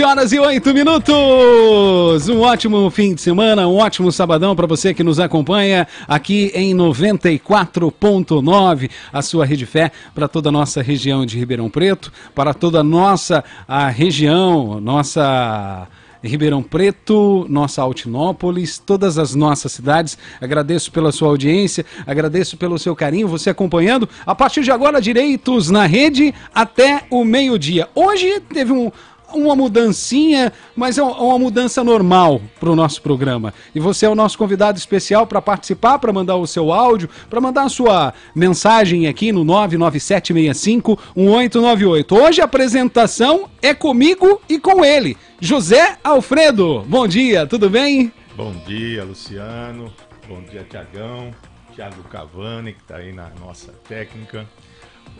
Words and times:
11 0.00 0.02
horas 0.02 0.32
e 0.32 0.38
8 0.38 0.72
minutos. 0.72 2.26
Um 2.28 2.40
ótimo 2.40 2.88
fim 2.90 3.14
de 3.14 3.20
semana, 3.20 3.68
um 3.68 3.76
ótimo 3.76 4.10
sabadão 4.10 4.56
para 4.56 4.66
você 4.66 4.94
que 4.94 5.02
nos 5.02 5.20
acompanha 5.20 5.86
aqui 6.08 6.50
em 6.54 6.74
94.9, 6.74 8.90
a 9.12 9.20
sua 9.20 9.44
rede 9.44 9.66
fé 9.66 9.92
para 10.14 10.26
toda 10.26 10.48
a 10.48 10.52
nossa 10.52 10.80
região 10.80 11.26
de 11.26 11.38
Ribeirão 11.38 11.68
Preto, 11.68 12.10
para 12.34 12.54
toda 12.54 12.80
a 12.80 12.84
nossa 12.84 13.44
a 13.68 13.90
região, 13.90 14.80
nossa 14.80 15.86
Ribeirão 16.22 16.62
Preto, 16.62 17.44
nossa 17.48 17.80
Altinópolis, 17.82 18.78
todas 18.78 19.18
as 19.18 19.34
nossas 19.34 19.72
cidades. 19.72 20.16
Agradeço 20.40 20.92
pela 20.92 21.12
sua 21.12 21.28
audiência, 21.28 21.84
agradeço 22.06 22.56
pelo 22.56 22.78
seu 22.78 22.96
carinho, 22.96 23.28
você 23.28 23.50
acompanhando. 23.50 24.08
A 24.24 24.34
partir 24.34 24.62
de 24.62 24.70
agora, 24.70 24.98
direitos 25.00 25.70
na 25.70 25.84
rede 25.84 26.34
até 26.54 27.02
o 27.10 27.22
meio-dia. 27.24 27.88
Hoje 27.94 28.40
teve 28.52 28.72
um, 28.72 28.90
uma 29.34 29.56
mudancinha, 29.56 30.52
mas 30.74 30.96
é 30.98 31.02
uma 31.02 31.38
mudança 31.38 31.84
normal 31.84 32.40
para 32.58 32.70
o 32.70 32.76
nosso 32.76 33.02
programa. 33.02 33.52
E 33.74 33.80
você 33.80 34.06
é 34.06 34.08
o 34.08 34.14
nosso 34.14 34.38
convidado 34.38 34.78
especial 34.78 35.26
para 35.26 35.42
participar, 35.42 35.98
para 35.98 36.12
mandar 36.12 36.36
o 36.36 36.46
seu 36.46 36.72
áudio, 36.72 37.10
para 37.28 37.40
mandar 37.40 37.64
a 37.64 37.68
sua 37.68 38.14
mensagem 38.34 39.06
aqui 39.06 39.30
no 39.32 39.44
997651898. 39.44 42.12
Hoje 42.12 42.40
a 42.40 42.44
apresentação 42.44 43.50
é 43.62 43.74
comigo 43.74 44.40
e 44.48 44.58
com 44.58 44.82
ele, 44.84 45.16
José 45.40 45.98
Alfredo. 46.02 46.84
Bom 46.86 47.06
dia, 47.06 47.46
tudo 47.46 47.70
bem? 47.70 48.12
Bom 48.36 48.52
dia, 48.66 49.04
Luciano. 49.04 49.92
Bom 50.28 50.42
dia, 50.42 50.66
Tiagão. 50.68 51.30
Tiago 51.74 52.02
Cavani, 52.04 52.72
que 52.72 52.80
está 52.80 52.96
aí 52.96 53.12
na 53.12 53.28
nossa 53.40 53.72
técnica. 53.88 54.46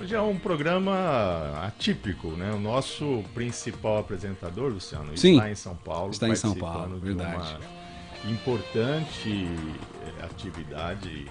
Hoje 0.00 0.14
é 0.14 0.20
um 0.22 0.38
programa 0.38 1.62
atípico, 1.62 2.28
né? 2.28 2.50
O 2.52 2.58
nosso 2.58 3.22
principal 3.34 3.98
apresentador, 3.98 4.72
Luciano, 4.72 5.14
Sim, 5.14 5.34
está 5.34 5.50
em 5.50 5.54
São 5.54 5.76
Paulo. 5.76 6.10
Está 6.10 6.26
em 6.26 6.34
São 6.34 6.54
Paulo, 6.54 6.98
de 6.98 7.12
verdade. 7.12 7.58
Uma 8.24 8.32
importante 8.32 9.46
eh, 10.06 10.24
atividade 10.24 11.26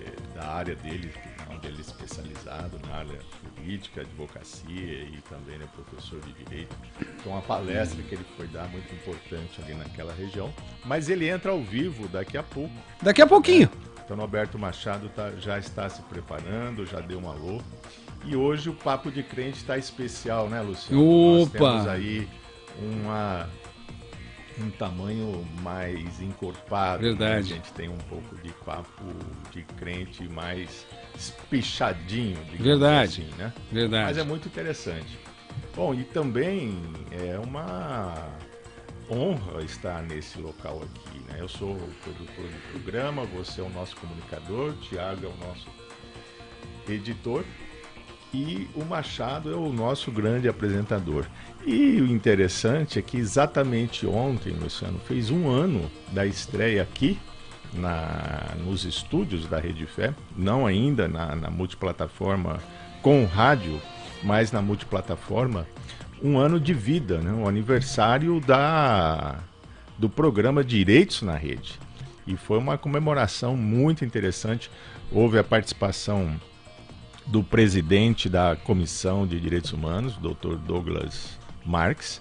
eh, 0.00 0.12
da 0.34 0.44
área 0.44 0.74
dele, 0.74 1.12
onde 1.54 1.68
ele 1.68 1.78
é 1.78 1.80
especializado 1.82 2.80
na 2.88 2.96
área 2.96 3.20
política, 3.54 4.00
advocacia 4.00 5.04
e 5.04 5.22
também 5.30 5.54
é 5.54 5.66
professor 5.66 6.20
de 6.22 6.32
direito. 6.32 6.74
Então, 7.00 7.30
uma 7.30 7.42
palestra 7.42 8.02
que 8.02 8.16
ele 8.16 8.26
foi 8.36 8.48
dar 8.48 8.68
muito 8.70 8.92
importante 8.92 9.62
ali 9.62 9.74
naquela 9.74 10.12
região. 10.12 10.52
Mas 10.84 11.08
ele 11.08 11.28
entra 11.28 11.52
ao 11.52 11.62
vivo 11.62 12.08
daqui 12.08 12.36
a 12.36 12.42
pouco. 12.42 12.74
Daqui 13.00 13.22
a 13.22 13.26
pouquinho. 13.26 13.70
Então, 14.04 14.20
Alberto 14.20 14.58
Machado 14.58 15.08
tá, 15.08 15.30
já 15.38 15.58
está 15.58 15.88
se 15.88 16.02
preparando, 16.02 16.84
já 16.84 17.00
deu 17.00 17.18
um 17.18 17.28
alô. 17.30 17.60
E 18.26 18.36
hoje 18.36 18.68
o 18.70 18.74
Papo 18.74 19.10
de 19.10 19.22
Crente 19.22 19.58
está 19.58 19.76
especial, 19.78 20.48
né, 20.48 20.60
Luciano? 20.60 21.42
Opa! 21.42 21.58
Nós 21.58 21.72
temos 21.72 21.88
aí 21.88 22.28
uma, 22.78 23.48
um 24.60 24.70
tamanho 24.70 25.46
mais 25.62 26.20
encorpado. 26.20 27.02
né? 27.02 27.08
Verdade. 27.10 27.52
A 27.52 27.56
gente 27.56 27.72
tem 27.72 27.88
um 27.88 27.98
pouco 28.08 28.36
de 28.36 28.50
papo 28.64 29.04
de 29.50 29.62
crente 29.78 30.28
mais 30.28 30.86
espichadinho, 31.16 32.36
digamos 32.44 32.64
Verdade. 32.64 33.22
assim, 33.22 33.34
né? 33.38 33.52
Verdade. 33.70 34.04
Mas 34.04 34.18
é 34.18 34.24
muito 34.24 34.48
interessante. 34.48 35.18
Bom, 35.76 35.94
e 35.94 36.04
também 36.04 36.80
é 37.12 37.38
uma 37.38 38.14
honra 39.10 39.62
estar 39.62 40.02
nesse 40.02 40.40
local 40.40 40.82
aqui, 40.82 41.13
né? 41.13 41.13
Eu 41.38 41.48
sou 41.48 41.72
o 41.72 41.90
produtor 42.02 42.44
do 42.44 42.70
programa, 42.70 43.24
você 43.24 43.60
é 43.60 43.64
o 43.64 43.70
nosso 43.70 43.96
comunicador, 43.96 44.70
o 44.70 44.72
Tiago 44.74 45.26
é 45.26 45.28
o 45.28 45.46
nosso 45.46 45.66
editor 46.88 47.44
e 48.32 48.68
o 48.74 48.84
Machado 48.84 49.52
é 49.52 49.56
o 49.56 49.72
nosso 49.72 50.10
grande 50.10 50.48
apresentador. 50.48 51.24
E 51.64 52.00
o 52.00 52.06
interessante 52.06 52.98
é 52.98 53.02
que 53.02 53.16
exatamente 53.16 54.06
ontem, 54.06 54.52
Luciano, 54.52 54.98
fez 54.98 55.30
um 55.30 55.48
ano 55.48 55.90
da 56.12 56.26
estreia 56.26 56.82
aqui 56.82 57.18
na, 57.72 58.54
nos 58.58 58.84
estúdios 58.84 59.46
da 59.46 59.58
Rede 59.58 59.86
Fé, 59.86 60.14
não 60.36 60.66
ainda 60.66 61.08
na, 61.08 61.34
na 61.36 61.50
multiplataforma 61.50 62.58
com 63.02 63.24
rádio, 63.24 63.80
mas 64.22 64.50
na 64.50 64.62
multiplataforma, 64.62 65.66
um 66.22 66.38
ano 66.38 66.58
de 66.58 66.72
vida, 66.72 67.18
né? 67.18 67.32
o 67.32 67.48
aniversário 67.48 68.40
da, 68.40 69.38
do 69.98 70.08
programa 70.08 70.64
Direitos 70.64 71.22
na 71.22 71.36
Rede. 71.36 71.78
E 72.26 72.36
foi 72.36 72.58
uma 72.58 72.78
comemoração 72.78 73.56
muito 73.56 74.04
interessante. 74.04 74.70
Houve 75.12 75.38
a 75.38 75.44
participação 75.44 76.40
do 77.26 77.42
presidente 77.42 78.28
da 78.28 78.56
Comissão 78.56 79.26
de 79.26 79.40
Direitos 79.40 79.72
Humanos, 79.72 80.16
Dr. 80.16 80.56
Douglas 80.56 81.38
Marques, 81.64 82.20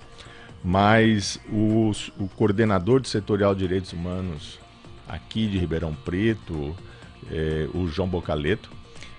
mas 0.64 1.40
o, 1.50 1.92
o 2.18 2.28
coordenador 2.30 3.02
do 3.02 3.08
setorial 3.08 3.54
de 3.54 3.62
direitos 3.62 3.92
humanos 3.92 4.60
aqui 5.08 5.48
de 5.48 5.58
Ribeirão 5.58 5.94
Preto, 5.94 6.76
eh, 7.30 7.68
o 7.74 7.88
João 7.88 8.08
Bocaleto, 8.08 8.72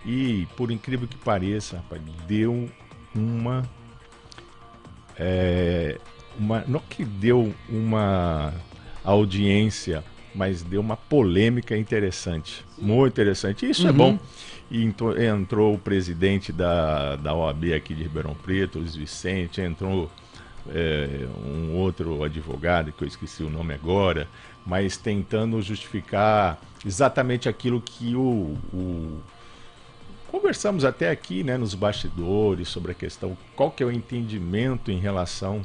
e 0.05 0.47
por 0.57 0.71
incrível 0.71 1.07
que 1.07 1.17
pareça, 1.17 1.77
rapaz, 1.77 2.01
deu 2.27 2.69
uma, 3.15 3.63
é, 5.17 5.99
uma. 6.39 6.65
Não 6.67 6.81
que 6.81 7.05
deu 7.05 7.55
uma 7.69 8.53
audiência, 9.05 10.05
mas 10.35 10.63
deu 10.63 10.81
uma 10.81 10.97
polêmica 10.97 11.77
interessante. 11.77 12.65
Muito 12.79 13.13
interessante. 13.13 13.69
Isso 13.69 13.87
é 13.87 13.91
Uhum. 13.91 13.97
bom. 13.97 14.19
E 14.71 14.83
ento- 14.83 15.17
entrou 15.21 15.75
o 15.75 15.79
presidente 15.79 16.51
da, 16.53 17.17
da 17.17 17.35
OAB 17.35 17.73
aqui 17.75 17.95
de 17.95 18.03
Ribeirão 18.03 18.35
Preto, 18.35 18.79
Luiz 18.79 18.97
Vicente, 18.97 19.61
entrou 19.61 20.11
é, 20.71 21.27
um 21.47 21.75
outro 21.75 22.23
advogado, 22.25 22.91
que 22.91 23.05
eu 23.05 23.09
esqueci 23.09 23.43
o 23.43 23.51
nome 23.51 23.75
agora, 23.75 24.27
mas 24.65 24.97
tentando 24.97 25.61
justificar 25.61 26.59
exatamente 26.87 27.51
aquilo 27.51 27.83
que 27.83 28.17
o, 28.17 28.57
o- 28.73 29.21
conversamos 30.27 30.85
até 30.85 31.11
aqui, 31.11 31.45
né, 31.45 31.57
nos 31.59 31.75
bastidores 31.75 32.69
sobre 32.69 32.93
a 32.93 32.95
questão 32.95 33.37
qual 33.55 33.71
que 33.71 33.83
é 33.83 33.87
o 33.87 33.93
entendimento 33.93 34.91
em 34.91 34.99
relação 34.99 35.61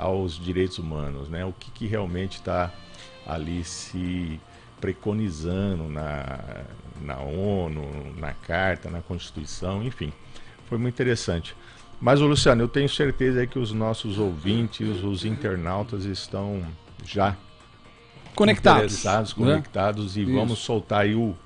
aos 0.00 0.38
direitos 0.38 0.78
humanos, 0.78 1.28
né? 1.28 1.44
O 1.44 1.52
que, 1.52 1.70
que 1.70 1.86
realmente 1.86 2.38
está 2.38 2.72
ali 3.26 3.62
se 3.62 4.40
preconizando 4.80 5.88
na, 5.90 6.64
na 7.02 7.18
ONU, 7.18 8.14
na 8.16 8.32
Carta, 8.32 8.88
na 8.90 9.02
Constituição, 9.02 9.82
enfim, 9.84 10.10
foi 10.68 10.78
muito 10.78 10.94
interessante. 10.94 11.54
Mas, 12.00 12.18
Luciano, 12.18 12.62
eu 12.62 12.68
tenho 12.68 12.88
certeza 12.88 13.46
que 13.46 13.58
os 13.58 13.72
nossos 13.72 14.18
ouvintes, 14.18 15.04
os 15.04 15.24
internautas 15.26 16.06
estão 16.06 16.62
já 17.04 17.36
Conectados. 18.34 19.04
né? 19.04 19.34
conectados 19.34 20.16
e 20.16 20.22
Isso. 20.22 20.32
vamos 20.32 20.58
soltar 20.60 21.02
aí 21.02 21.14
o 21.14 21.36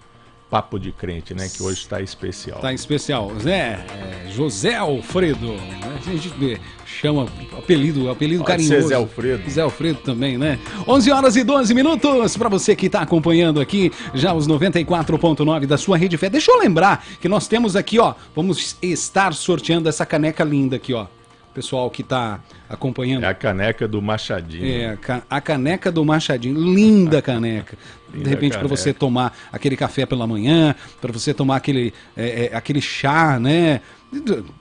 papo 0.51 0.79
de 0.79 0.93
crente, 0.93 1.35
né? 1.35 1.49
Que 1.49 1.63
hoje 1.63 1.81
está 1.81 2.01
especial. 2.01 2.61
Tá 2.61 2.71
em 2.73 2.77
especial. 2.77 3.33
Zé, 3.41 3.85
é, 3.91 4.31
José 4.31 4.75
Alfredo. 4.77 5.53
né? 5.53 5.99
A 6.07 6.11
gente 6.11 6.29
vê, 6.39 6.61
chama 6.87 7.27
apelido, 7.57 8.09
apelido 8.09 8.45
Pode 8.45 8.63
carinhoso. 8.65 8.89
Zé 8.89 8.95
Alfredo. 8.95 9.51
Zé 9.51 9.63
Alfredo 9.63 9.99
também, 10.01 10.39
né? 10.39 10.59
11 10.87 11.11
horas 11.11 11.37
e 11.37 11.43
12 11.45 11.75
minutos 11.75 12.37
para 12.37 12.49
você 12.49 12.77
que 12.77 12.87
está 12.87 13.01
acompanhando 13.01 13.61
aqui 13.61 13.91
já 14.15 14.33
os 14.33 14.47
94.9 14.47 15.67
da 15.67 15.77
sua 15.77 15.97
rede 15.97 16.17
fé. 16.17 16.31
Deixa 16.31 16.53
eu 16.53 16.59
lembrar 16.59 17.05
que 17.21 17.29
nós 17.29 17.49
temos 17.49 17.75
aqui, 17.75 17.99
ó, 17.99 18.15
vamos 18.35 18.77
estar 18.81 19.35
sorteando 19.35 19.89
essa 19.89 20.07
caneca 20.07 20.45
linda 20.45 20.77
aqui, 20.77 20.93
ó. 20.95 21.07
Pessoal 21.55 21.89
que 21.89 22.03
está 22.03 22.41
acompanhando. 22.69 23.23
É 23.25 23.29
a 23.29 23.35
caneca 23.35 23.87
do 23.87 24.03
Machadinho. 24.03 24.67
É, 24.67 24.89
a 24.91 24.97
ca- 24.97 25.23
a 25.31 25.41
caneca 25.41 25.93
do 25.93 26.05
Machadinho, 26.05 26.59
linda 26.75 27.23
caneca. 27.23 27.79
De 28.13 28.29
repente, 28.29 28.59
para 28.59 28.67
você 28.69 28.93
tomar 28.93 29.37
aquele 29.53 29.77
café 29.77 30.05
pela 30.05 30.27
manhã, 30.27 30.75
para 31.01 31.13
você 31.13 31.33
tomar 31.33 31.57
aquele, 31.57 31.95
é, 32.17 32.51
é, 32.53 32.57
aquele 32.57 32.81
chá, 32.81 33.39
né? 33.39 33.81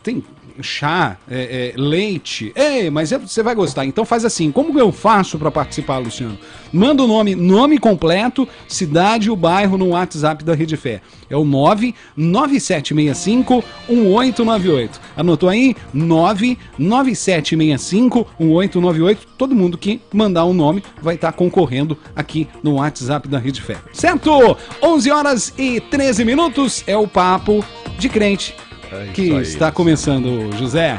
Tem 0.03 0.23
chá, 0.61 1.17
é, 1.29 1.73
é, 1.75 1.79
leite. 1.79 2.51
Ei, 2.55 2.89
mas 2.89 3.11
é- 3.11 3.17
você 3.17 3.43
vai 3.43 3.53
gostar. 3.55 3.85
Então 3.85 4.05
faz 4.05 4.23
assim, 4.25 4.51
como 4.51 4.77
eu 4.79 4.91
faço 4.91 5.39
para 5.39 5.49
participar, 5.51 5.97
Luciano? 5.97 6.37
Manda 6.71 7.03
o 7.03 7.07
nome, 7.07 7.35
nome 7.35 7.77
completo, 7.77 8.47
cidade 8.67 9.27
e 9.27 9.31
o 9.31 9.35
bairro 9.35 9.77
no 9.77 9.89
WhatsApp 9.89 10.43
da 10.43 10.55
Rede 10.55 10.75
Fé. 10.75 11.01
É 11.29 11.37
o 11.37 11.45
99765 11.45 13.63
1898. 13.87 14.99
Anotou 15.15 15.49
aí? 15.49 15.75
99765 15.93 18.27
1898. 18.39 19.27
Todo 19.37 19.53
mundo 19.55 19.77
que 19.77 20.01
mandar 20.13 20.45
um 20.45 20.53
nome 20.53 20.83
vai 21.01 21.15
estar 21.15 21.31
concorrendo 21.33 21.97
aqui 22.15 22.47
no 22.61 22.75
WhatsApp 22.75 23.27
da 23.27 23.37
Rede 23.37 23.61
Fé. 23.61 23.77
Certo? 23.91 24.57
11 24.81 25.11
horas 25.11 25.53
e 25.57 25.79
13 25.79 26.25
minutos 26.25 26.83
é 26.87 26.97
o 26.97 27.07
papo 27.07 27.63
de 27.97 28.09
crente 28.09 28.55
É 29.01 29.11
que 29.11 29.31
aí, 29.31 29.41
está 29.41 29.71
começando, 29.71 30.55
José. 30.55 30.97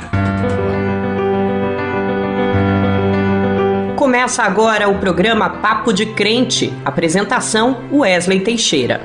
Começa 3.97 4.43
agora 4.43 4.89
o 4.89 4.99
programa 4.99 5.49
Papo 5.49 5.93
de 5.93 6.07
Crente. 6.07 6.73
Apresentação: 6.85 7.89
Wesley 7.93 8.41
Teixeira. 8.41 9.01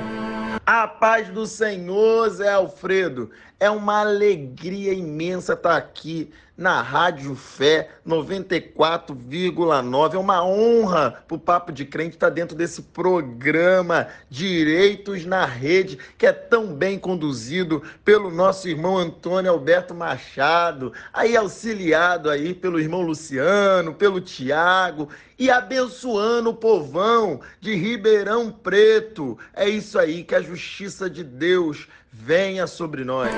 A 0.66 0.88
paz 0.88 1.28
do 1.28 1.46
Senhor, 1.46 2.28
Zé 2.30 2.52
Alfredo. 2.52 3.30
É 3.60 3.68
uma 3.68 4.00
alegria 4.00 4.94
imensa 4.94 5.52
estar 5.52 5.76
aqui 5.76 6.30
na 6.56 6.80
Rádio 6.80 7.34
Fé 7.34 7.90
94,9. 8.06 10.14
É 10.14 10.18
uma 10.18 10.42
honra 10.42 11.22
para 11.28 11.34
o 11.34 11.38
Papo 11.38 11.70
de 11.70 11.84
Crente 11.84 12.16
estar 12.16 12.30
dentro 12.30 12.56
desse 12.56 12.80
programa 12.80 14.08
Direitos 14.30 15.26
na 15.26 15.44
Rede, 15.44 15.98
que 16.16 16.26
é 16.26 16.32
tão 16.32 16.74
bem 16.74 16.98
conduzido 16.98 17.82
pelo 18.02 18.30
nosso 18.30 18.66
irmão 18.66 18.96
Antônio 18.96 19.50
Alberto 19.50 19.94
Machado, 19.94 20.94
aí 21.12 21.36
auxiliado 21.36 22.30
aí 22.30 22.54
pelo 22.54 22.80
irmão 22.80 23.02
Luciano, 23.02 23.92
pelo 23.92 24.22
Tiago 24.22 25.10
e 25.38 25.50
abençoando 25.50 26.50
o 26.50 26.54
povão 26.54 27.40
de 27.58 27.74
Ribeirão 27.74 28.52
Preto. 28.52 29.38
É 29.54 29.66
isso 29.66 29.98
aí, 29.98 30.22
que 30.22 30.34
a 30.34 30.42
justiça 30.42 31.08
de 31.08 31.24
Deus 31.24 31.88
venha 32.12 32.66
sobre 32.66 33.04
nós. 33.04 33.30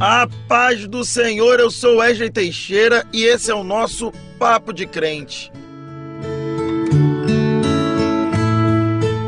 A 0.00 0.28
paz 0.48 0.86
do 0.86 1.04
Senhor, 1.04 1.58
eu 1.58 1.70
sou 1.70 1.96
Wesley 1.96 2.30
Teixeira 2.30 3.04
e 3.12 3.24
esse 3.24 3.50
é 3.50 3.54
o 3.54 3.64
nosso 3.64 4.12
Papo 4.38 4.72
de 4.72 4.86
Crente. 4.86 5.50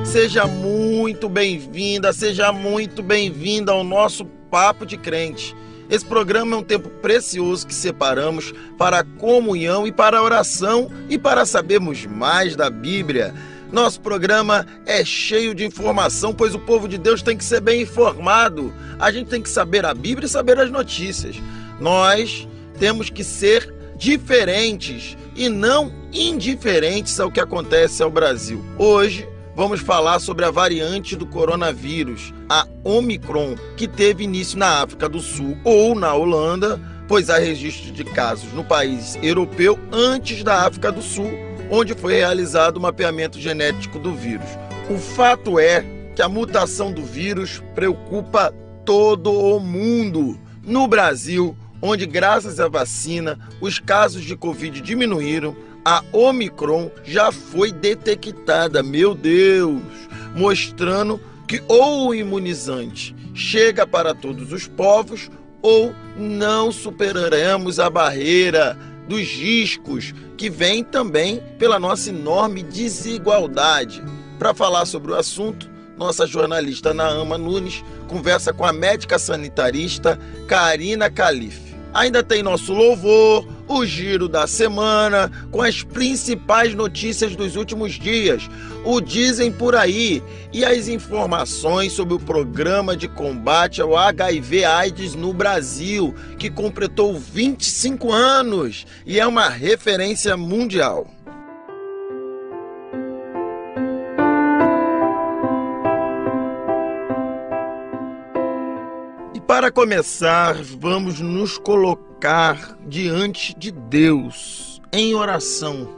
Seja 0.05 0.47
muito 0.47 1.29
bem-vinda, 1.29 2.13
seja 2.13 2.53
muito 2.53 3.03
bem-vinda 3.03 3.73
ao 3.73 3.85
nosso 3.85 4.25
Papo 4.25 4.87
de 4.87 4.97
Crente. 4.97 5.57
Esse 5.89 6.05
programa 6.05 6.55
é 6.55 6.59
um 6.59 6.63
tempo 6.63 6.89
precioso 6.89 7.67
que 7.67 7.75
separamos 7.75 8.55
para 8.79 9.01
a 9.01 9.05
comunhão 9.05 9.89
e 9.89 9.93
para 9.93 10.19
a 10.19 10.23
oração 10.23 10.89
e 11.09 11.19
para 11.19 11.45
sabermos 11.45 12.07
mais 12.07 12.55
da 12.55 12.71
Bíblia. 12.71 13.35
Nosso 13.73 14.01
programa 14.01 14.67
é 14.85 15.05
cheio 15.05 15.55
de 15.55 15.65
informação, 15.65 16.35
pois 16.35 16.55
o 16.55 16.59
povo 16.59 16.89
de 16.89 16.99
Deus 16.99 17.23
tem 17.23 17.37
que 17.37 17.45
ser 17.45 17.61
bem 17.61 17.83
informado. 17.83 18.75
A 18.99 19.13
gente 19.13 19.29
tem 19.29 19.41
que 19.41 19.49
saber 19.49 19.87
a 19.87 19.95
Bíblia 19.95 20.27
e 20.27 20.31
saber 20.31 20.59
as 20.59 20.71
notícias. 20.71 21.37
Nós 21.81 22.49
temos 22.81 23.11
que 23.11 23.23
ser 23.23 23.73
diferentes 23.97 25.17
e 25.37 25.49
não 25.49 25.93
indiferentes 26.13 27.21
ao 27.21 27.31
que 27.31 27.39
acontece 27.39 28.03
ao 28.03 28.11
Brasil. 28.11 28.65
Hoje 28.77 29.29
vamos 29.55 29.81
falar 29.81 30.19
sobre 30.19 30.45
a 30.45 30.51
variante 30.51 31.15
do 31.15 31.27
coronavírus, 31.27 32.35
a 32.49 32.67
Omicron, 32.83 33.55
que 33.77 33.87
teve 33.87 34.25
início 34.25 34.59
na 34.59 34.83
África 34.83 35.09
do 35.09 35.21
Sul 35.21 35.57
ou 35.63 35.95
na 35.95 36.13
Holanda, 36.13 36.81
pois 37.07 37.31
há 37.31 37.39
registro 37.39 37.93
de 37.93 38.03
casos 38.03 38.53
no 38.53 38.65
país 38.65 39.17
europeu 39.23 39.79
antes 39.93 40.43
da 40.43 40.67
África 40.67 40.91
do 40.91 41.03
Sul 41.03 41.50
onde 41.71 41.95
foi 41.95 42.15
realizado 42.15 42.77
o 42.77 42.81
mapeamento 42.81 43.39
genético 43.39 43.99
do 43.99 44.15
vírus. 44.15 44.49
O 44.91 44.99
fato 44.99 45.59
é 45.59 45.85
que 46.17 46.23
a 46.23 46.29
mutação 46.29 46.93
do 46.93 47.03
vírus 47.03 47.63
preocupa 47.75 48.53
todo 48.85 49.33
o 49.33 49.61
mundo. 49.61 50.39
No 50.65 50.89
Brasil, 50.89 51.57
onde 51.81 52.07
graças 52.07 52.59
à 52.59 52.69
vacina 52.69 53.39
os 53.61 53.79
casos 53.79 54.25
de 54.25 54.37
Covid 54.37 54.81
diminuíram, 54.81 55.57
a 55.85 56.03
Omicron 56.13 56.91
já 57.05 57.33
foi 57.33 57.73
detectada, 57.73 58.83
meu 58.83 59.15
Deus, 59.15 59.81
mostrando 60.35 61.21
que 61.47 61.63
ou 61.67 62.09
o 62.09 62.15
imunizante 62.15 63.15
chega 63.33 63.87
para 63.87 64.15
todos 64.15 64.53
os 64.53 64.67
povos 64.67 65.31
ou 65.63 65.95
não 66.17 66.71
superaremos 66.71 67.79
a 67.79 67.89
barreira 67.89 68.77
dos 69.11 69.27
riscos 69.27 70.15
que 70.37 70.49
vêm 70.49 70.85
também 70.85 71.43
pela 71.59 71.81
nossa 71.81 72.11
enorme 72.11 72.63
desigualdade. 72.63 74.01
Para 74.39 74.55
falar 74.55 74.87
sobre 74.87 75.11
o 75.11 75.17
assunto, 75.17 75.69
nossa 75.99 76.29
jornalista 76.29 76.95
Naama 76.95 77.37
Nunes 77.37 77.85
conversa 78.07 78.53
com 78.53 78.65
a 78.65 78.73
médica 78.73 79.19
sanitarista 79.19 80.17
Karina 80.47 81.11
Calife. 81.11 81.75
Ainda 81.93 82.23
tem 82.23 82.41
nosso 82.41 82.73
louvor, 82.73 83.45
o 83.71 83.87
giro 83.87 84.29
da 84.29 84.49
semana, 84.49 85.31
com 85.53 85.63
as 85.63 85.83
principais 85.83 86.75
notícias 86.75 87.37
dos 87.37 87.55
últimos 87.55 87.93
dias, 87.93 88.49
o 88.85 89.01
Dizem 89.01 89.53
por 89.53 89.77
aí 89.77 90.23
e 90.53 90.65
as 90.65 90.89
informações 90.89 91.93
sobre 91.93 92.15
o 92.15 92.19
programa 92.19 92.97
de 92.97 93.07
combate 93.07 93.81
ao 93.81 93.97
HIV/AIDS 93.97 95.15
no 95.15 95.33
Brasil, 95.33 96.13
que 96.37 96.51
completou 96.51 97.17
25 97.17 98.13
anos 98.13 98.87
e 99.07 99.21
é 99.21 99.27
uma 99.27 99.49
referência 99.49 100.37
mundial. 100.37 101.07
Para 109.47 109.73
começar, 109.73 110.55
vamos 110.79 111.19
nos 111.19 111.59
colocar 111.59 112.10
diante 112.87 113.55
de 113.57 113.71
Deus 113.71 114.81
em 114.93 115.15
oração. 115.15 115.89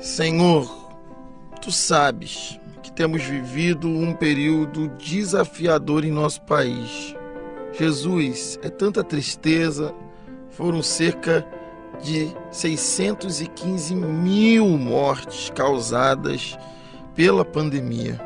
Senhor, 0.00 0.92
tu 1.60 1.72
sabes 1.72 2.58
que 2.82 2.92
temos 2.92 3.22
vivido 3.22 3.88
um 3.88 4.14
período 4.14 4.88
desafiador 4.98 6.04
em 6.04 6.10
nosso 6.10 6.42
país. 6.42 7.14
Jesus, 7.72 8.58
é 8.62 8.68
tanta 8.68 9.02
tristeza, 9.02 9.92
foram 10.50 10.82
cerca 10.82 11.44
de 12.02 12.28
615 12.52 13.94
mil 13.94 14.66
mortes 14.78 15.50
causadas 15.50 16.56
pela 17.14 17.44
pandemia. 17.44 18.20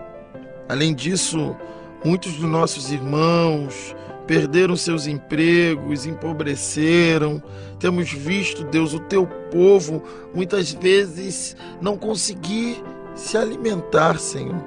Além 0.68 0.94
disso, 0.94 1.56
Muitos 2.04 2.34
dos 2.34 2.48
nossos 2.48 2.92
irmãos 2.92 3.94
perderam 4.28 4.76
seus 4.76 5.06
empregos, 5.06 6.04
empobreceram. 6.04 7.42
Temos 7.80 8.12
visto, 8.12 8.62
Deus, 8.62 8.92
o 8.92 9.00
teu 9.00 9.26
povo 9.50 10.02
muitas 10.34 10.70
vezes 10.70 11.56
não 11.80 11.96
conseguir 11.96 12.84
se 13.14 13.38
alimentar, 13.38 14.18
Senhor. 14.18 14.62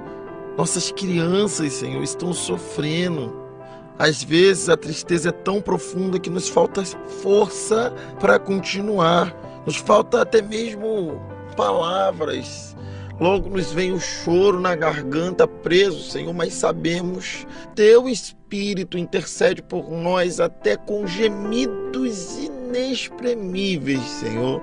Nossas 0.58 0.90
crianças, 0.90 1.72
Senhor, 1.74 2.02
estão 2.02 2.32
sofrendo. 2.32 3.40
Às 3.98 4.22
vezes 4.22 4.68
a 4.68 4.76
tristeza 4.76 5.28
é 5.28 5.32
tão 5.32 5.60
profunda 5.60 6.18
que 6.18 6.28
nos 6.28 6.48
falta 6.48 6.84
força 7.22 7.94
para 8.18 8.40
continuar. 8.40 9.32
Nos 9.64 9.76
falta 9.76 10.22
até 10.22 10.42
mesmo 10.42 11.22
palavras 11.56 12.74
Logo 13.20 13.50
nos 13.50 13.72
vem 13.72 13.92
o 13.92 14.00
choro 14.00 14.58
na 14.58 14.74
garganta 14.74 15.46
preso, 15.46 16.10
Senhor, 16.10 16.32
mas 16.32 16.54
sabemos, 16.54 17.46
teu 17.74 18.08
Espírito 18.08 18.96
intercede 18.98 19.62
por 19.62 19.90
nós 19.90 20.40
até 20.40 20.76
com 20.76 21.06
gemidos 21.06 22.38
inexprimíveis, 22.38 24.02
Senhor. 24.02 24.62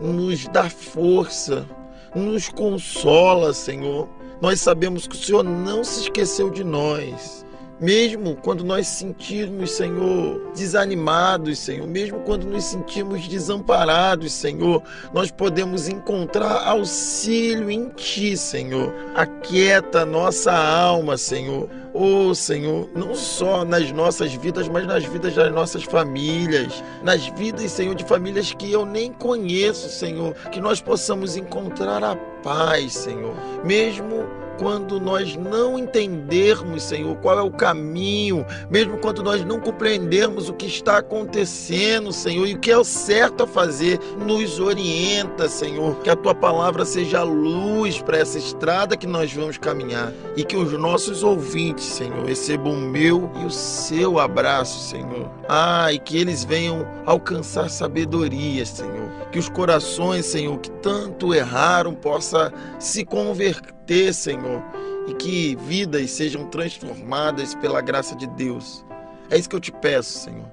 Nos 0.00 0.46
dá 0.48 0.68
força, 0.68 1.66
nos 2.14 2.48
consola, 2.48 3.54
Senhor. 3.54 4.08
Nós 4.40 4.60
sabemos 4.60 5.06
que 5.06 5.16
o 5.16 5.18
Senhor 5.18 5.42
não 5.42 5.82
se 5.82 6.02
esqueceu 6.02 6.50
de 6.50 6.62
nós. 6.62 7.45
Mesmo 7.78 8.36
quando 8.36 8.64
nós 8.64 8.86
sentirmos, 8.86 9.72
Senhor, 9.72 10.50
desanimados, 10.54 11.58
Senhor, 11.58 11.86
mesmo 11.86 12.20
quando 12.20 12.46
nos 12.46 12.64
sentimos 12.64 13.28
desamparados, 13.28 14.32
Senhor, 14.32 14.82
nós 15.12 15.30
podemos 15.30 15.86
encontrar 15.86 16.66
auxílio 16.66 17.70
em 17.70 17.90
Ti, 17.90 18.34
Senhor. 18.34 18.94
Aquieta 19.14 20.06
nossa 20.06 20.52
alma, 20.52 21.18
Senhor. 21.18 21.68
Oh, 21.92 22.34
Senhor, 22.34 22.88
não 22.94 23.14
só 23.14 23.62
nas 23.62 23.92
nossas 23.92 24.32
vidas, 24.32 24.68
mas 24.68 24.86
nas 24.86 25.04
vidas 25.04 25.34
das 25.34 25.52
nossas 25.52 25.82
famílias, 25.84 26.82
nas 27.02 27.26
vidas, 27.28 27.70
Senhor, 27.72 27.94
de 27.94 28.04
famílias 28.04 28.54
que 28.54 28.72
eu 28.72 28.86
nem 28.86 29.12
conheço, 29.12 29.90
Senhor, 29.90 30.34
que 30.50 30.60
nós 30.60 30.80
possamos 30.80 31.36
encontrar 31.36 32.02
a 32.02 32.16
paz, 32.42 32.94
Senhor, 32.94 33.34
mesmo 33.64 34.45
quando 34.58 35.00
nós 35.00 35.36
não 35.36 35.78
entendermos, 35.78 36.82
Senhor, 36.82 37.16
qual 37.16 37.38
é 37.38 37.42
o 37.42 37.50
caminho, 37.50 38.44
mesmo 38.70 38.98
quando 38.98 39.22
nós 39.22 39.44
não 39.44 39.60
compreendermos 39.60 40.48
o 40.48 40.54
que 40.54 40.66
está 40.66 40.98
acontecendo, 40.98 42.12
Senhor, 42.12 42.46
e 42.46 42.54
o 42.54 42.58
que 42.58 42.70
é 42.70 42.78
o 42.78 42.84
certo 42.84 43.44
a 43.44 43.46
fazer, 43.46 43.98
nos 44.26 44.58
orienta, 44.58 45.48
Senhor, 45.48 45.96
que 46.00 46.10
a 46.10 46.16
tua 46.16 46.34
palavra 46.34 46.84
seja 46.84 47.22
luz 47.22 48.00
para 48.00 48.18
essa 48.18 48.38
estrada 48.38 48.96
que 48.96 49.06
nós 49.06 49.32
vamos 49.32 49.58
caminhar 49.58 50.12
e 50.36 50.44
que 50.44 50.56
os 50.56 50.72
nossos 50.72 51.22
ouvintes, 51.22 51.84
Senhor, 51.84 52.24
recebam 52.24 52.72
o 52.72 52.80
meu 52.80 53.30
e 53.40 53.44
o 53.44 53.50
seu 53.50 54.18
abraço, 54.18 54.88
Senhor. 54.88 55.30
Ah, 55.48 55.92
e 55.92 55.98
que 55.98 56.16
eles 56.16 56.44
venham 56.44 56.86
alcançar 57.04 57.68
sabedoria, 57.70 58.64
Senhor. 58.64 59.10
Que 59.30 59.38
os 59.38 59.48
corações, 59.48 60.26
Senhor, 60.26 60.58
que 60.58 60.70
tanto 60.70 61.34
erraram, 61.34 61.94
possa 61.94 62.52
se 62.78 63.04
converter 63.04 63.75
ter, 63.86 64.12
Senhor, 64.12 64.62
e 65.06 65.14
que 65.14 65.56
vidas 65.66 66.10
sejam 66.10 66.46
transformadas 66.46 67.54
pela 67.54 67.80
graça 67.80 68.14
de 68.16 68.26
Deus. 68.26 68.84
É 69.30 69.38
isso 69.38 69.48
que 69.48 69.56
eu 69.56 69.60
te 69.60 69.72
peço, 69.72 70.18
Senhor. 70.18 70.50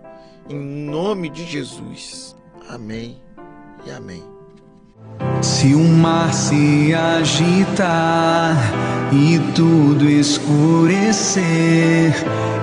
Em 0.49 0.59
nome 0.59 1.29
de 1.29 1.45
Jesus. 1.45 2.35
Amém 2.69 3.21
e 3.85 3.91
amém. 3.91 4.23
Se 5.41 5.73
o 5.75 5.79
mar 5.79 6.33
se 6.33 6.93
agitar 6.93 8.55
e 9.11 9.39
tudo 9.53 10.09
escurecer 10.09 11.43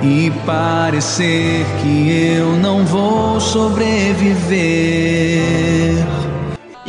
e 0.03 0.31
parecer 0.47 1.65
que 1.83 2.11
eu 2.37 2.57
não 2.57 2.85
vou 2.85 3.39
sobreviver. 3.41 4.51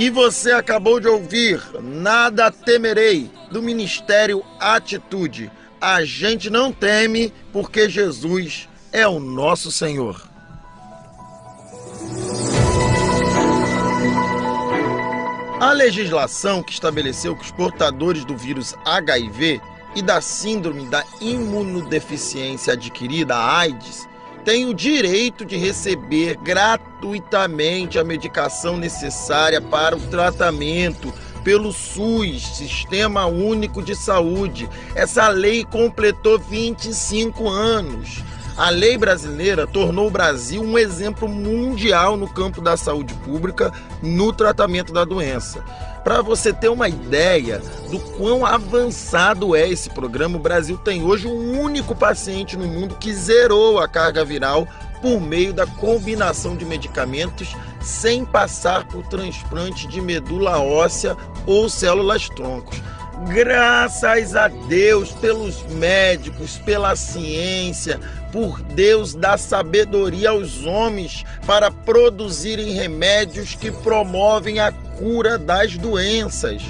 E 0.02 0.10
você 0.10 0.52
acabou 0.52 1.00
de 1.00 1.08
ouvir 1.08 1.62
Nada 1.80 2.50
Temerei, 2.50 3.30
do 3.52 3.62
Ministério 3.62 4.44
Atitude. 4.60 5.52
A 5.80 6.04
gente 6.04 6.50
não 6.50 6.72
teme 6.72 7.32
porque 7.54 7.88
Jesus 7.88 8.68
é 8.92 9.08
o 9.08 9.20
nosso 9.20 9.72
Senhor. 9.72 10.28
A 15.60 15.72
legislação 15.72 16.64
que 16.64 16.74
estabeleceu 16.74 17.36
que 17.36 17.44
os 17.44 17.52
portadores 17.52 18.26
do 18.26 18.36
vírus 18.36 18.74
HIV 18.84 19.62
e 19.96 20.02
da 20.02 20.20
síndrome 20.20 20.88
da 20.88 21.06
imunodeficiência 21.22 22.74
adquirida, 22.74 23.38
AIDS, 23.38 24.10
têm 24.44 24.66
o 24.66 24.74
direito 24.74 25.46
de 25.46 25.58
receber 25.58 26.38
gratuitamente 26.38 28.00
a 28.00 28.04
medicação 28.04 28.78
necessária 28.78 29.62
para 29.62 29.96
o 29.96 30.00
tratamento 30.00 31.14
pelo 31.44 31.72
SUS, 31.72 32.58
Sistema 32.58 33.26
Único 33.26 33.82
de 33.82 33.96
Saúde. 33.96 34.70
Essa 34.96 35.28
lei 35.30 35.64
completou 35.64 36.38
25 36.38 37.50
anos. 37.50 38.24
A 38.58 38.70
lei 38.70 38.98
brasileira 38.98 39.66
tornou 39.66 40.08
o 40.08 40.12
Brasil 40.12 40.62
um 40.62 40.78
exemplo 40.78 41.28
mundial 41.28 42.18
no 42.18 42.28
campo 42.28 42.62
da 42.62 42.76
saúde 42.78 43.14
pública 43.16 43.72
no 44.04 44.34
tratamento 44.34 44.92
da 44.94 45.06
doença. 45.06 45.64
Para 46.04 46.22
você 46.22 46.52
ter 46.52 46.70
uma 46.70 46.90
ideia 46.90 47.62
do 47.92 48.00
quão 48.18 48.44
avançado 48.46 49.56
é 49.56 49.70
esse 49.70 49.90
programa, 49.90 50.38
o 50.38 50.42
Brasil 50.42 50.78
tem 50.78 51.04
hoje 51.04 51.28
um 51.28 51.62
único 51.62 51.96
paciente 51.96 52.58
no 52.58 52.66
mundo 52.66 52.96
que 52.96 53.14
zerou 53.14 53.80
a 53.80 53.88
carga 53.88 54.26
viral 54.26 54.68
por 55.00 55.20
meio 55.20 55.54
da 55.54 55.68
combinação 55.68 56.56
de 56.56 56.66
medicamentos 56.66 57.56
sem 57.80 58.26
passar 58.26 58.88
por 58.88 59.06
transplante 59.08 59.88
de 59.88 60.02
medula 60.02 60.60
óssea 60.60 61.16
ou 61.46 61.70
células 61.70 62.30
troncos. 62.30 62.82
Graças 63.28 64.36
a 64.36 64.48
Deus, 64.48 65.12
pelos 65.12 65.64
médicos, 65.68 66.58
pela 66.58 66.96
ciência, 66.96 68.00
por 68.32 68.62
Deus 68.62 69.14
dar 69.14 69.38
sabedoria 69.38 70.32
aos 70.32 70.66
homens 70.66 71.24
para 71.46 71.72
produzirem 71.72 72.74
remédios 72.74 73.56
que 73.56 73.72
promovem 73.72 74.60
a 74.60 74.72
cura 74.72 75.38
das 75.38 75.78
doenças. 75.78 76.62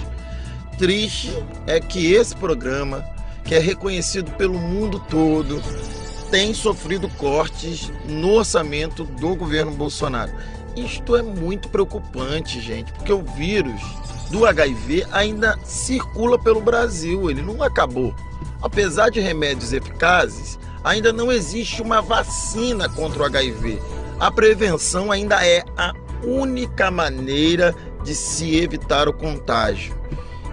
Triste 0.77 1.31
é 1.65 1.79
que 1.79 2.13
esse 2.13 2.36
programa, 2.36 3.03
que 3.43 3.55
é 3.55 3.60
reconhecido 3.60 4.31
pelo 4.31 4.60
mundo 4.60 5.00
todo, 5.10 5.62
tem 6.29 6.53
sofrido 6.53 7.10
cortes 7.17 7.91
no 8.05 8.34
orçamento 8.34 9.03
do 9.03 9.36
governo 9.36 9.72
Bolsonaro. 9.72 10.31
Isto 10.75 11.15
é 11.15 11.22
muito 11.22 11.70
preocupante, 11.70 12.62
gente, 12.62 12.91
porque 12.93 13.12
o 13.12 13.22
vírus 13.22 13.81
do 14.32 14.46
HIV 14.46 15.06
ainda 15.12 15.60
circula 15.64 16.40
pelo 16.40 16.62
Brasil, 16.62 17.30
ele 17.30 17.42
não 17.42 17.62
acabou. 17.62 18.16
Apesar 18.62 19.10
de 19.10 19.20
remédios 19.20 19.74
eficazes, 19.74 20.58
ainda 20.84 21.12
não 21.12 21.32
existe 21.32 21.82
uma 21.82 22.02
vacina 22.02 22.88
contra 22.88 23.22
o 23.22 23.26
HIV. 23.26 23.82
A 24.20 24.32
prevenção 24.32 25.12
ainda 25.12 25.46
é 25.46 25.64
a 25.76 25.94
única 26.24 26.90
maneira 26.90 27.76
de 28.04 28.16
se 28.16 28.56
evitar 28.56 29.10
o 29.10 29.14
contágio. 29.14 30.00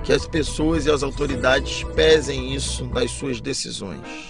Que 0.03 0.13
as 0.13 0.27
pessoas 0.27 0.87
e 0.87 0.91
as 0.91 1.03
autoridades 1.03 1.85
pesem 1.95 2.55
isso 2.55 2.85
nas 2.87 3.11
suas 3.11 3.41
decisões. 3.41 4.28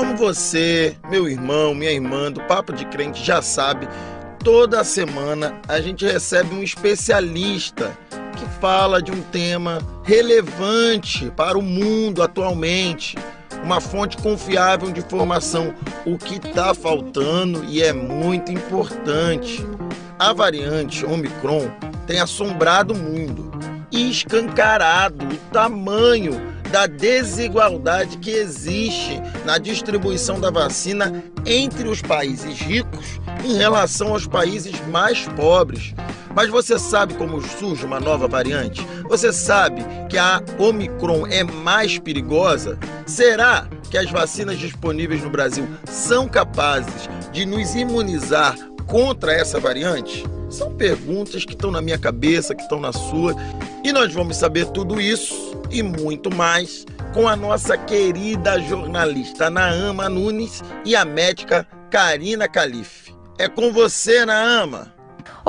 Como 0.00 0.16
você, 0.16 0.96
meu 1.10 1.28
irmão, 1.28 1.74
minha 1.74 1.92
irmã 1.92 2.32
do 2.32 2.40
Papo 2.44 2.72
de 2.72 2.86
Crente 2.86 3.22
já 3.22 3.42
sabe, 3.42 3.86
toda 4.42 4.82
semana 4.82 5.60
a 5.68 5.78
gente 5.78 6.06
recebe 6.06 6.54
um 6.54 6.62
especialista 6.62 7.94
que 8.34 8.46
fala 8.62 9.02
de 9.02 9.12
um 9.12 9.20
tema 9.20 9.78
relevante 10.02 11.30
para 11.36 11.58
o 11.58 11.62
mundo 11.62 12.22
atualmente, 12.22 13.14
uma 13.62 13.78
fonte 13.78 14.16
confiável 14.16 14.90
de 14.90 15.00
informação, 15.00 15.74
o 16.06 16.16
que 16.16 16.36
está 16.36 16.72
faltando 16.72 17.62
e 17.66 17.82
é 17.82 17.92
muito 17.92 18.50
importante. 18.50 19.62
A 20.18 20.32
variante 20.32 21.04
Omicron 21.04 21.70
tem 22.06 22.20
assombrado 22.20 22.94
o 22.94 22.96
mundo 22.96 23.50
e 23.92 24.10
escancarado 24.10 25.26
o 25.26 25.36
tamanho 25.52 26.40
da 26.70 26.86
desigualdade 26.86 28.18
que 28.18 28.30
existe 28.30 29.20
na 29.44 29.58
distribuição 29.58 30.40
da 30.40 30.50
vacina 30.50 31.22
entre 31.44 31.88
os 31.88 32.00
países 32.00 32.60
ricos 32.60 33.20
em 33.44 33.56
relação 33.56 34.08
aos 34.08 34.26
países 34.26 34.74
mais 34.88 35.26
pobres. 35.28 35.94
Mas 36.34 36.48
você 36.48 36.78
sabe 36.78 37.14
como 37.14 37.40
surge 37.40 37.84
uma 37.84 37.98
nova 37.98 38.28
variante? 38.28 38.86
Você 39.08 39.32
sabe 39.32 39.84
que 40.08 40.16
a 40.16 40.40
Omicron 40.58 41.26
é 41.26 41.42
mais 41.42 41.98
perigosa? 41.98 42.78
Será 43.04 43.66
que 43.90 43.98
as 43.98 44.08
vacinas 44.10 44.56
disponíveis 44.58 45.22
no 45.22 45.30
Brasil 45.30 45.66
são 45.84 46.28
capazes 46.28 47.08
de 47.32 47.44
nos 47.44 47.74
imunizar 47.74 48.56
contra 48.86 49.32
essa 49.32 49.58
variante? 49.58 50.24
São 50.48 50.72
perguntas 50.74 51.44
que 51.44 51.52
estão 51.52 51.70
na 51.72 51.80
minha 51.80 51.98
cabeça, 51.98 52.54
que 52.54 52.62
estão 52.62 52.78
na 52.78 52.92
sua, 52.92 53.34
e 53.82 53.92
nós 53.92 54.12
vamos 54.12 54.36
saber 54.36 54.66
tudo 54.66 55.00
isso 55.00 55.49
e 55.70 55.82
muito 55.82 56.34
mais 56.34 56.84
com 57.12 57.28
a 57.28 57.36
nossa 57.36 57.76
querida 57.76 58.60
jornalista 58.60 59.50
Naama 59.50 60.08
Nunes 60.08 60.62
e 60.84 60.94
a 60.96 61.04
médica 61.04 61.66
Karina 61.90 62.48
Calife. 62.48 63.14
É 63.38 63.48
com 63.48 63.72
você, 63.72 64.24
Naama. 64.24 64.99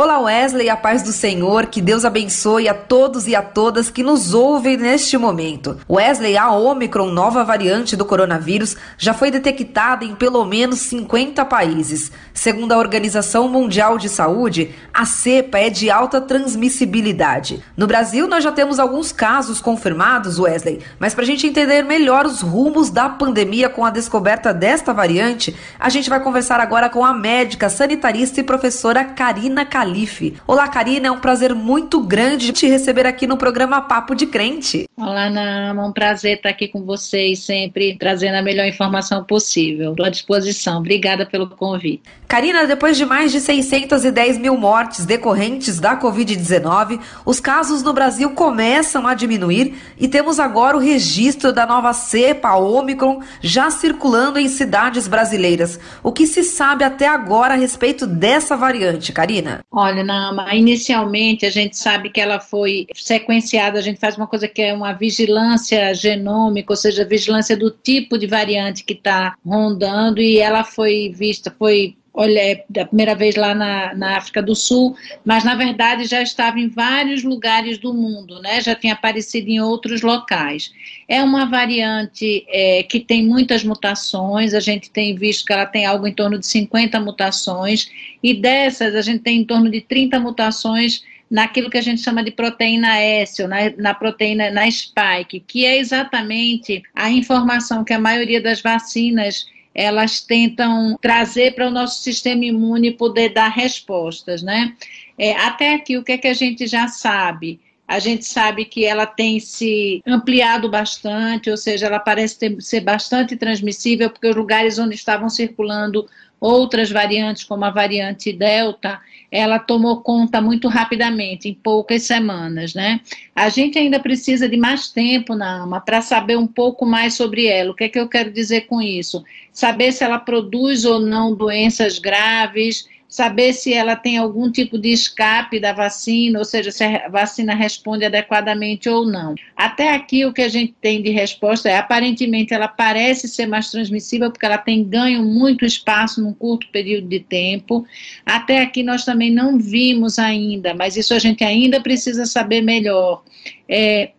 Olá 0.01 0.17
Wesley, 0.17 0.67
a 0.67 0.75
paz 0.75 1.03
do 1.03 1.11
Senhor, 1.11 1.67
que 1.67 1.79
Deus 1.79 2.03
abençoe 2.03 2.67
a 2.67 2.73
todos 2.73 3.27
e 3.27 3.35
a 3.35 3.41
todas 3.43 3.91
que 3.91 4.01
nos 4.01 4.33
ouvem 4.33 4.75
neste 4.75 5.15
momento. 5.15 5.77
Wesley, 5.87 6.35
a 6.35 6.49
Omicron, 6.51 7.11
nova 7.11 7.43
variante 7.43 7.95
do 7.95 8.03
coronavírus, 8.03 8.75
já 8.97 9.13
foi 9.13 9.29
detectada 9.29 10.03
em 10.03 10.15
pelo 10.15 10.43
menos 10.43 10.79
50 10.79 11.45
países. 11.45 12.11
Segundo 12.33 12.71
a 12.71 12.79
Organização 12.79 13.47
Mundial 13.47 13.99
de 13.99 14.09
Saúde, 14.09 14.73
a 14.91 15.05
cepa 15.05 15.59
é 15.59 15.69
de 15.69 15.91
alta 15.91 16.19
transmissibilidade. 16.19 17.63
No 17.77 17.85
Brasil, 17.85 18.27
nós 18.27 18.43
já 18.43 18.51
temos 18.51 18.79
alguns 18.79 19.11
casos 19.11 19.61
confirmados, 19.61 20.39
Wesley, 20.39 20.79
mas 20.97 21.13
para 21.13 21.25
a 21.25 21.27
gente 21.27 21.45
entender 21.45 21.83
melhor 21.83 22.25
os 22.25 22.41
rumos 22.41 22.89
da 22.89 23.07
pandemia 23.07 23.69
com 23.69 23.85
a 23.85 23.91
descoberta 23.91 24.51
desta 24.51 24.95
variante, 24.95 25.55
a 25.79 25.89
gente 25.89 26.09
vai 26.09 26.19
conversar 26.19 26.59
agora 26.59 26.89
com 26.89 27.05
a 27.05 27.13
médica, 27.13 27.69
sanitarista 27.69 28.39
e 28.39 28.43
professora 28.43 29.05
Karina 29.05 29.63
Car 29.63 29.90
Calife. 29.91 30.35
Olá, 30.47 30.69
Karina, 30.69 31.07
é 31.07 31.11
um 31.11 31.19
prazer 31.19 31.53
muito 31.53 31.99
grande 31.99 32.53
te 32.53 32.65
receber 32.65 33.05
aqui 33.05 33.27
no 33.27 33.35
programa 33.35 33.81
Papo 33.81 34.15
de 34.15 34.25
Crente. 34.25 34.87
Olá, 34.97 35.29
Nama, 35.29 35.81
é 35.81 35.85
um 35.85 35.91
prazer 35.91 36.37
estar 36.37 36.49
aqui 36.49 36.69
com 36.69 36.85
vocês, 36.85 37.39
sempre 37.39 37.97
trazendo 37.97 38.35
a 38.35 38.41
melhor 38.41 38.65
informação 38.65 39.23
possível. 39.25 39.91
Estou 39.91 40.05
à 40.05 40.09
disposição. 40.09 40.79
Obrigada 40.79 41.25
pelo 41.25 41.49
convite. 41.49 42.03
Karina, 42.25 42.65
depois 42.65 42.95
de 42.95 43.05
mais 43.05 43.33
de 43.33 43.41
610 43.41 44.37
mil 44.37 44.55
mortes 44.55 45.05
decorrentes 45.05 45.81
da 45.81 45.99
Covid-19, 45.99 47.01
os 47.25 47.41
casos 47.41 47.83
no 47.83 47.91
Brasil 47.91 48.29
começam 48.29 49.05
a 49.05 49.13
diminuir 49.13 49.75
e 49.99 50.07
temos 50.07 50.39
agora 50.39 50.77
o 50.77 50.79
registro 50.79 51.51
da 51.51 51.65
nova 51.65 51.91
cepa 51.91 52.55
Omicron 52.55 53.21
já 53.41 53.69
circulando 53.69 54.39
em 54.39 54.47
cidades 54.47 55.09
brasileiras. 55.09 55.77
O 56.01 56.13
que 56.13 56.25
se 56.25 56.43
sabe 56.43 56.85
até 56.85 57.07
agora 57.07 57.55
a 57.55 57.57
respeito 57.57 58.07
dessa 58.07 58.55
variante, 58.55 59.11
Karina? 59.11 59.59
Olha, 59.73 60.03
Nama, 60.03 60.53
inicialmente 60.53 61.45
a 61.45 61.49
gente 61.49 61.77
sabe 61.77 62.09
que 62.09 62.19
ela 62.19 62.41
foi 62.41 62.87
sequenciada, 62.93 63.79
a 63.79 63.81
gente 63.81 64.01
faz 64.01 64.17
uma 64.17 64.27
coisa 64.27 64.45
que 64.45 64.61
é 64.61 64.73
uma 64.73 64.91
vigilância 64.91 65.93
genômica, 65.93 66.73
ou 66.73 66.77
seja, 66.77 67.05
vigilância 67.05 67.55
do 67.55 67.71
tipo 67.71 68.17
de 68.17 68.27
variante 68.27 68.83
que 68.83 68.91
está 68.91 69.33
rondando, 69.45 70.21
e 70.21 70.39
ela 70.39 70.65
foi 70.65 71.13
vista, 71.15 71.55
foi 71.57 71.95
olha, 72.13 72.39
é 72.39 72.65
da 72.69 72.85
primeira 72.85 73.15
vez 73.15 73.35
lá 73.35 73.55
na, 73.55 73.93
na 73.93 74.17
África 74.17 74.41
do 74.41 74.55
Sul, 74.55 74.95
mas 75.23 75.43
na 75.43 75.55
verdade 75.55 76.05
já 76.05 76.21
estava 76.21 76.59
em 76.59 76.67
vários 76.67 77.23
lugares 77.23 77.77
do 77.77 77.93
mundo, 77.93 78.41
né? 78.41 78.59
já 78.61 78.75
tinha 78.75 78.93
aparecido 78.93 79.49
em 79.49 79.61
outros 79.61 80.01
locais. 80.01 80.73
É 81.07 81.23
uma 81.23 81.45
variante 81.45 82.45
é, 82.49 82.83
que 82.83 82.99
tem 82.99 83.25
muitas 83.25 83.63
mutações, 83.63 84.53
a 84.53 84.59
gente 84.59 84.89
tem 84.89 85.15
visto 85.15 85.45
que 85.45 85.53
ela 85.53 85.65
tem 85.65 85.85
algo 85.85 86.05
em 86.05 86.13
torno 86.13 86.37
de 86.37 86.45
50 86.45 86.99
mutações, 86.99 87.89
e 88.21 88.33
dessas 88.33 88.93
a 88.93 89.01
gente 89.01 89.21
tem 89.21 89.39
em 89.39 89.45
torno 89.45 89.69
de 89.69 89.81
30 89.81 90.19
mutações 90.19 91.03
naquilo 91.29 91.69
que 91.69 91.77
a 91.77 91.81
gente 91.81 92.01
chama 92.01 92.21
de 92.21 92.31
proteína 92.31 92.99
S, 92.99 93.41
ou 93.41 93.47
na, 93.47 93.69
na, 93.77 93.93
proteína, 93.93 94.51
na 94.51 94.69
spike, 94.69 95.39
que 95.39 95.65
é 95.65 95.77
exatamente 95.77 96.83
a 96.93 97.09
informação 97.09 97.85
que 97.85 97.93
a 97.93 97.99
maioria 97.99 98.41
das 98.41 98.61
vacinas 98.61 99.45
elas 99.73 100.21
tentam 100.21 100.97
trazer 101.01 101.55
para 101.55 101.67
o 101.67 101.71
nosso 101.71 102.01
sistema 102.01 102.45
imune 102.45 102.91
poder 102.91 103.29
dar 103.29 103.49
respostas, 103.49 104.41
né? 104.41 104.75
É, 105.17 105.33
até 105.33 105.73
aqui, 105.73 105.97
o 105.97 106.03
que 106.03 106.13
é 106.13 106.17
que 106.17 106.27
a 106.27 106.33
gente 106.33 106.67
já 106.67 106.87
sabe? 106.87 107.59
A 107.87 107.99
gente 107.99 108.25
sabe 108.25 108.65
que 108.65 108.85
ela 108.85 109.05
tem 109.05 109.39
se 109.39 110.01
ampliado 110.07 110.69
bastante, 110.69 111.49
ou 111.49 111.57
seja, 111.57 111.87
ela 111.87 111.99
parece 111.99 112.39
ter, 112.39 112.61
ser 112.61 112.81
bastante 112.81 113.35
transmissível, 113.35 114.09
porque 114.09 114.27
os 114.27 114.35
lugares 114.35 114.79
onde 114.79 114.95
estavam 114.95 115.29
circulando 115.29 116.07
outras 116.41 116.89
variantes, 116.89 117.43
como 117.43 117.63
a 117.63 117.69
variante 117.69 118.33
Delta, 118.33 118.99
ela 119.31 119.59
tomou 119.59 120.01
conta 120.01 120.41
muito 120.41 120.67
rapidamente, 120.67 121.47
em 121.47 121.53
poucas 121.53 122.01
semanas, 122.01 122.73
né? 122.73 122.99
A 123.35 123.47
gente 123.47 123.77
ainda 123.77 123.99
precisa 123.99 124.49
de 124.49 124.57
mais 124.57 124.89
tempo 124.89 125.35
na 125.35 125.61
AMA 125.61 125.79
para 125.79 126.01
saber 126.01 126.37
um 126.37 126.47
pouco 126.47 126.83
mais 126.83 127.13
sobre 127.13 127.45
ela. 127.45 127.71
O 127.71 127.75
que 127.75 127.83
é 127.83 127.89
que 127.89 127.99
eu 127.99 128.09
quero 128.09 128.31
dizer 128.31 128.61
com 128.61 128.81
isso? 128.81 129.23
Saber 129.53 129.91
se 129.91 130.03
ela 130.03 130.17
produz 130.17 130.83
ou 130.83 130.99
não 130.99 131.35
doenças 131.35 131.99
graves, 131.99 132.89
saber 133.11 133.51
se 133.51 133.73
ela 133.73 133.93
tem 133.93 134.17
algum 134.17 134.49
tipo 134.49 134.79
de 134.79 134.89
escape 134.89 135.59
da 135.59 135.73
vacina, 135.73 136.39
ou 136.39 136.45
seja, 136.45 136.71
se 136.71 136.81
a 136.81 137.09
vacina 137.09 137.53
responde 137.53 138.05
adequadamente 138.05 138.87
ou 138.87 139.05
não. 139.05 139.35
Até 139.53 139.93
aqui, 139.93 140.25
o 140.25 140.31
que 140.31 140.41
a 140.41 140.47
gente 140.47 140.73
tem 140.81 141.01
de 141.01 141.09
resposta 141.09 141.69
é: 141.69 141.77
aparentemente, 141.77 142.53
ela 142.53 142.69
parece 142.69 143.27
ser 143.27 143.47
mais 143.47 143.69
transmissível, 143.69 144.31
porque 144.31 144.45
ela 144.45 144.57
tem 144.57 144.81
ganho 144.81 145.25
muito 145.25 145.65
espaço 145.65 146.23
num 146.23 146.33
curto 146.33 146.69
período 146.71 147.09
de 147.09 147.19
tempo. 147.19 147.85
Até 148.25 148.61
aqui, 148.61 148.81
nós 148.81 149.03
também 149.03 149.29
não 149.29 149.59
vimos 149.59 150.17
ainda, 150.17 150.73
mas 150.73 150.95
isso 150.95 151.13
a 151.13 151.19
gente 151.19 151.43
ainda 151.43 151.81
precisa 151.81 152.25
saber 152.25 152.61
melhor. 152.61 153.23
É, 153.67 154.11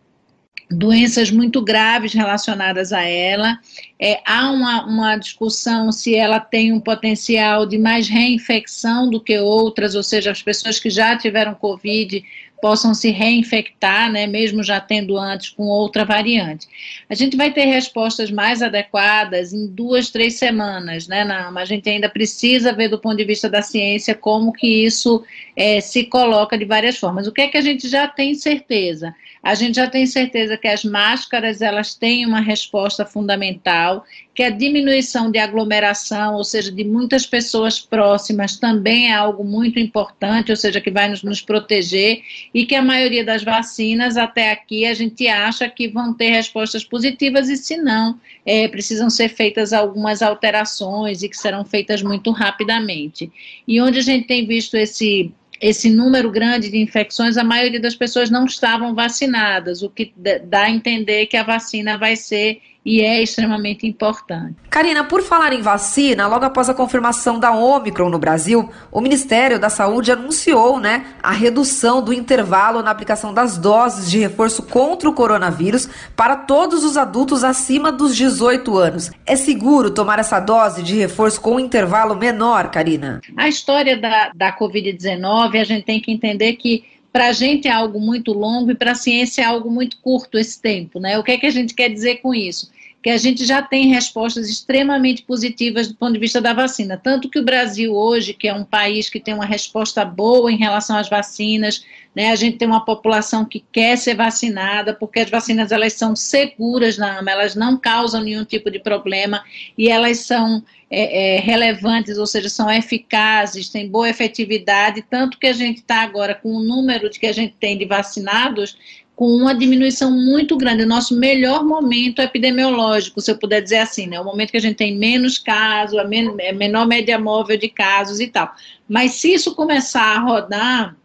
doenças 0.73 1.31
muito 1.31 1.63
graves 1.63 2.13
relacionadas 2.13 2.93
a 2.93 3.03
ela. 3.03 3.59
É, 3.99 4.21
há 4.25 4.51
uma, 4.51 4.85
uma 4.87 5.17
discussão 5.17 5.93
se 5.93 6.15
ela 6.15 6.41
tem 6.41 6.73
um 6.73 6.81
potencial 6.81 7.67
de 7.67 7.79
mais 7.79 8.09
reinfecção 8.09 9.09
do 9.09 9.21
que 9.21 9.39
outras, 9.39 9.95
ou 9.95 10.03
seja, 10.03 10.31
as 10.31 10.43
pessoas 10.43 10.79
que 10.79 10.91
já 10.91 11.17
tiveram 11.17 11.55
Covid 11.55 12.25
possam 12.63 12.95
se 12.95 13.11
reinfectar, 13.11 14.09
né, 14.09 14.25
mesmo 14.25 14.63
já 14.63 14.81
tendo 14.81 15.19
antes 15.19 15.51
com 15.51 15.65
outra 15.65 16.05
variante. 16.05 16.69
A 17.11 17.15
gente 17.15 17.37
vai 17.37 17.53
ter 17.53 17.65
respostas 17.65 18.31
mais 18.31 18.63
adequadas 18.63 19.53
em 19.53 19.67
duas, 19.67 20.11
três 20.11 20.35
semanas, 20.35 21.09
né, 21.09 21.25
Nama? 21.25 21.61
A 21.61 21.65
gente 21.65 21.91
ainda 21.91 22.09
precisa 22.09 22.73
ver 22.73 22.87
do 22.87 23.01
ponto 23.01 23.17
de 23.17 23.25
vista 23.25 23.51
da 23.51 23.63
ciência 23.63 24.15
como 24.15 24.53
que 24.53 24.85
isso 24.85 25.25
é, 25.57 25.81
se 25.81 26.05
coloca 26.05 26.57
de 26.57 26.65
várias 26.65 26.97
formas. 26.97 27.27
O 27.27 27.33
que 27.33 27.41
é 27.41 27.49
que 27.49 27.59
a 27.59 27.63
gente 27.63 27.89
já 27.89 28.07
tem 28.07 28.33
certeza? 28.37 29.13
A 29.43 29.57
gente 29.57 29.75
já 29.75 29.91
tem 29.91 30.07
certeza 30.07 30.57
que 30.57 30.69
as 30.69 30.85
máscaras 30.85 31.61
elas 31.61 31.97
têm 31.97 32.25
uma 32.25 32.41
resposta 32.41 33.05
fundamental, 33.05 34.05
que 34.35 34.43
a 34.43 34.51
diminuição 34.51 35.31
de 35.31 35.39
aglomeração, 35.39 36.37
ou 36.37 36.45
seja, 36.45 36.73
de 36.73 36.85
muitas 36.85 37.27
pessoas 37.27 37.79
próximas, 37.79 38.57
também 38.57 39.11
é 39.11 39.15
algo 39.15 39.45
muito 39.45 39.79
importante, 39.79 40.51
ou 40.51 40.57
seja, 40.57 40.81
que 40.81 40.91
vai 40.91 41.09
nos, 41.09 41.23
nos 41.23 41.43
proteger, 41.43 42.23
e 42.55 42.65
que 42.65 42.75
a 42.75 42.83
maioria 42.83 43.25
das 43.25 43.43
vacinas, 43.43 44.17
até 44.17 44.51
aqui, 44.51 44.87
a 44.87 44.95
gente 44.95 45.29
acha 45.29 45.69
que 45.69 45.87
vão 45.87 46.15
ter 46.15 46.31
respostas 46.31 46.83
positivas, 46.83 47.51
e 47.51 47.57
se 47.57 47.77
não, 47.77 48.19
é, 48.47 48.67
precisam 48.69 49.11
ser 49.11 49.29
feitas 49.29 49.73
algumas 49.73 50.23
alterações 50.23 51.23
e 51.23 51.29
que 51.29 51.37
serão 51.37 51.65
feitas 51.65 52.03
muito 52.03 52.31
rapidamente. 52.31 53.31
E 53.69 53.81
onde 53.81 53.99
a 53.99 54.03
gente 54.03 54.27
tem 54.27 54.47
visto 54.47 54.77
esse 54.77 55.31
esse 55.61 55.89
número 55.89 56.29
grande 56.29 56.69
de 56.69 56.77
infecções, 56.77 57.37
a 57.37 57.45
maioria 57.45 57.79
das 57.79 57.95
pessoas 57.95 58.29
não 58.29 58.47
estavam 58.47 58.97
vacinadas, 58.97 59.81
o 59.81 59.89
que 59.89 60.13
dá 60.45 60.63
a 60.63 60.71
entender 60.71 61.27
que 61.27 61.37
a 61.37 61.45
vacina 61.45 61.97
vai 61.97 62.17
ser 62.17 62.61
e 62.85 63.01
é 63.01 63.23
extremamente 63.23 63.87
importante. 63.87 64.57
Karina, 64.69 65.05
por 65.05 65.23
falar 65.23 65.53
em 65.53 65.63
vacina, 65.63 66.27
logo 66.27 66.45
após 66.45 66.69
a 66.69 66.75
confirmação 66.75 67.39
da 67.39 67.53
Omicron 67.53 68.09
no 68.09 68.19
Brasil, 68.19 68.69
o 68.91 69.01
Ministério 69.01 69.59
da 69.59 69.71
Saúde 69.71 70.11
anunciou 70.11 70.81
né, 70.81 71.07
a 71.23 71.31
redução 71.31 72.03
do 72.03 72.13
intervalo 72.13 72.83
na 72.83 72.91
aplicação 72.91 73.33
das 73.33 73.57
doses 73.57 74.11
de 74.11 74.19
reforço 74.19 74.65
contra 74.65 75.09
o 75.09 75.13
coronavírus 75.13 75.89
para 76.17 76.37
todos 76.37 76.83
os 76.85 76.97
adultos 76.97 77.45
acima 77.45 77.93
dos 77.93 78.17
18 78.17 78.77
anos. 78.77 79.11
É 79.25 79.37
seguro 79.37 79.91
tomar 79.91 80.19
essa 80.19 80.41
dose 80.41 80.83
de 80.83 80.97
reforço 80.97 81.41
com 81.41 81.57
um 81.57 81.61
intervalo 81.61 82.17
menor, 82.17 82.71
Karina? 82.71 83.21
A 83.37 83.49
história 83.49 83.97
da, 83.97 84.33
da 84.35 84.57
Covid-19, 84.57 85.61
a 85.61 85.65
gente 85.65 85.85
tem 85.85 86.01
que 86.01 86.11
entender 86.11 86.55
que 86.55 86.85
para 87.13 87.29
a 87.29 87.33
gente 87.33 87.69
é 87.69 87.71
algo 87.71 88.01
muito 88.01 88.33
longo 88.33 88.71
e 88.71 88.75
para 88.75 88.93
a 88.93 88.95
ciência 88.95 89.43
é 89.43 89.45
algo 89.45 89.71
muito 89.71 89.99
curto 89.99 90.39
esse 90.39 90.61
tempo, 90.61 90.99
né? 90.99 91.19
O 91.19 91.23
que 91.23 91.33
é 91.33 91.39
que 91.39 91.47
a 91.47 91.51
gente 91.51 91.75
quer 91.75 91.91
dizer 91.91 92.17
com 92.17 92.35
isso? 92.35 92.71
Que 93.03 93.11
a 93.11 93.19
gente 93.19 93.45
já 93.45 93.61
tem 93.61 93.89
respostas 93.89 94.49
extremamente 94.49 95.23
positivas 95.23 95.89
do 95.89 95.95
ponto 95.95 96.13
de 96.13 96.19
vista 96.21 96.41
da 96.41 96.53
vacina. 96.53 96.97
Tanto 96.97 97.29
que 97.29 97.39
o 97.39 97.45
Brasil 97.45 97.93
hoje, 97.95 98.33
que 98.33 98.47
é 98.47 98.55
um 98.55 98.65
país 98.65 99.11
que 99.11 99.19
tem 99.19 99.35
uma 99.35 99.45
resposta 99.45 100.05
boa 100.05 100.53
em 100.53 100.57
relação 100.57 100.97
às 100.97 101.09
vacinas, 101.09 101.85
né? 102.15 102.31
A 102.31 102.37
gente 102.37 102.59
tem 102.59 102.69
uma 102.69 102.85
população 102.85 103.45
que 103.45 103.65
quer 103.73 103.97
ser 103.97 104.15
vacinada, 104.15 104.95
porque 104.95 105.21
as 105.21 105.31
vacinas 105.31 105.73
elas 105.73 105.95
são 105.95 106.15
seguras 106.15 106.99
na 106.99 107.19
AMA, 107.19 107.31
elas 107.31 107.55
não 107.55 107.77
causam 107.77 108.23
nenhum 108.23 108.45
tipo 108.45 108.71
de 108.71 108.79
problema 108.79 109.43
e 109.77 109.89
elas 109.89 110.19
são 110.19 110.63
é, 110.91 111.37
é, 111.37 111.41
relevantes, 111.41 112.19
ou 112.19 112.27
seja, 112.27 112.51
são 112.51 112.71
eficazes, 112.71 113.71
têm 113.71 113.89
boa 113.89 114.11
efetividade, 114.11 115.03
tanto 115.09 115.39
que 115.39 115.47
a 115.47 115.53
gente 115.55 115.79
está 115.79 116.03
agora 116.03 116.35
com 116.35 116.51
o 116.51 116.63
número 116.63 117.09
que 117.09 117.27
a 117.27 117.33
gente 117.33 117.55
tem 117.59 117.79
de 117.79 117.87
vacinados 117.87 118.77
com 119.23 119.29
uma 119.29 119.55
diminuição 119.55 120.11
muito 120.11 120.57
grande. 120.57 120.83
O 120.83 120.89
nosso 120.89 121.17
melhor 121.17 121.65
momento 121.65 122.21
epidemiológico, 122.21 123.21
se 123.21 123.31
eu 123.31 123.39
puder 123.39 123.61
dizer 123.61 123.79
assim, 123.79 124.09
né? 124.09 124.19
O 124.19 124.25
momento 124.25 124.51
que 124.51 124.57
a 124.57 124.61
gente 124.61 124.75
tem 124.75 124.99
menos 124.99 125.39
casos, 125.39 125.97
a 125.97 126.03
men 126.03 126.35
é 126.41 126.53
menor 126.53 126.89
média 126.89 127.17
móvel 127.21 127.57
de 127.57 127.69
casos 127.69 128.19
e 128.19 128.27
tal. 128.27 128.53
Mas 128.89 129.13
se 129.13 129.33
isso 129.33 129.55
começar 129.55 130.17
a 130.17 130.19
rodar, 130.19 130.97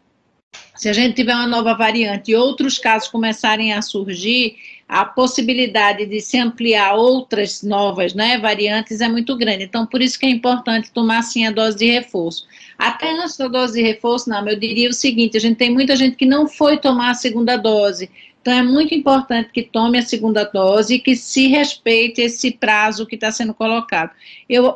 se 0.74 0.88
a 0.88 0.92
gente 0.92 1.14
tiver 1.14 1.32
uma 1.32 1.46
nova 1.46 1.74
variante 1.74 2.32
e 2.32 2.34
outros 2.34 2.76
casos 2.76 3.06
começarem 3.06 3.72
a 3.72 3.80
surgir, 3.80 4.56
a 4.88 5.04
possibilidade 5.04 6.04
de 6.04 6.20
se 6.20 6.38
ampliar 6.38 6.96
outras 6.96 7.62
novas 7.62 8.14
né, 8.14 8.36
variantes 8.36 9.00
é 9.00 9.08
muito 9.08 9.36
grande. 9.36 9.62
Então, 9.62 9.86
por 9.86 10.02
isso 10.02 10.18
que 10.18 10.26
é 10.26 10.30
importante 10.30 10.90
tomar 10.90 11.22
sim 11.22 11.46
a 11.46 11.52
dose 11.52 11.78
de 11.78 11.88
reforço. 11.88 12.48
Até 12.78 13.10
antes 13.10 13.36
da 13.36 13.48
dose 13.48 13.74
de 13.74 13.82
reforço, 13.82 14.30
não, 14.30 14.48
eu 14.48 14.56
diria 14.56 14.88
o 14.88 14.94
seguinte: 14.94 15.36
a 15.36 15.40
gente 15.40 15.56
tem 15.56 15.68
muita 15.68 15.96
gente 15.96 16.16
que 16.16 16.24
não 16.24 16.46
foi 16.46 16.78
tomar 16.78 17.10
a 17.10 17.14
segunda 17.14 17.56
dose. 17.56 18.08
Então, 18.40 18.54
é 18.54 18.62
muito 18.62 18.94
importante 18.94 19.50
que 19.52 19.62
tome 19.62 19.98
a 19.98 20.02
segunda 20.02 20.44
dose 20.44 20.94
e 20.94 20.98
que 21.00 21.16
se 21.16 21.48
respeite 21.48 22.20
esse 22.20 22.52
prazo 22.52 23.04
que 23.04 23.16
está 23.16 23.32
sendo 23.32 23.52
colocado. 23.52 24.12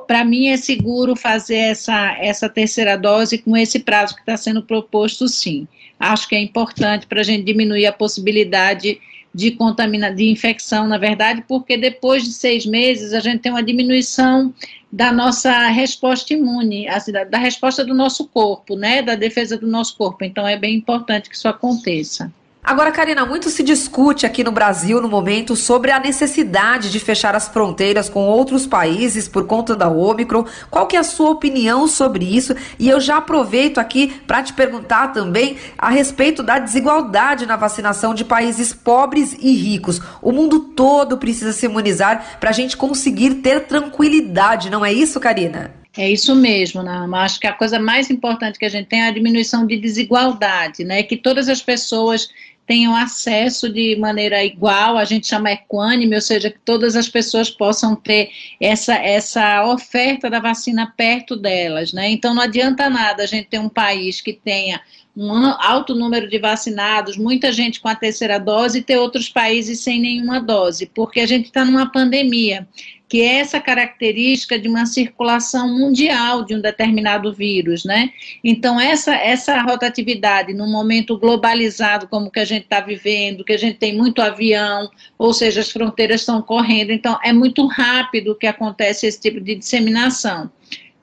Para 0.07 0.25
mim, 0.25 0.49
é 0.49 0.57
seguro 0.57 1.15
fazer 1.15 1.57
essa, 1.57 2.17
essa 2.19 2.49
terceira 2.49 2.97
dose 2.99 3.38
com 3.38 3.57
esse 3.57 3.79
prazo 3.79 4.15
que 4.15 4.21
está 4.21 4.37
sendo 4.37 4.62
proposto, 4.62 5.29
sim. 5.29 5.69
Acho 5.99 6.29
que 6.29 6.35
é 6.35 6.41
importante 6.41 7.07
para 7.07 7.21
a 7.21 7.25
gente 7.25 7.45
diminuir 7.45 7.87
a 7.87 7.93
possibilidade 7.93 9.01
de 9.35 9.53
contamina 9.53 10.12
de 10.12 10.31
infecção, 10.31 10.87
na 10.87 10.99
verdade, 10.99 11.45
porque 11.49 11.77
depois 11.77 12.23
de 12.23 12.33
seis 12.33 12.66
meses 12.66 13.12
a 13.12 13.21
gente 13.21 13.40
tem 13.40 13.53
uma 13.53 13.62
diminuição 13.62 14.53
da 14.90 15.11
nossa 15.11 15.68
resposta 15.68 16.35
imune, 16.35 16.87
assim, 16.87 17.12
da, 17.12 17.25
da 17.25 17.38
resposta 17.38 17.83
do 17.83 17.95
nosso 17.95 18.29
corpo, 18.29 18.77
né, 18.77 19.01
da 19.01 19.14
defesa 19.14 19.57
do 19.57 19.66
nosso 19.66 19.97
corpo. 19.97 20.23
Então 20.25 20.47
é 20.47 20.57
bem 20.57 20.77
importante 20.77 21.31
que 21.31 21.37
isso 21.37 21.49
aconteça. 21.49 22.31
Agora, 22.64 22.92
Karina, 22.92 23.27
muito 23.27 23.51
se 23.51 23.61
discute 23.61 24.25
aqui 24.25 24.44
no 24.44 24.53
Brasil 24.53 25.03
no 25.03 25.09
momento 25.09 25.57
sobre 25.57 25.90
a 25.90 25.98
necessidade 25.98 26.92
de 26.92 27.01
fechar 27.01 27.35
as 27.35 27.48
fronteiras 27.48 28.09
com 28.09 28.20
outros 28.29 28.68
países 28.68 29.27
por 29.27 29.48
conta 29.48 29.75
da 29.75 29.88
Omicron. 29.88 30.46
Qual 30.70 30.87
que 30.87 30.94
é 30.94 31.01
a 31.01 31.03
sua 31.03 31.31
opinião 31.31 31.88
sobre 31.88 32.25
isso? 32.25 32.55
E 32.79 32.88
eu 32.88 33.01
já 33.01 33.16
aproveito 33.16 33.79
aqui 33.79 34.14
para 34.29 34.44
te 34.44 34.53
perguntar 34.53 35.09
também 35.09 35.57
a 35.77 35.90
respeito 35.90 36.40
da 36.40 36.61
desigualdade 36.61 37.46
na 37.46 37.57
vacinação 37.57 38.14
de 38.14 38.25
países 38.25 38.72
pobres 38.72 39.37
e 39.40 39.57
ricos. 39.57 40.01
O 40.22 40.31
mundo 40.31 40.61
todo 40.61 41.18
precisa 41.18 41.53
se 41.53 41.66
imunizar 41.66 42.38
para 42.38 42.51
a 42.51 42.55
gente 42.55 42.77
conseguir 42.77 43.35
ter 43.42 43.66
tranquilidade, 43.66 44.70
não 44.70 44.87
é 44.87 44.92
isso, 44.92 45.18
Karina? 45.18 45.83
É 45.94 46.11
isso 46.11 46.35
mesmo, 46.35 46.83
né? 46.83 47.07
Acho 47.16 47.38
que 47.38 47.46
a 47.46 47.53
coisa 47.53 47.79
mais 47.79 48.09
importante 48.09 48.59
que 48.59 48.64
a 48.64 48.68
gente 48.68 48.87
tem 48.87 49.03
é 49.03 49.09
a 49.09 49.11
diminuição 49.11 49.66
de 49.66 49.77
desigualdade, 49.77 50.85
né? 50.85 51.03
Que 51.03 51.18
todas 51.18 51.51
as 51.51 51.61
pessoas 51.61 52.31
tenham 52.66 52.94
acesso 52.94 53.68
de 53.68 53.96
maneira 53.96 54.44
igual, 54.44 54.96
a 54.96 55.05
gente 55.05 55.27
chama 55.27 55.53
equânime, 55.53 56.14
ou 56.14 56.20
seja, 56.20 56.51
que 56.51 56.59
todas 56.64 56.96
as 56.96 57.09
pessoas 57.09 57.51
possam 57.51 57.94
ter 57.96 58.31
essa, 58.61 58.94
essa 58.94 59.66
oferta 59.66 60.31
da 60.31 60.40
vacina 60.40 60.92
perto 60.96 61.37
delas, 61.37 61.92
né? 61.92 62.09
Então 62.11 62.35
não 62.35 62.42
adianta 62.42 62.88
nada 62.88 63.25
a 63.25 63.27
gente 63.27 63.48
ter 63.48 63.59
um 63.59 63.68
país 63.68 64.20
que 64.20 64.33
tenha 64.33 64.81
um 65.14 65.44
alto 65.61 65.94
número 65.94 66.29
de 66.29 66.38
vacinados, 66.38 67.18
muita 67.18 67.53
gente 67.53 67.81
com 67.81 67.88
a 67.88 67.94
terceira 67.94 68.38
dose 68.38 68.79
e 68.79 68.83
ter 68.83 68.96
outros 68.96 69.29
países 69.29 69.81
sem 69.81 70.01
nenhuma 70.01 70.40
dose, 70.40 70.87
porque 70.87 71.20
a 71.20 71.27
gente 71.27 71.46
está 71.46 71.64
numa 71.64 71.90
pandemia 71.90 72.66
que 73.12 73.20
é 73.20 73.40
essa 73.40 73.61
característica 73.61 74.59
de 74.59 74.66
uma 74.66 74.87
circulação 74.87 75.68
mundial 75.68 76.46
de 76.46 76.55
um 76.55 76.62
determinado 76.62 77.31
vírus, 77.31 77.85
né? 77.85 78.11
Então, 78.42 78.81
essa, 78.81 79.14
essa 79.14 79.61
rotatividade 79.61 80.55
num 80.55 80.72
momento 80.72 81.18
globalizado 81.18 82.09
como 82.09 82.31
que 82.31 82.40
a 82.40 82.44
gente 82.46 82.62
está 82.62 82.81
vivendo, 82.81 83.44
que 83.44 83.53
a 83.53 83.59
gente 83.59 83.77
tem 83.77 83.94
muito 83.94 84.22
avião, 84.22 84.90
ou 85.18 85.35
seja, 85.35 85.61
as 85.61 85.70
fronteiras 85.70 86.22
estão 86.22 86.40
correndo, 86.40 86.90
então 86.90 87.18
é 87.22 87.35
muito 87.35 87.66
rápido 87.66 88.35
que 88.35 88.46
acontece 88.46 89.07
esse 89.07 89.20
tipo 89.20 89.42
de 89.42 89.57
disseminação. 89.57 90.51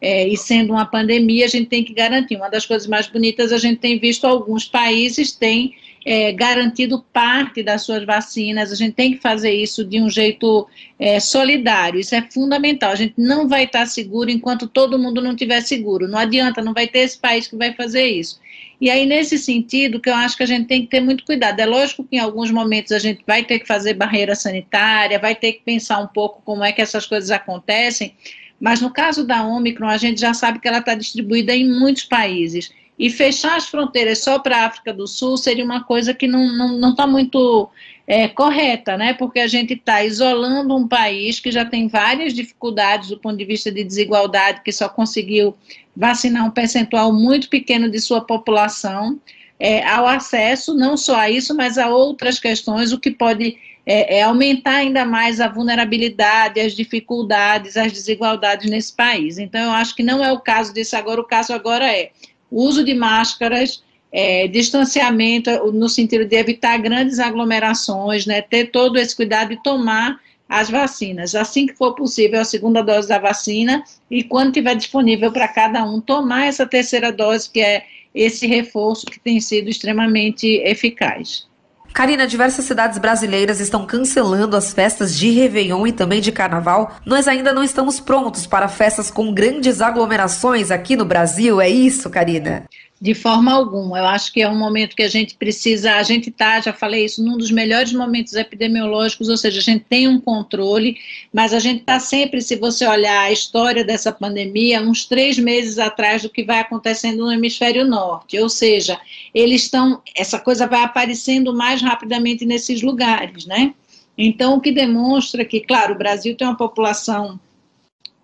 É, 0.02 0.28
e 0.28 0.36
sendo 0.36 0.74
uma 0.74 0.88
pandemia, 0.88 1.46
a 1.46 1.50
gente 1.50 1.68
tem 1.68 1.84
que 1.84 1.94
garantir. 1.94 2.38
Uma 2.38 2.50
das 2.50 2.66
coisas 2.66 2.88
mais 2.88 3.06
bonitas, 3.06 3.54
a 3.54 3.60
gente 3.60 3.82
tem 3.82 4.00
visto 4.00 4.26
alguns 4.26 4.66
países 4.66 5.32
têm 5.32 5.76
é, 6.12 6.32
garantido 6.32 7.06
parte 7.14 7.62
das 7.62 7.84
suas 7.84 8.04
vacinas. 8.04 8.72
A 8.72 8.76
gente 8.76 8.94
tem 8.94 9.12
que 9.14 9.22
fazer 9.22 9.52
isso 9.52 9.86
de 9.86 10.02
um 10.02 10.10
jeito 10.10 10.68
é, 10.98 11.20
solidário. 11.20 12.00
Isso 12.00 12.16
é 12.16 12.22
fundamental. 12.32 12.92
A 12.92 12.96
gente 12.96 13.14
não 13.16 13.48
vai 13.48 13.66
estar 13.66 13.86
seguro 13.86 14.32
enquanto 14.32 14.68
todo 14.68 14.98
mundo 14.98 15.22
não 15.22 15.34
estiver 15.34 15.62
seguro. 15.62 16.08
Não 16.08 16.18
adianta, 16.18 16.64
não 16.64 16.74
vai 16.74 16.88
ter 16.88 17.02
esse 17.02 17.16
país 17.16 17.48
que 17.48 17.56
vai 17.56 17.76
fazer 17.76 18.08
isso. 18.08 18.40
E 18.82 18.90
aí, 18.90 19.06
nesse 19.06 19.38
sentido, 19.38 20.00
que 20.00 20.10
eu 20.10 20.16
acho 20.16 20.36
que 20.36 20.42
a 20.42 20.48
gente 20.48 20.66
tem 20.66 20.82
que 20.82 20.88
ter 20.88 21.00
muito 21.00 21.24
cuidado. 21.24 21.60
É 21.60 21.66
lógico 21.68 22.04
que 22.04 22.16
em 22.16 22.20
alguns 22.20 22.50
momentos 22.50 22.92
a 22.92 22.98
gente 22.98 23.22
vai 23.28 23.44
ter 23.44 23.60
que 23.60 23.68
fazer 23.68 23.94
barreira 23.94 24.34
sanitária, 24.34 25.20
vai 25.20 25.36
ter 25.36 25.54
que 25.54 25.62
pensar 25.64 26.00
um 26.00 26.08
pouco 26.08 26.42
como 26.44 26.64
é 26.64 26.72
que 26.72 26.82
essas 26.82 27.06
coisas 27.06 27.30
acontecem, 27.30 28.16
mas 28.60 28.82
no 28.82 28.90
caso 28.92 29.26
da 29.28 29.46
Omicron, 29.46 29.88
a 29.88 29.98
gente 29.98 30.20
já 30.20 30.34
sabe 30.34 30.60
que 30.60 30.68
ela 30.68 30.80
está 30.80 30.96
distribuída 30.96 31.56
em 31.56 31.70
muitos 31.70 32.04
países. 32.04 32.72
E 33.00 33.10
fechar 33.10 33.56
as 33.56 33.70
fronteiras 33.70 34.20
só 34.20 34.38
para 34.38 34.58
a 34.58 34.66
África 34.66 34.94
do 34.94 35.08
Sul 35.08 35.38
seria 35.38 35.64
uma 35.64 35.82
coisa 35.82 36.14
que 36.14 36.28
não 36.28 36.44
está 36.46 36.58
não, 36.58 36.78
não 36.78 36.96
tá 36.96 37.08
muito 37.08 37.70
é, 38.06 38.28
correta, 38.28 38.98
né? 38.98 39.14
Porque 39.14 39.40
a 39.40 39.48
gente 39.48 39.74
está 39.74 40.04
isolando 40.04 40.76
um 40.76 40.86
país 40.86 41.40
que 41.40 41.50
já 41.50 41.64
tem 41.64 41.88
várias 41.88 42.34
dificuldades 42.34 43.10
do 43.10 43.18
ponto 43.18 43.38
de 43.38 43.46
vista 43.46 43.72
de 43.72 43.84
desigualdade, 43.84 44.62
que 44.66 44.72
só 44.72 44.90
conseguiu 44.90 45.56
vacinar 45.96 46.46
um 46.46 46.52
percentual 46.52 47.14
muito 47.14 47.48
pequeno 47.48 47.90
de 47.90 48.02
sua 48.02 48.20
população. 48.20 49.18
É, 49.58 49.86
ao 49.86 50.08
acesso, 50.08 50.74
não 50.74 50.98
só 50.98 51.18
a 51.18 51.30
isso, 51.30 51.56
mas 51.56 51.78
a 51.78 51.90
outras 51.90 52.40
questões, 52.40 52.92
o 52.94 53.00
que 53.00 53.12
pode 53.12 53.58
é, 53.86 54.20
é, 54.20 54.22
aumentar 54.24 54.76
ainda 54.76 55.04
mais 55.04 55.42
a 55.42 55.48
vulnerabilidade, 55.48 56.60
as 56.60 56.74
dificuldades, 56.74 57.76
as 57.76 57.92
desigualdades 57.92 58.70
nesse 58.70 58.94
país. 58.94 59.38
Então, 59.38 59.62
eu 59.62 59.72
acho 59.72 59.96
que 59.96 60.04
não 60.04 60.24
é 60.24 60.32
o 60.32 60.40
caso 60.40 60.74
disso 60.74 60.96
agora, 60.96 61.22
o 61.22 61.26
caso 61.26 61.54
agora 61.54 61.86
é 61.86 62.12
uso 62.52 62.84
de 62.84 62.94
máscaras, 62.94 63.84
é, 64.12 64.48
distanciamento 64.48 65.52
no 65.72 65.88
sentido 65.88 66.26
de 66.26 66.36
evitar 66.36 66.78
grandes 66.78 67.20
aglomerações, 67.20 68.26
né, 68.26 68.42
ter 68.42 68.72
todo 68.72 68.98
esse 68.98 69.16
cuidado 69.16 69.54
e 69.54 69.62
tomar 69.62 70.20
as 70.48 70.70
vacinas. 70.70 71.36
Assim 71.36 71.68
que 71.68 71.76
for 71.76 71.94
possível, 71.94 72.42
a 72.42 72.46
segunda 72.46 72.82
dose 72.82 73.08
da 73.08 73.20
vacina 73.20 73.84
e 74.10 74.24
quando 74.24 74.54
tiver 74.54 74.76
disponível 74.76 75.32
para 75.32 75.48
cada 75.48 75.84
um, 75.86 76.02
tomar 76.02 76.46
essa 76.48 76.66
terceira 76.66 77.12
dose, 77.12 77.50
que 77.50 77.62
é 77.62 77.86
esse 78.14 78.48
reforço 78.48 79.06
que 79.06 79.20
tem 79.20 79.40
sido 79.40 79.70
extremamente 79.70 80.48
eficaz. 80.66 81.49
Karina, 81.94 82.28
diversas 82.28 82.66
cidades 82.66 82.98
brasileiras 82.98 83.60
estão 83.60 83.86
cancelando 83.86 84.56
as 84.56 84.74
festas 84.74 85.18
de 85.18 85.30
Réveillon 85.32 85.86
e 85.88 85.92
também 85.92 86.22
de 86.22 86.32
Carnaval. 86.32 86.96
Nós 87.06 87.28
ainda 87.28 87.52
não 87.52 87.64
estamos 87.64 88.00
prontos 88.00 88.48
para 88.48 88.68
festas 88.68 89.12
com 89.12 89.34
grandes 89.34 89.82
aglomerações 89.82 90.72
aqui 90.72 90.96
no 90.96 91.06
Brasil, 91.06 91.60
é 91.60 91.70
isso, 91.70 92.10
Karina? 92.10 92.66
De 93.02 93.14
forma 93.14 93.54
alguma. 93.54 93.98
Eu 93.98 94.06
acho 94.06 94.34
que 94.34 94.42
é 94.42 94.50
um 94.50 94.58
momento 94.58 94.94
que 94.94 95.04
a 95.04 95.08
gente 95.08 95.36
precisa, 95.36 95.96
a 95.96 96.04
gente 96.04 96.30
está, 96.30 96.60
já 96.60 96.74
falei 96.74 97.06
isso, 97.06 97.24
num 97.24 97.38
dos 97.38 97.50
melhores 97.50 97.94
momentos 97.94 98.34
epidemiológicos, 98.34 99.30
ou 99.30 99.38
seja, 99.38 99.60
a 99.60 99.64
gente 99.64 99.86
tem 99.88 100.06
um 100.06 100.20
controle, 100.20 100.98
mas 101.32 101.54
a 101.54 101.60
gente 101.60 101.80
está 101.80 101.98
sempre, 101.98 102.42
se 102.42 102.58
você 102.58 102.86
olhar 102.86 103.22
a 103.22 103.32
história 103.32 103.86
dessa 103.86 104.12
pandemia, 104.12 104.82
uns 104.82 105.06
três 105.06 105.40
meses 105.40 105.80
atrás 105.80 106.24
do 106.24 106.30
que 106.30 106.44
vai 106.44 106.60
acontecendo 106.60 107.24
no 107.24 107.32
hemisfério 107.32 107.88
norte. 107.88 108.38
Ou 108.38 108.50
seja, 108.50 109.00
eles 109.34 109.64
estão, 109.64 110.02
essa 110.14 110.38
coisa 110.38 110.68
vai 110.68 110.84
aparecendo 110.84 111.54
mais 111.54 111.82
rapidamente 111.82 112.46
nesses 112.46 112.82
lugares, 112.82 113.46
né? 113.46 113.74
Então, 114.18 114.58
o 114.58 114.62
que 114.62 114.74
demonstra 114.74 115.46
que, 115.46 115.62
claro, 115.62 115.96
o 115.96 115.98
Brasil 115.98 116.36
tem 116.36 116.46
uma 116.46 116.58
população 116.58 117.40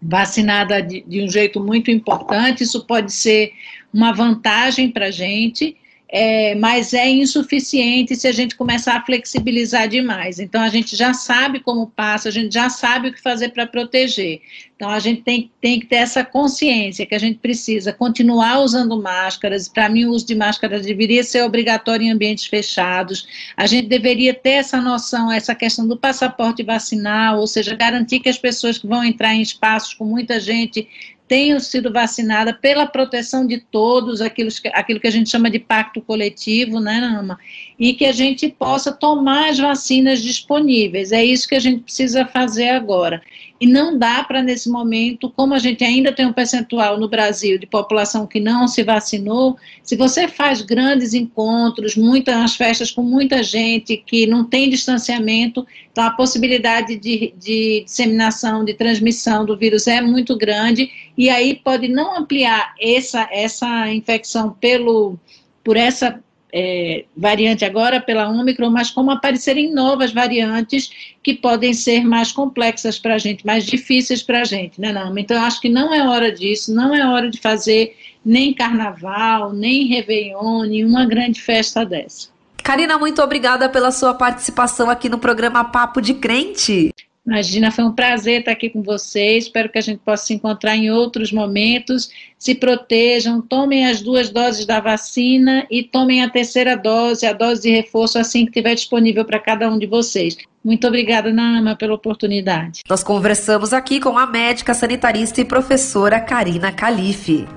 vacinada 0.02 0.82
de, 0.82 1.02
de 1.08 1.22
um 1.24 1.30
jeito 1.30 1.60
muito 1.60 1.90
importante, 1.90 2.64
isso 2.64 2.86
pode 2.86 3.12
ser 3.12 3.52
uma 3.94 4.12
vantagem 4.12 4.92
para 4.92 5.08
a 5.08 5.12
gente, 5.12 5.78
é, 6.08 6.54
mas 6.56 6.94
é 6.94 7.10
insuficiente 7.10 8.16
se 8.16 8.28
a 8.28 8.32
gente 8.32 8.56
começar 8.56 8.96
a 8.96 9.06
flexibilizar 9.06 9.88
demais. 9.88 10.40
Então, 10.40 10.62
a 10.62 10.70
gente 10.70 10.96
já 10.96 11.14
sabe 11.14 11.60
como 11.60 11.88
passa, 11.88 12.30
a 12.30 12.32
gente 12.32 12.54
já 12.54 12.70
sabe 12.70 13.10
o 13.10 13.14
que 13.14 13.22
fazer 13.22 13.50
para 13.50 13.66
proteger. 13.66 14.42
Então, 14.76 14.90
a 14.90 15.00
gente 15.00 15.22
tem, 15.22 15.52
tem 15.60 15.80
que 15.80 15.88
ter 15.88 15.96
essa 15.96 16.24
consciência 16.24 17.06
que 17.06 17.16
a 17.16 17.20
gente 17.20 17.40
precisa 17.40 17.92
continuar 17.92 18.60
usando 18.60 19.02
máscaras. 19.02 19.68
Para 19.68 19.90
mim, 19.90 20.06
o 20.06 20.12
uso 20.12 20.28
de 20.28 20.36
máscaras 20.36 20.86
deveria 20.86 21.24
ser 21.24 21.44
obrigatório 21.44 22.06
em 22.06 22.12
ambientes 22.12 22.46
fechados. 22.46 23.28
A 23.58 23.66
gente 23.66 23.88
deveria 23.88 24.34
ter 24.34 24.52
essa 24.52 24.80
noção, 24.80 25.32
essa 25.32 25.56
questão 25.56 25.88
do 25.88 25.98
passaporte 25.98 26.62
vacinal, 26.62 27.40
ou 27.40 27.48
seja, 27.48 27.76
garantir 27.76 28.20
que 28.20 28.30
as 28.30 28.38
pessoas 28.38 28.78
que 28.78 28.86
vão 28.86 29.04
entrar 29.04 29.34
em 29.34 29.42
espaços 29.42 29.94
com 29.94 30.06
muita 30.06 30.40
gente 30.40 30.88
tenham 31.28 31.60
sido 31.60 31.92
vacinadas 31.92 32.56
pela 32.62 32.86
proteção 32.86 33.46
de 33.48 33.60
todos, 33.60 34.22
aquilo, 34.22 34.50
aquilo 34.74 35.00
que 35.00 35.08
a 35.08 35.12
gente 35.12 35.30
chama 35.30 35.50
de 35.50 35.60
pacto 35.60 36.02
coletivo, 36.02 36.80
né, 36.80 37.00
Nama? 37.00 37.38
E 37.80 37.94
que 37.94 38.06
a 38.06 38.12
gente 38.12 38.48
possa 38.50 38.92
tomar 38.92 39.50
as 39.50 39.58
vacinas 39.58 40.22
disponíveis. 40.22 41.12
É 41.12 41.24
isso 41.24 41.48
que 41.48 41.56
a 41.56 41.60
gente 41.60 41.84
precisa 41.84 42.26
fazer 42.26 42.70
agora. 42.70 43.22
E 43.60 43.66
não 43.66 43.98
dá 43.98 44.22
para, 44.24 44.44
nesse 44.44 44.70
momento, 44.70 45.30
como 45.30 45.54
a 45.54 45.60
gente 45.60 45.82
ainda 45.82 46.12
tem 46.12 46.26
um 46.26 46.34
percentual 46.34 47.00
no 47.00 47.08
Brasil 47.08 47.58
de 47.58 47.66
população 47.66 48.28
que 48.28 48.40
não 48.40 48.68
se 48.68 48.84
vacinou, 48.84 49.56
se 49.82 49.96
você 49.96 50.28
faz 50.28 50.62
grandes 50.62 51.14
encontros, 51.14 51.96
muitas 51.96 52.56
festas 52.58 52.92
com 52.92 53.02
muita 53.02 53.42
gente 53.42 53.96
que 53.96 54.28
não 54.28 54.44
tem 54.44 54.70
distanciamento, 54.70 55.66
então 55.90 56.04
a 56.04 56.12
possibilidade 56.12 56.98
de, 56.98 57.34
de 57.38 57.84
disseminação, 57.86 58.66
de 58.66 58.74
transmissão 58.74 59.46
do 59.46 59.56
vírus 59.56 59.88
é 59.88 60.02
muito 60.02 60.38
grande, 60.38 60.92
e 61.18 61.30
aí 61.30 61.56
pode 61.56 61.88
não 61.88 62.18
ampliar 62.18 62.76
essa, 62.78 63.30
essa 63.32 63.90
infecção 63.94 64.52
pelo, 64.52 65.18
por 65.64 65.78
essa 65.78 66.22
é, 66.58 67.04
variante 67.18 67.66
agora 67.66 68.00
pela 68.00 68.30
Omicron, 68.30 68.70
mas 68.70 68.90
como 68.90 69.12
aparecerem 69.12 69.74
novas 69.74 70.14
variantes 70.14 70.90
que 71.22 71.34
podem 71.34 71.74
ser 71.74 72.06
mais 72.06 72.32
complexas 72.32 72.98
para 72.98 73.16
a 73.16 73.18
gente, 73.18 73.46
mais 73.46 73.66
difíceis 73.66 74.24
para 74.24 74.40
a 74.40 74.44
gente, 74.46 74.80
né, 74.80 74.94
não? 74.94 75.18
Então, 75.18 75.36
eu 75.36 75.44
acho 75.44 75.60
que 75.60 75.68
não 75.68 75.94
é 75.94 76.08
hora 76.08 76.32
disso, 76.32 76.74
não 76.74 76.96
é 76.96 77.06
hora 77.06 77.30
de 77.30 77.42
fazer 77.42 77.98
nem 78.24 78.54
carnaval, 78.54 79.52
nem 79.52 79.88
Réveillon, 79.88 80.64
nenhuma 80.64 81.06
grande 81.06 81.42
festa 81.42 81.86
dessa. 81.86 82.30
Karina, 82.64 82.98
muito 82.98 83.22
obrigada 83.22 83.68
pela 83.68 83.92
sua 83.92 84.14
participação 84.14 84.90
aqui 84.90 85.10
no 85.10 85.20
programa 85.20 85.66
Papo 85.66 86.02
de 86.02 86.14
Crente. 86.14 86.95
Imagina, 87.26 87.72
foi 87.72 87.84
um 87.84 87.92
prazer 87.92 88.40
estar 88.40 88.52
aqui 88.52 88.70
com 88.70 88.84
vocês. 88.84 89.46
Espero 89.46 89.70
que 89.70 89.80
a 89.80 89.82
gente 89.82 90.00
possa 90.00 90.28
se 90.28 90.34
encontrar 90.36 90.76
em 90.76 90.92
outros 90.92 91.32
momentos. 91.32 92.12
Se 92.38 92.54
protejam, 92.54 93.42
tomem 93.42 93.88
as 93.88 94.00
duas 94.02 94.30
doses 94.30 94.66
da 94.66 94.80
vacina 94.80 95.66
e 95.72 95.82
tomem 95.82 96.22
a 96.22 96.30
terceira 96.30 96.78
dose, 96.78 97.26
a 97.26 97.34
dose 97.34 97.64
de 97.64 97.72
reforço, 97.72 98.20
assim 98.20 98.46
que 98.46 98.52
estiver 98.52 98.76
disponível 98.76 99.26
para 99.26 99.40
cada 99.40 99.68
um 99.70 99.80
de 99.80 99.88
vocês. 99.88 100.38
Muito 100.64 100.88
obrigada, 100.88 101.34
Nama, 101.34 101.76
pela 101.76 101.96
oportunidade. 101.96 102.82
Nós 102.88 103.04
conversamos 103.04 103.74
aqui 103.74 104.00
com 104.00 104.18
a 104.18 104.28
médica 104.28 104.74
sanitarista 104.74 105.42
e 105.42 105.46
professora 105.46 106.20
Karina 106.20 106.72
Calife. 106.72 107.48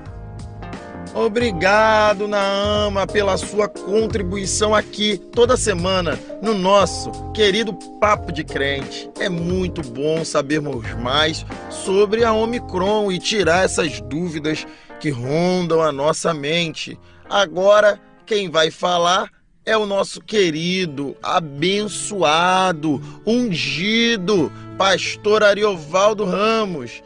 Obrigado, 1.13 2.27
Naama, 2.27 3.07
pela 3.07 3.35
sua 3.35 3.67
contribuição 3.67 4.75
aqui 4.75 5.17
toda 5.17 5.57
semana 5.57 6.19
no 6.41 6.53
nosso 6.53 7.11
querido 7.31 7.73
Papo 7.99 8.31
de 8.31 8.43
Crente. 8.43 9.09
É 9.19 9.27
muito 9.27 9.81
bom 9.81 10.23
sabermos 10.23 10.85
mais 11.01 11.45
sobre 11.69 12.23
a 12.23 12.31
Omicron 12.31 13.11
e 13.11 13.17
tirar 13.17 13.65
essas 13.65 13.99
dúvidas 14.01 14.67
que 14.99 15.09
rondam 15.09 15.81
a 15.81 15.91
nossa 15.91 16.33
mente. 16.33 16.97
Agora, 17.27 17.99
quem 18.25 18.49
vai 18.49 18.69
falar 18.69 19.29
é 19.65 19.75
o 19.75 19.87
nosso 19.87 20.21
querido, 20.21 21.17
abençoado, 21.23 23.01
ungido, 23.25 24.51
pastor 24.77 25.43
Ariovaldo 25.43 26.23
Ramos. 26.23 27.01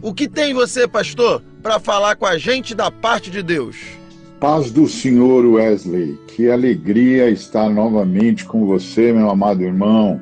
O 0.00 0.14
que 0.14 0.28
tem 0.28 0.54
você, 0.54 0.86
pastor, 0.86 1.42
para 1.62 1.78
falar 1.78 2.16
com 2.16 2.26
a 2.26 2.38
gente 2.38 2.74
da 2.74 2.90
parte 2.90 3.30
de 3.30 3.42
Deus? 3.42 3.76
Paz 4.40 4.70
do 4.70 4.86
Senhor 4.86 5.44
Wesley, 5.44 6.18
que 6.28 6.48
alegria 6.48 7.28
estar 7.28 7.68
novamente 7.68 8.44
com 8.44 8.64
você, 8.64 9.12
meu 9.12 9.28
amado 9.28 9.62
irmão. 9.62 10.20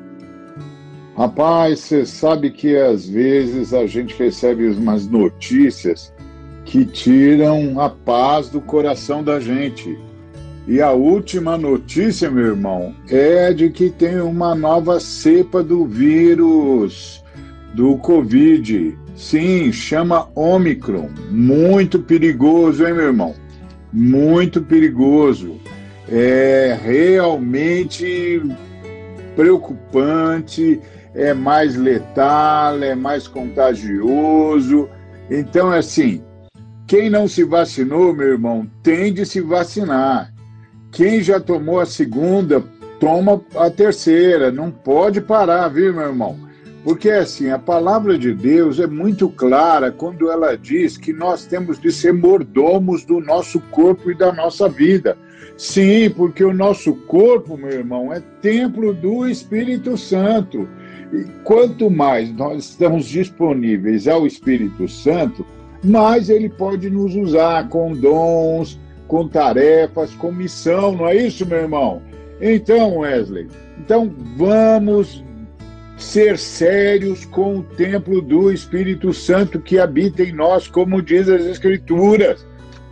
Rapaz, 1.15 1.79
você 1.79 2.05
sabe 2.05 2.51
que 2.51 2.75
às 2.75 3.07
vezes 3.07 3.73
a 3.73 3.85
gente 3.85 4.15
recebe 4.17 4.67
umas 4.69 5.07
notícias 5.07 6.13
que 6.65 6.85
tiram 6.85 7.79
a 7.79 7.89
paz 7.89 8.49
do 8.49 8.59
coração 8.59 9.23
da 9.23 9.39
gente. 9.39 9.97
E 10.67 10.81
a 10.81 10.91
última 10.91 11.57
notícia, 11.57 12.29
meu 12.29 12.47
irmão, 12.47 12.93
é 13.09 13.53
de 13.53 13.69
que 13.69 13.89
tem 13.89 14.19
uma 14.19 14.53
nova 14.53 14.99
cepa 14.99 15.63
do 15.63 15.85
vírus 15.85 17.23
do 17.77 17.95
Covid. 17.97 18.97
Sim, 19.15 19.71
chama 19.71 20.27
Omicron. 20.33 21.11
Muito 21.29 21.99
perigoso, 21.99 22.83
hein, 22.83 22.95
meu 22.95 23.05
irmão? 23.05 23.35
Muito 23.93 24.63
perigoso. 24.63 25.57
É 26.09 26.75
realmente 26.83 28.41
preocupante, 29.35 30.81
é 31.13 31.35
mais 31.35 31.75
letal, 31.75 32.81
é 32.81 32.95
mais 32.95 33.27
contagioso. 33.27 34.89
Então, 35.29 35.69
assim, 35.69 36.23
quem 36.87 37.11
não 37.11 37.27
se 37.27 37.43
vacinou, 37.43 38.11
meu 38.11 38.29
irmão, 38.29 38.67
tem 38.81 39.13
de 39.13 39.23
se 39.23 39.39
vacinar. 39.39 40.33
quem 40.91 41.21
já 41.21 41.39
tomou 41.39 41.79
a 41.79 41.85
segunda, 41.85 42.63
toma 42.99 43.39
a 43.55 43.69
terceira. 43.69 44.51
Não 44.51 44.71
pode 44.71 45.21
parar, 45.21 45.67
viu, 45.67 45.93
meu 45.93 46.07
irmão? 46.07 46.46
Porque 46.87 47.09
assim, 47.09 47.49
a 47.49 47.59
palavra 47.59 48.17
de 48.17 48.33
Deus 48.33 48.79
é 48.79 48.87
muito 48.87 49.27
clara 49.27 49.91
quando 49.91 50.31
ela 50.31 50.57
diz 50.57 50.95
que 50.95 51.11
nós 51.11 51.45
temos 51.45 51.77
de 51.77 51.91
ser 51.91 52.13
mordomos 52.13 53.03
do 53.03 53.19
nosso 53.19 53.59
corpo 53.59 54.09
e 54.09 54.15
da 54.15 54.31
nossa 54.31 54.69
vida. 54.69 55.17
Sim, 55.57 56.09
porque 56.09 56.45
o 56.45 56.53
nosso 56.53 56.95
corpo, 56.95 57.57
meu 57.57 57.71
irmão, 57.71 58.13
é 58.13 58.21
templo 58.41 58.93
do 58.93 59.27
Espírito 59.27 59.97
Santo. 59.97 60.65
E 61.11 61.25
quanto 61.43 61.89
mais 61.89 62.33
nós 62.33 62.69
estamos 62.69 63.05
disponíveis 63.05 64.07
ao 64.07 64.25
Espírito 64.25 64.87
Santo, 64.87 65.45
mais 65.83 66.29
ele 66.29 66.47
pode 66.47 66.89
nos 66.89 67.13
usar 67.17 67.67
com 67.67 67.91
dons, 67.91 68.79
com 69.09 69.27
tarefas, 69.27 70.13
com 70.13 70.31
missão, 70.31 70.93
não 70.93 71.07
é 71.09 71.17
isso, 71.17 71.45
meu 71.45 71.57
irmão? 71.59 72.01
Então, 72.39 72.99
Wesley, 72.99 73.47
então 73.77 74.09
vamos 74.37 75.26
ser 75.97 76.37
sérios 76.37 77.25
com 77.25 77.57
o 77.57 77.63
templo 77.63 78.21
do 78.21 78.51
Espírito 78.51 79.11
Santo 79.11 79.59
que 79.59 79.79
habita 79.79 80.21
em 80.21 80.31
nós, 80.31 80.67
como 80.67 81.01
diz 81.01 81.27
as 81.27 81.43
Escrituras. 81.45 82.45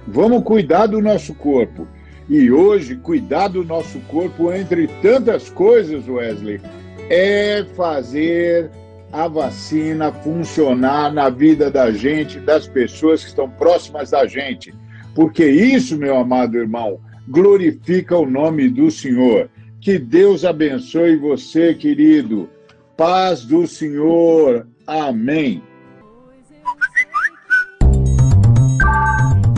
Vamos 0.08 0.44
cuidar 0.44 0.88
do 0.88 1.00
nosso 1.00 1.34
corpo. 1.36 1.88
E 2.28 2.52
hoje, 2.52 2.96
cuidar 2.96 3.50
do 3.50 3.64
nosso 3.64 4.00
corpo, 4.02 4.52
entre 4.52 4.88
tantas 5.02 5.50
coisas, 5.50 6.08
Wesley, 6.08 6.60
é 7.08 7.64
fazer 7.76 8.72
a 9.12 9.28
vacina 9.28 10.12
funcionar 10.12 11.14
na 11.14 11.30
vida 11.30 11.70
da 11.70 11.92
gente, 11.92 12.40
das 12.40 12.68
pessoas 12.68 13.22
que 13.22 13.30
estão 13.30 13.48
próximas 13.48 14.10
da 14.10 14.26
gente. 14.26 14.74
Porque 15.14 15.46
isso, 15.46 15.96
meu 15.96 16.18
amado 16.18 16.58
irmão, 16.58 17.00
glorifica 17.28 18.18
o 18.18 18.26
nome 18.26 18.68
do 18.68 18.90
Senhor. 18.90 19.50
Que 19.80 20.00
Deus 20.00 20.44
abençoe 20.44 21.16
você, 21.16 21.76
querido. 21.76 22.50
Paz 22.98 23.44
do 23.44 23.68
Senhor. 23.68 24.66
Amém. 24.88 25.62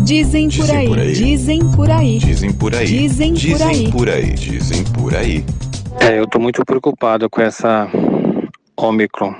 Dizem 0.04 0.50
por 0.50 0.72
aí, 0.72 1.14
dizem 1.14 1.72
por 1.72 1.92
aí, 1.92 2.18
dizem 2.18 2.54
por 2.54 2.74
aí, 2.74 2.86
dizem 2.88 3.34
por 3.34 3.54
aí, 3.54 3.66
dizem 3.66 3.92
por 3.92 4.10
aí, 4.10 4.34
dizem 4.34 4.84
por 4.86 5.16
aí. 5.16 5.46
É, 6.00 6.18
eu 6.18 6.26
tô 6.26 6.40
muito 6.40 6.64
preocupado 6.66 7.30
com 7.30 7.42
essa 7.42 7.88
Omicron. 8.76 9.36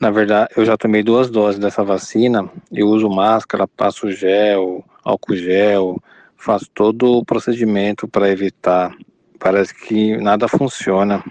Na 0.00 0.10
verdade, 0.10 0.48
eu 0.56 0.64
já 0.64 0.76
tomei 0.76 1.02
duas 1.02 1.30
doses 1.30 1.60
dessa 1.60 1.84
vacina. 1.84 2.50
Eu 2.72 2.88
uso 2.88 3.08
máscara, 3.10 3.68
passo 3.68 4.10
gel, 4.10 4.82
álcool 5.04 5.36
gel, 5.36 6.02
faço 6.36 6.66
todo 6.74 7.18
o 7.18 7.24
procedimento 7.24 8.08
para 8.08 8.30
evitar. 8.30 8.90
Parece 9.38 9.74
que 9.74 10.16
nada 10.16 10.48
funciona, 10.48 11.22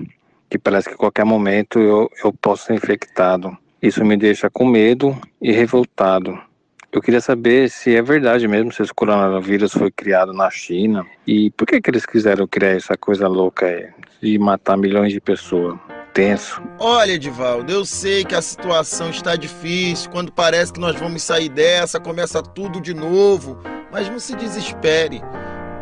que 0.54 0.60
parece 0.60 0.88
que 0.88 0.94
a 0.94 0.98
qualquer 0.98 1.26
momento 1.26 1.80
eu, 1.80 2.08
eu 2.24 2.32
posso 2.32 2.68
ser 2.68 2.76
infectado. 2.76 3.58
Isso 3.82 4.06
me 4.06 4.16
deixa 4.16 4.52
com 4.52 4.68
medo 4.68 5.20
e 5.42 5.52
revoltado. 5.52 6.40
Eu 6.92 7.02
queria 7.02 7.20
saber 7.22 7.72
se 7.72 7.96
é 7.96 8.04
verdade 8.04 8.48
mesmo 8.48 8.72
se 8.72 8.84
esse 8.84 8.94
coronavírus 8.94 9.74
foi 9.74 9.90
criado 9.90 10.32
na 10.32 10.52
China 10.52 11.04
e 11.26 11.50
por 11.50 11.66
que, 11.66 11.82
que 11.82 11.90
eles 11.90 12.06
quiseram 12.06 12.46
criar 12.46 12.70
essa 12.70 12.96
coisa 12.96 13.28
louca 13.28 13.66
aí, 13.66 13.90
de 14.22 14.38
matar 14.38 14.78
milhões 14.78 15.12
de 15.12 15.20
pessoas. 15.20 15.76
Tenso. 16.14 16.62
Olha, 16.78 17.14
Edivaldo, 17.14 17.74
eu 17.74 17.84
sei 17.84 18.24
que 18.24 18.36
a 18.36 18.42
situação 18.44 19.10
está 19.10 19.36
difícil. 19.36 20.12
Quando 20.12 20.32
parece 20.32 20.72
que 20.72 20.80
nós 20.80 20.96
vamos 21.00 21.24
sair 21.24 21.50
dessa, 21.50 22.00
começa 22.00 22.44
tudo 22.44 22.80
de 22.80 22.94
novo. 22.94 23.60
Mas 23.92 24.08
não 24.08 24.20
se 24.20 24.36
desespere. 24.36 25.20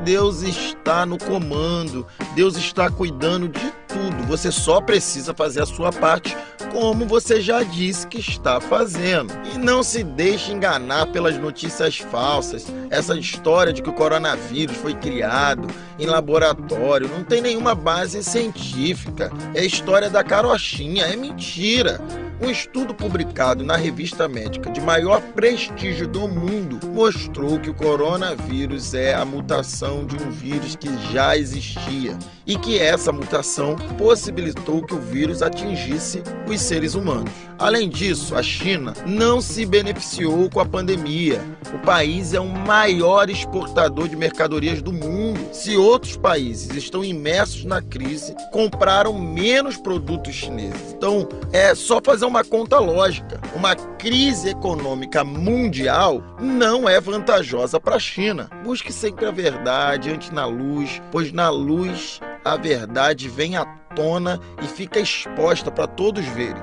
Deus 0.04 0.42
está 0.42 1.06
no 1.06 1.18
comando, 1.18 2.06
Deus 2.36 2.56
está 2.56 2.90
cuidando 2.90 3.48
de 3.48 3.72
tudo. 3.88 4.24
Você 4.28 4.52
só 4.52 4.82
precisa 4.82 5.34
fazer 5.34 5.62
a 5.62 5.66
sua 5.66 5.92
parte, 5.92 6.36
como 6.72 7.06
você 7.06 7.42
já 7.42 7.64
disse 7.64 8.08
que 8.08 8.20
está 8.20 8.60
fazendo. 8.60 9.34
E 9.54 9.58
não 9.58 9.84
se 9.84 10.04
deixe 10.04 10.52
enganar 10.52 11.08
pelas 11.08 11.38
notícias 11.38 11.98
falsas. 11.98 12.66
Essa 12.90 13.16
história 13.16 13.74
de 13.74 13.82
que 13.82 13.90
o 13.90 13.94
coronavírus 13.94 14.78
foi 14.78 14.94
criado 14.94 15.68
em 16.00 16.06
laboratório 16.06 17.08
não 17.08 17.24
tem 17.24 17.42
nenhuma 17.42 17.76
base 17.76 18.24
científica. 18.24 19.32
É 19.54 19.64
história 19.64 20.10
da 20.10 20.24
carochinha, 20.24 21.06
é 21.06 21.16
mentira. 21.16 22.02
Um 22.44 22.50
estudo 22.50 22.92
publicado 22.94 23.64
na 23.64 23.78
revista 23.78 24.28
médica 24.28 24.72
de 24.72 24.82
maior 24.82 25.22
prestígio 25.22 26.08
do 26.08 26.28
mundo 26.28 26.80
mostrou 26.88 27.60
que 27.60 27.70
o 27.70 27.74
coronavírus 27.74 28.96
é 28.96 29.14
a 29.14 29.24
mutação 29.24 30.04
de 30.06 30.16
um 30.16 30.32
vírus 30.32 30.76
que 30.76 30.90
já 31.14 31.38
existia 31.38 32.18
e 32.46 32.58
que 32.58 32.80
essa 32.80 33.12
mutação 33.12 33.76
possibilitou 33.98 34.84
que 34.84 34.94
o 34.94 35.00
vírus 35.00 35.42
atingisse 35.42 36.24
os 36.48 36.60
seres 36.62 36.96
humanos. 36.96 37.32
Além 37.58 37.88
disso, 37.88 38.36
a 38.36 38.42
China 38.42 38.94
não 39.06 39.40
se 39.40 39.66
beneficiou 39.66 40.50
com 40.50 40.60
a 40.60 40.66
pandemia. 40.66 41.40
O 41.74 41.80
país 41.80 42.34
é 42.34 42.40
o 42.40 42.48
maior 42.48 43.30
exportador 43.30 44.08
de 44.08 44.16
mercadorias 44.16 44.82
do 44.82 44.92
mundo. 44.92 45.40
Se 45.54 45.78
outros 45.78 46.18
países 46.18 46.76
estão 46.76 47.04
imersos 47.04 47.64
na 47.64 47.82
crise, 47.82 48.36
compraram 48.52 49.14
menos 49.14 49.78
produtos 49.78 50.34
chineses. 50.34 50.94
Então, 50.98 51.30
é 51.54 51.76
só 51.76 52.02
fazer 52.04 52.26
uma 52.26 52.44
conta 52.44 52.80
lógica. 52.80 53.40
Uma 53.56 53.76
crise 53.76 54.50
econômica 54.50 55.24
mundial 55.24 56.24
não 56.40 56.90
é 56.90 57.00
vantajosa 57.00 57.80
para 57.80 57.98
a 57.98 58.00
China. 58.00 58.50
Busque 58.64 58.92
sempre 58.92 59.28
a 59.28 59.32
verdade 59.32 60.10
antes 60.10 60.32
na 60.32 60.46
luz, 60.48 61.00
pois 61.12 61.32
na 61.32 61.50
luz 61.50 62.20
a 62.44 62.58
verdade 62.58 63.30
vem 63.30 63.56
à 63.56 63.66
tona 63.96 64.40
e 64.62 64.68
fica 64.68 65.00
exposta 65.00 65.72
para 65.72 65.88
todos 65.88 66.26
verem. 66.26 66.62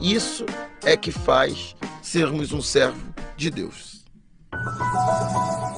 Isso 0.00 0.46
é 0.84 0.96
que 0.96 1.10
faz 1.10 1.74
sermos 2.02 2.52
um 2.52 2.62
servo 2.62 3.14
de 3.36 3.50
Deus. 3.50 4.04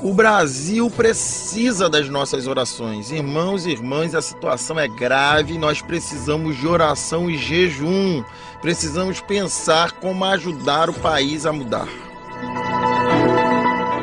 O 0.02 0.14
Brasil 0.14 0.90
precisa 0.90 1.88
das 1.88 2.08
nossas 2.08 2.46
orações. 2.46 3.10
Irmãos 3.10 3.66
e 3.66 3.70
irmãs, 3.70 4.14
a 4.14 4.22
situação 4.22 4.78
é 4.78 4.88
grave, 4.88 5.58
nós 5.58 5.82
precisamos 5.82 6.56
de 6.56 6.66
oração 6.66 7.30
e 7.30 7.36
jejum. 7.36 8.24
Precisamos 8.62 9.20
pensar 9.20 9.92
como 9.92 10.24
ajudar 10.24 10.88
o 10.88 10.94
país 10.94 11.44
a 11.44 11.52
mudar. 11.52 12.09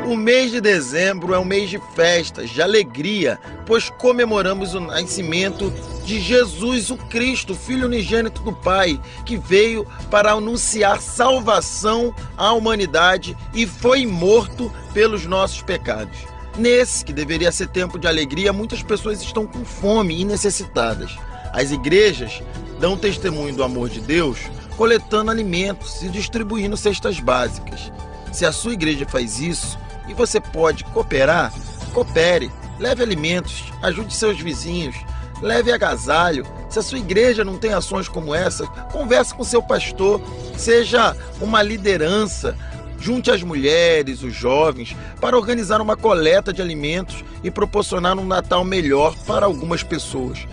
O 0.08 0.16
mês 0.16 0.50
de 0.50 0.58
dezembro 0.58 1.34
é 1.34 1.38
um 1.38 1.44
mês 1.44 1.68
de 1.68 1.78
festas, 1.94 2.48
de 2.48 2.62
alegria, 2.62 3.38
pois 3.66 3.90
comemoramos 3.90 4.72
o 4.72 4.80
nascimento 4.80 5.70
de 6.02 6.18
Jesus, 6.18 6.90
o 6.90 6.96
Cristo, 6.96 7.54
Filho 7.54 7.84
unigênito 7.84 8.40
do 8.40 8.54
Pai, 8.54 8.98
que 9.26 9.36
veio 9.36 9.86
para 10.10 10.32
anunciar 10.32 11.02
salvação 11.02 12.14
à 12.38 12.54
humanidade 12.54 13.36
e 13.52 13.66
foi 13.66 14.06
morto 14.06 14.72
pelos 14.94 15.26
nossos 15.26 15.60
pecados. 15.60 16.16
Nesse, 16.56 17.04
que 17.04 17.12
deveria 17.12 17.52
ser 17.52 17.68
tempo 17.68 17.98
de 17.98 18.08
alegria, 18.08 18.50
muitas 18.50 18.82
pessoas 18.82 19.20
estão 19.20 19.46
com 19.46 19.62
fome 19.62 20.18
e 20.18 20.24
necessitadas. 20.24 21.18
As 21.52 21.70
igrejas 21.70 22.42
dão 22.80 22.96
testemunho 22.96 23.54
do 23.54 23.62
amor 23.62 23.90
de 23.90 24.00
Deus 24.00 24.38
coletando 24.74 25.30
alimentos 25.30 26.02
e 26.02 26.08
distribuindo 26.08 26.78
cestas 26.78 27.20
básicas. 27.20 27.92
Se 28.32 28.46
a 28.46 28.52
sua 28.52 28.72
igreja 28.72 29.06
faz 29.06 29.38
isso 29.38 29.78
e 30.08 30.14
você 30.14 30.40
pode 30.40 30.84
cooperar, 30.84 31.52
coopere, 31.92 32.50
leve 32.78 33.02
alimentos, 33.02 33.72
ajude 33.82 34.14
seus 34.14 34.40
vizinhos, 34.40 34.96
leve 35.42 35.72
agasalho. 35.72 36.46
Se 36.68 36.78
a 36.78 36.82
sua 36.82 36.98
igreja 36.98 37.44
não 37.44 37.56
tem 37.56 37.72
ações 37.72 38.08
como 38.08 38.34
essa, 38.34 38.66
converse 38.92 39.34
com 39.34 39.44
seu 39.44 39.62
pastor, 39.62 40.20
seja 40.56 41.16
uma 41.40 41.62
liderança. 41.62 42.56
Junte 43.00 43.30
as 43.30 43.44
mulheres, 43.44 44.24
os 44.24 44.34
jovens, 44.34 44.96
para 45.20 45.36
organizar 45.36 45.80
uma 45.80 45.96
coleta 45.96 46.52
de 46.52 46.60
alimentos 46.60 47.24
e 47.44 47.50
proporcionar 47.50 48.18
um 48.18 48.26
Natal 48.26 48.64
melhor 48.64 49.14
para 49.24 49.46
algumas 49.46 49.84
pessoas. 49.84 50.48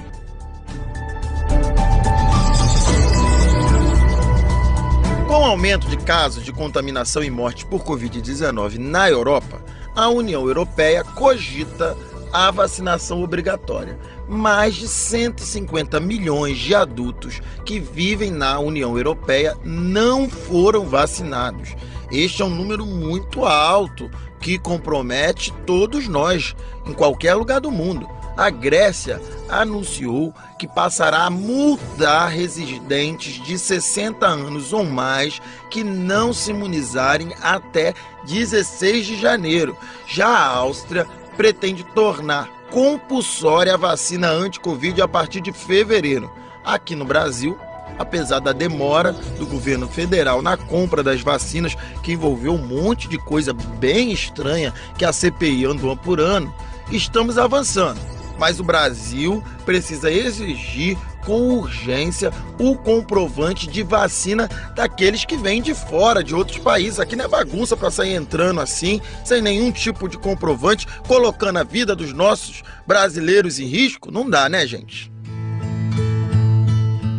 Com 5.27 5.41
o 5.41 5.43
aumento 5.43 5.87
de 5.87 5.97
casos 5.97 6.43
de 6.45 6.53
contaminação 6.53 7.23
e 7.23 7.31
morte 7.31 7.65
por 7.65 7.83
Covid-19 7.83 8.77
na 8.77 9.09
Europa, 9.09 9.59
a 9.95 10.07
União 10.07 10.45
Europeia 10.47 11.03
cogita 11.03 11.97
a 12.31 12.51
vacinação 12.51 13.23
obrigatória. 13.23 13.97
Mais 14.27 14.75
de 14.75 14.87
150 14.87 15.99
milhões 15.99 16.59
de 16.59 16.75
adultos 16.75 17.41
que 17.65 17.79
vivem 17.79 18.29
na 18.29 18.59
União 18.59 18.95
Europeia 18.95 19.57
não 19.63 20.29
foram 20.29 20.85
vacinados. 20.85 21.75
Este 22.11 22.43
é 22.43 22.45
um 22.45 22.49
número 22.49 22.85
muito 22.85 23.45
alto 23.45 24.11
que 24.39 24.59
compromete 24.59 25.51
todos 25.65 26.07
nós, 26.07 26.55
em 26.85 26.93
qualquer 26.93 27.33
lugar 27.33 27.59
do 27.59 27.71
mundo. 27.71 28.07
A 28.37 28.49
Grécia 28.49 29.21
anunciou 29.47 30.33
que 30.59 30.67
passará 30.67 31.23
a 31.23 31.29
multar 31.29 32.29
residentes 32.29 33.41
de 33.41 33.57
60 33.57 34.25
anos 34.25 34.73
ou 34.73 34.83
mais 34.83 35.41
que 35.69 35.83
não 35.85 36.33
se 36.33 36.51
imunizarem 36.51 37.33
até 37.41 37.93
16 38.25 39.05
de 39.05 39.21
janeiro. 39.21 39.77
Já 40.05 40.27
a 40.27 40.47
Áustria 40.47 41.07
pretende 41.37 41.83
tornar 41.95 42.49
compulsória 42.71 43.75
a 43.75 43.77
vacina 43.77 44.29
anti-Covid 44.29 45.01
a 45.01 45.07
partir 45.07 45.39
de 45.39 45.53
fevereiro. 45.53 46.29
Aqui 46.65 46.93
no 46.93 47.05
Brasil, 47.05 47.57
apesar 47.97 48.39
da 48.39 48.51
demora 48.51 49.13
do 49.13 49.45
governo 49.45 49.87
federal 49.87 50.41
na 50.41 50.57
compra 50.57 51.01
das 51.01 51.21
vacinas, 51.21 51.75
que 52.03 52.11
envolveu 52.11 52.53
um 52.53 52.67
monte 52.67 53.07
de 53.07 53.17
coisa 53.17 53.53
bem 53.53 54.11
estranha 54.11 54.73
que 54.97 55.05
a 55.05 55.13
CPI 55.13 55.65
andou 55.65 55.91
apurando, 55.91 56.53
estamos 56.91 57.37
avançando. 57.37 58.14
Mas 58.37 58.59
o 58.59 58.63
Brasil 58.63 59.43
precisa 59.65 60.11
exigir 60.11 60.97
com 61.25 61.49
urgência 61.57 62.31
o 62.59 62.75
comprovante 62.75 63.67
de 63.67 63.81
vacina 63.81 64.47
daqueles 64.75 65.25
que 65.25 65.35
vêm 65.35 65.61
de 65.61 65.73
fora, 65.73 66.23
de 66.23 66.35
outros 66.35 66.59
países. 66.59 66.99
Aqui 66.99 67.15
não 67.15 67.25
é 67.25 67.27
bagunça 67.27 67.75
para 67.75 67.89
sair 67.89 68.13
entrando 68.13 68.61
assim, 68.61 69.01
sem 69.23 69.41
nenhum 69.41 69.71
tipo 69.71 70.07
de 70.07 70.17
comprovante, 70.17 70.87
colocando 71.07 71.57
a 71.57 71.63
vida 71.63 71.95
dos 71.95 72.13
nossos 72.13 72.63
brasileiros 72.85 73.59
em 73.59 73.65
risco. 73.65 74.11
Não 74.11 74.29
dá, 74.29 74.47
né, 74.47 74.65
gente? 74.67 75.11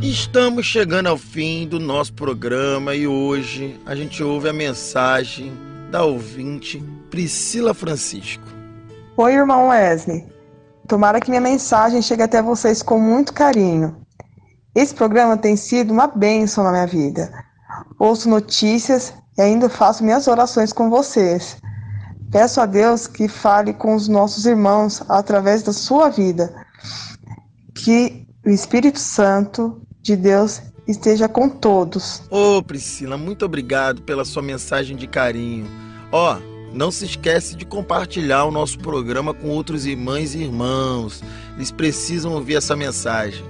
Estamos 0.00 0.66
chegando 0.66 1.08
ao 1.08 1.18
fim 1.18 1.66
do 1.66 1.80
nosso 1.80 2.12
programa 2.12 2.94
e 2.94 3.08
hoje 3.08 3.80
a 3.84 3.94
gente 3.96 4.22
ouve 4.22 4.48
a 4.48 4.52
mensagem 4.52 5.52
da 5.90 6.04
ouvinte 6.04 6.82
Priscila 7.10 7.74
Francisco. 7.74 8.44
Oi, 9.16 9.32
irmão 9.32 9.68
Wesley. 9.68 10.35
Tomara 10.86 11.20
que 11.20 11.30
minha 11.30 11.40
mensagem 11.40 12.00
chegue 12.00 12.22
até 12.22 12.40
vocês 12.40 12.82
com 12.82 12.98
muito 12.98 13.32
carinho. 13.32 13.96
Esse 14.74 14.94
programa 14.94 15.36
tem 15.36 15.56
sido 15.56 15.90
uma 15.90 16.06
bênção 16.06 16.62
na 16.62 16.70
minha 16.70 16.86
vida. 16.86 17.32
Ouço 17.98 18.28
notícias 18.28 19.12
e 19.36 19.42
ainda 19.42 19.68
faço 19.68 20.04
minhas 20.04 20.28
orações 20.28 20.72
com 20.72 20.88
vocês. 20.88 21.56
Peço 22.30 22.60
a 22.60 22.66
Deus 22.66 23.06
que 23.06 23.26
fale 23.26 23.72
com 23.72 23.94
os 23.94 24.06
nossos 24.06 24.46
irmãos 24.46 25.02
através 25.08 25.62
da 25.62 25.72
sua 25.72 26.08
vida. 26.08 26.54
Que 27.74 28.26
o 28.44 28.50
Espírito 28.50 28.98
Santo 28.98 29.80
de 30.02 30.14
Deus 30.14 30.62
esteja 30.86 31.28
com 31.28 31.48
todos. 31.48 32.22
Ô, 32.30 32.58
oh, 32.58 32.62
Priscila, 32.62 33.16
muito 33.16 33.44
obrigado 33.44 34.02
pela 34.02 34.24
sua 34.24 34.42
mensagem 34.42 34.96
de 34.96 35.06
carinho. 35.06 35.66
Ó, 36.12 36.36
oh, 36.36 36.55
não 36.76 36.90
se 36.90 37.06
esquece 37.06 37.56
de 37.56 37.64
compartilhar 37.64 38.44
o 38.44 38.50
nosso 38.50 38.78
programa 38.78 39.32
com 39.32 39.48
outros 39.48 39.86
irmãs 39.86 40.34
e 40.34 40.42
irmãos. 40.42 41.22
Eles 41.56 41.72
precisam 41.72 42.34
ouvir 42.34 42.56
essa 42.56 42.76
mensagem. 42.76 43.42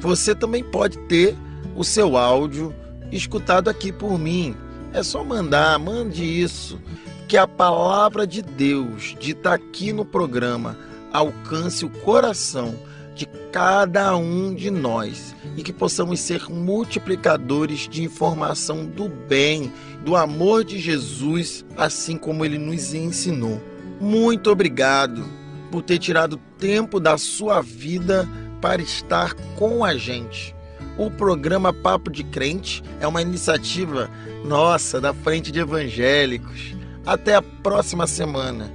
Você 0.00 0.34
também 0.34 0.64
pode 0.64 0.98
ter 1.00 1.36
o 1.76 1.84
seu 1.84 2.16
áudio 2.16 2.74
escutado 3.12 3.68
aqui 3.68 3.92
por 3.92 4.18
mim. 4.18 4.56
É 4.94 5.02
só 5.02 5.22
mandar, 5.22 5.78
mande 5.78 6.24
isso. 6.24 6.80
Que 7.28 7.36
a 7.36 7.46
palavra 7.46 8.26
de 8.26 8.40
Deus, 8.40 9.14
dita 9.20 9.52
aqui 9.52 9.92
no 9.92 10.04
programa, 10.04 10.78
alcance 11.12 11.84
o 11.84 11.90
coração 11.90 12.74
de 13.14 13.26
cada 13.52 14.16
um 14.16 14.54
de 14.54 14.70
nós 14.70 15.34
e 15.56 15.62
que 15.62 15.72
possamos 15.72 16.20
ser 16.20 16.50
multiplicadores 16.50 17.88
de 17.88 18.02
informação 18.02 18.84
do 18.84 19.08
bem, 19.08 19.72
do 20.04 20.16
amor 20.16 20.64
de 20.64 20.78
Jesus, 20.78 21.64
assim 21.76 22.16
como 22.16 22.44
ele 22.44 22.58
nos 22.58 22.92
ensinou. 22.92 23.62
Muito 24.00 24.50
obrigado 24.50 25.24
por 25.70 25.82
ter 25.82 25.98
tirado 25.98 26.40
tempo 26.58 26.98
da 26.98 27.16
sua 27.16 27.60
vida 27.60 28.28
para 28.60 28.82
estar 28.82 29.34
com 29.56 29.84
a 29.84 29.96
gente. 29.96 30.54
O 30.96 31.10
programa 31.10 31.72
Papo 31.72 32.10
de 32.10 32.22
Crente 32.22 32.82
é 33.00 33.06
uma 33.06 33.22
iniciativa 33.22 34.08
nossa 34.44 35.00
da 35.00 35.12
Frente 35.12 35.50
de 35.50 35.58
Evangélicos. 35.60 36.74
Até 37.04 37.34
a 37.34 37.42
próxima 37.42 38.06
semana 38.06 38.72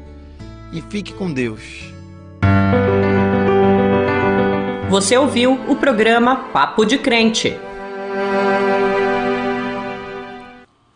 e 0.71 0.81
fique 0.81 1.13
com 1.13 1.31
Deus. 1.31 1.93
Você 4.89 5.15
ouviu 5.15 5.53
o 5.67 5.75
programa 5.75 6.35
Papo 6.51 6.83
de 6.83 6.97
Crente. 6.97 7.55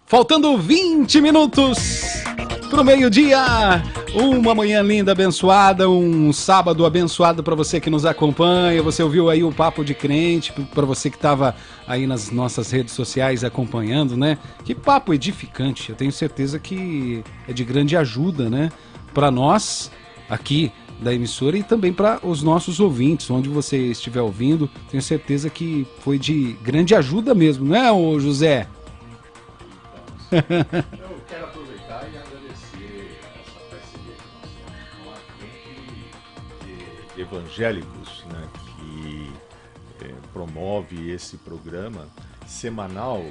Faltando 0.04 0.58
20 0.58 1.22
minutos 1.22 2.24
para 2.72 2.82
o 2.82 2.84
meio-dia. 2.84 3.38
Uma 4.16 4.56
manhã 4.56 4.82
linda, 4.82 5.12
abençoada, 5.12 5.88
um 5.88 6.34
sábado 6.34 6.88
abençoado 6.88 7.44
para 7.44 7.54
você 7.54 7.80
que 7.80 7.88
nos 7.88 8.04
acompanha. 8.04 8.82
Você 8.82 9.04
ouviu 9.04 9.30
aí 9.30 9.44
o 9.44 9.52
Papo 9.52 9.86
de 9.86 9.94
Crente, 9.94 10.52
para 10.52 10.88
você 10.88 11.12
que 11.12 11.18
estava 11.18 11.56
aí 11.88 12.08
nas 12.08 12.32
nossas 12.32 12.72
redes 12.72 12.96
sociais 12.96 13.44
acompanhando, 13.44 14.18
né? 14.18 14.40
Que 14.66 14.74
papo 14.74 15.14
edificante. 15.14 15.92
Eu 15.92 15.96
tenho 15.96 16.12
certeza 16.12 16.58
que 16.58 17.24
é 17.48 17.54
de 17.54 17.64
grande 17.64 17.96
ajuda, 17.96 18.50
né? 18.50 18.72
Para 19.14 19.30
nós 19.30 19.92
aqui 20.28 20.72
da 21.04 21.14
emissora 21.14 21.58
e 21.58 21.64
também 21.64 21.92
para 21.94 22.26
os 22.26 22.42
nossos 22.42 22.80
ouvintes, 22.80 23.30
onde 23.30 23.50
você 23.50 23.78
estiver 23.78 24.22
ouvindo. 24.22 24.70
Tenho 24.90 25.04
certeza 25.04 25.50
que 25.50 25.86
foi 26.00 26.18
de 26.18 26.54
grande 26.64 26.96
ajuda 26.96 27.36
mesmo, 27.36 27.66
não 27.66 27.76
é, 27.76 27.92
ô 27.92 28.18
José? 28.20 28.66
Eu 30.32 30.44
quero 31.30 31.44
aproveitar 31.46 32.10
e 32.12 32.18
agradecer 32.18 33.20
essa 33.36 33.60
parceria 33.70 34.16
que 34.16 34.24
nós 34.34 34.40
temos 34.58 34.82
com 34.96 35.12
a 35.12 35.18
de 37.16 37.22
evangélicos, 37.22 38.26
né, 38.32 38.48
que 38.80 39.32
é, 40.06 40.08
promove 40.32 41.12
esse 41.12 41.38
programa 41.38 42.08
semanal 42.48 43.24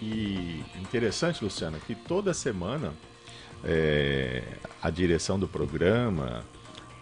e 0.00 0.64
interessante, 0.80 1.44
Luciana, 1.44 1.78
que 1.86 1.94
toda 1.94 2.34
semana 2.34 2.92
é, 3.64 4.42
a 4.82 4.90
direção 4.90 5.38
do 5.38 5.48
programa, 5.48 6.44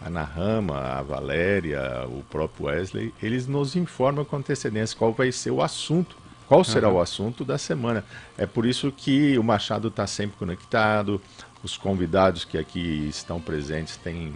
a 0.03 0.09
Nahama, 0.09 0.77
a 0.77 1.01
Valéria, 1.01 2.05
o 2.07 2.23
próprio 2.29 2.65
Wesley, 2.65 3.13
eles 3.21 3.47
nos 3.47 3.75
informam 3.75 4.25
com 4.25 4.37
antecedência 4.37 4.97
qual 4.97 5.13
vai 5.13 5.31
ser 5.31 5.51
o 5.51 5.61
assunto, 5.61 6.17
qual 6.47 6.63
será 6.63 6.89
uhum. 6.89 6.95
o 6.95 7.01
assunto 7.01 7.45
da 7.45 7.57
semana. 7.57 8.03
É 8.37 8.45
por 8.45 8.65
isso 8.65 8.91
que 8.91 9.37
o 9.37 9.43
Machado 9.43 9.87
está 9.87 10.05
sempre 10.05 10.37
conectado, 10.37 11.21
os 11.63 11.77
convidados 11.77 12.43
que 12.43 12.57
aqui 12.57 13.07
estão 13.07 13.39
presentes 13.39 13.95
têm 13.95 14.33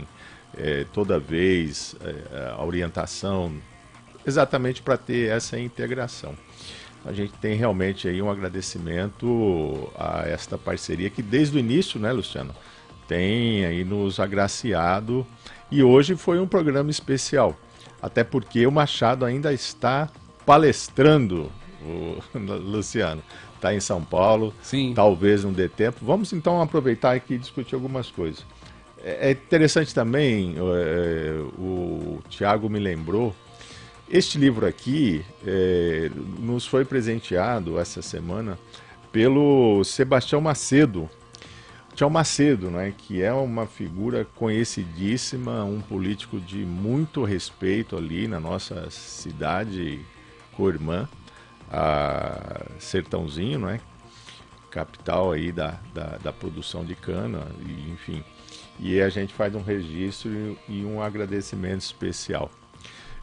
é, 0.58 0.86
toda 0.94 1.20
vez 1.20 1.96
é, 2.02 2.54
a 2.58 2.64
orientação 2.64 3.54
exatamente 4.26 4.82
para 4.82 4.98
ter 4.98 5.30
essa 5.30 5.60
integração. 5.60 6.36
A 7.06 7.14
gente 7.14 7.34
tem 7.34 7.56
realmente 7.56 8.08
aí 8.08 8.22
um 8.22 8.30
agradecimento 8.30 9.90
a 9.98 10.24
esta 10.28 10.58
parceria 10.58 11.10
que 11.10 11.22
desde 11.22 11.58
o 11.58 11.60
início, 11.60 12.00
né, 12.00 12.12
Luciano, 12.12 12.54
tem 13.08 13.66
aí 13.66 13.86
nos 13.86 14.20
agraciado 14.20 15.26
e 15.72 15.84
hoje 15.84 16.16
foi 16.16 16.40
um 16.40 16.48
programa 16.48 16.90
especial, 16.90 17.56
até 18.02 18.24
porque 18.24 18.66
o 18.66 18.72
Machado 18.72 19.26
ainda 19.26 19.54
está 19.54 20.10
palestrando, 20.46 21.52
o 21.82 22.18
Luciano. 22.38 23.22
Está 23.56 23.74
em 23.74 23.80
São 23.80 24.04
Paulo, 24.04 24.54
Sim. 24.62 24.94
talvez 24.96 25.44
não 25.44 25.52
dê 25.52 25.68
tempo. 25.68 25.98
Vamos 26.04 26.32
então 26.32 26.62
aproveitar 26.62 27.16
aqui 27.16 27.34
e 27.34 27.38
discutir 27.40 27.74
algumas 27.74 28.12
coisas. 28.12 28.46
É, 29.04 29.30
é 29.30 29.32
interessante 29.32 29.96
também, 29.96 30.56
é, 30.58 31.40
o 31.58 32.20
Tiago 32.30 32.70
me 32.70 32.78
lembrou, 32.78 33.36
este 34.10 34.38
livro 34.38 34.66
aqui 34.66 35.26
é, 35.46 36.10
nos 36.40 36.66
foi 36.66 36.86
presenteado 36.86 37.78
essa 37.78 38.02
semana 38.02 38.58
pelo 39.12 39.84
Sebastião 39.84 40.40
Macedo, 40.40 41.10
Tchau 41.98 42.12
Macedo, 42.12 42.70
né, 42.70 42.94
que 42.96 43.24
é 43.24 43.34
uma 43.34 43.66
figura 43.66 44.24
conhecidíssima, 44.36 45.64
um 45.64 45.82
político 45.82 46.40
de 46.40 46.58
muito 46.58 47.24
respeito 47.24 47.98
ali 47.98 48.28
na 48.28 48.40
nossa 48.40 48.88
cidade 48.92 50.06
co-irmã, 50.56 51.10
Sertãozinho, 52.78 53.58
né, 53.62 53.80
capital 54.70 55.32
aí 55.32 55.52
da, 55.52 55.80
da, 55.92 56.20
da, 56.20 56.32
produção 56.32 56.86
de 56.86 56.94
cana, 56.94 57.48
e, 57.66 57.90
enfim. 57.90 58.24
E 58.80 59.02
a 59.02 59.10
gente 59.10 59.34
faz 59.34 59.56
um 59.56 59.64
registro 59.64 60.56
e 60.70 60.86
um 60.86 61.02
agradecimento 61.02 61.82
especial. 61.82 62.52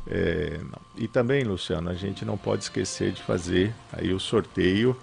É, 0.05 0.59
e 0.97 1.07
também, 1.07 1.45
Luciano, 1.45 1.91
a 1.91 1.95
gente 1.95 2.25
não 2.25 2.37
pode 2.37 2.65
esquecer 2.65 3.13
de 3.13 3.23
fazer 3.23 3.73
aí 3.93 4.13
o 4.13 4.19
sorteio 4.19 4.97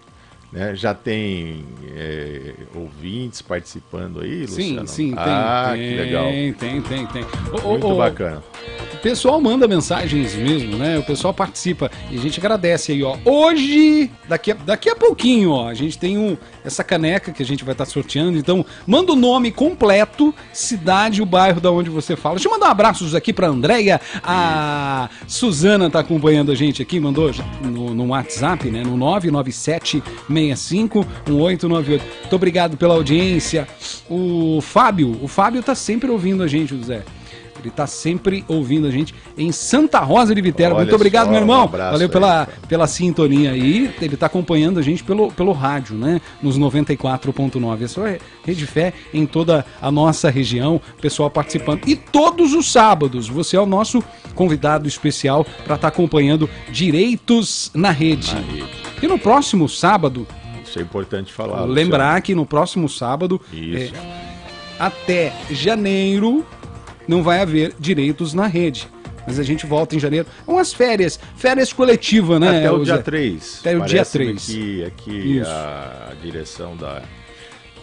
né? 0.52 0.76
Já 0.76 0.94
tem 0.94 1.64
é, 1.96 2.54
ouvintes 2.76 3.42
participando 3.42 4.20
aí, 4.20 4.42
Luciano? 4.42 4.88
Sim, 4.88 5.12
sim, 5.12 5.14
ah, 5.18 5.72
tem. 5.74 5.82
que 5.82 5.96
legal. 5.96 6.26
Tem, 6.26 6.54
tem, 6.54 6.82
tem, 6.82 7.08
tem. 7.08 7.26
Muito 7.64 7.88
oh, 7.88 7.94
oh, 7.94 7.96
bacana. 7.96 8.44
O 8.94 8.98
pessoal 8.98 9.42
manda 9.42 9.68
mensagens 9.68 10.36
mesmo, 10.36 10.78
né? 10.78 11.00
O 11.00 11.04
pessoal 11.04 11.34
participa 11.34 11.90
e 12.12 12.18
a 12.18 12.20
gente 12.20 12.40
agradece 12.40 12.92
aí, 12.92 13.02
ó. 13.02 13.18
Hoje, 13.26 14.12
daqui 14.28 14.52
a, 14.52 14.56
daqui 14.56 14.90
a 14.90 14.96
pouquinho, 14.96 15.52
ó, 15.52 15.68
a 15.68 15.74
gente 15.74 15.98
tem 15.98 16.18
um, 16.18 16.38
essa 16.64 16.84
caneca 16.84 17.32
que 17.32 17.42
a 17.42 17.46
gente 17.46 17.64
vai 17.64 17.74
estar 17.74 17.86
tá 17.86 17.90
sorteando. 17.92 18.38
Então, 18.38 18.66
manda 18.86 19.14
o 19.14 19.16
nome 19.16 19.52
completo, 19.52 20.36
cidade 20.54 21.22
o 21.22 21.26
bairro 21.26 21.60
da 21.60 21.72
onde 21.72 21.90
você 21.90 22.16
fala. 22.16 22.36
Deixa 22.36 22.50
eu 22.50 22.52
mandar 22.52 22.68
um 22.68 22.72
abraços 22.72 23.16
aqui 23.16 23.32
pra 23.32 23.48
Andréia. 23.48 24.00
A 24.24 25.10
Suzana 25.28 25.90
tá 25.90 26.02
acompanhando 26.02 26.52
a 26.52 26.56
gente 26.56 26.82
aqui, 26.82 27.00
mandou 27.00 27.32
no, 27.62 27.96
no 27.96 28.08
WhatsApp, 28.08 28.70
né? 28.70 28.84
No 28.84 28.98
997 28.98 30.04
65 30.50 31.06
1898. 31.28 32.04
Muito 32.22 32.36
obrigado 32.36 32.78
pela 32.78 32.96
audiência. 32.96 33.68
O 34.10 34.60
Fábio, 34.62 35.18
o 35.22 35.28
Fábio 35.28 35.62
tá 35.62 35.76
sempre 35.76 36.10
ouvindo 36.10 36.44
a 36.44 36.48
gente, 36.48 36.76
José. 36.76 37.04
Ele 37.62 37.70
está 37.70 37.86
sempre 37.86 38.44
ouvindo 38.48 38.88
a 38.88 38.92
gente 38.92 39.14
em 39.38 39.52
Santa 39.52 40.00
Rosa 40.00 40.34
de 40.34 40.42
Vitera. 40.42 40.74
Olha 40.74 40.84
Muito 40.84 40.96
obrigado, 40.96 41.26
só, 41.26 41.32
meu 41.32 41.42
irmão. 41.42 41.66
um 41.66 41.68
Valeu 41.68 42.10
pela, 42.10 42.48
pela 42.68 42.88
sintonia 42.88 43.52
aí. 43.52 43.94
Ele 44.02 44.16
está 44.16 44.26
acompanhando 44.26 44.80
a 44.80 44.82
gente 44.82 45.04
pelo, 45.04 45.32
pelo 45.32 45.52
rádio, 45.52 45.96
né? 45.96 46.20
Nos 46.42 46.58
94.9. 46.58 47.84
Essa 47.84 48.10
é 48.10 48.20
Rede 48.44 48.66
Fé 48.66 48.94
em 49.14 49.26
toda 49.26 49.64
a 49.80 49.92
nossa 49.92 50.30
região. 50.30 50.82
Pessoal 51.00 51.30
participando. 51.30 51.88
E 51.88 51.96
todos 51.96 52.54
os 52.54 52.72
sábados, 52.72 53.30
você 53.30 53.56
é 53.56 53.62
o 53.62 53.66
nosso 53.66 54.04
convidado 54.34 54.88
especial 54.88 55.46
para 55.64 55.76
estar 55.76 55.88
acompanhando 55.88 56.50
Direitos 56.72 57.70
na 57.76 57.92
Rede. 57.92 58.36
E 59.02 59.08
no 59.08 59.18
próximo 59.18 59.68
sábado, 59.68 60.28
Isso 60.64 60.78
é 60.80 60.82
importante 60.82 61.34
falar. 61.34 61.66
lembrar 61.66 62.22
que 62.22 62.36
no 62.36 62.46
próximo 62.46 62.88
sábado, 62.88 63.42
Isso. 63.52 63.94
é, 63.96 64.32
até 64.80 65.34
janeiro, 65.50 66.46
não 67.08 67.24
vai 67.24 67.42
haver 67.42 67.74
direitos 67.80 68.34
na 68.34 68.48
rede. 68.48 68.88
Mas 69.26 69.38
a 69.40 69.44
gente 69.44 69.66
volta 69.68 69.96
em 69.96 70.00
janeiro. 70.00 70.26
Umas 70.48 70.74
férias, 70.74 71.20
férias 71.36 71.72
coletivas, 71.72 72.40
né? 72.40 72.58
Até 72.60 72.72
o 72.72 72.84
dia 72.84 72.98
3. 72.98 73.58
Até 73.60 73.78
o 73.78 73.82
dia 73.86 74.04
3. 74.04 74.46
Que 74.46 74.84
aqui 74.84 75.38
Isso. 75.40 75.50
a 75.52 76.14
direção 76.22 76.76
da, 76.76 77.04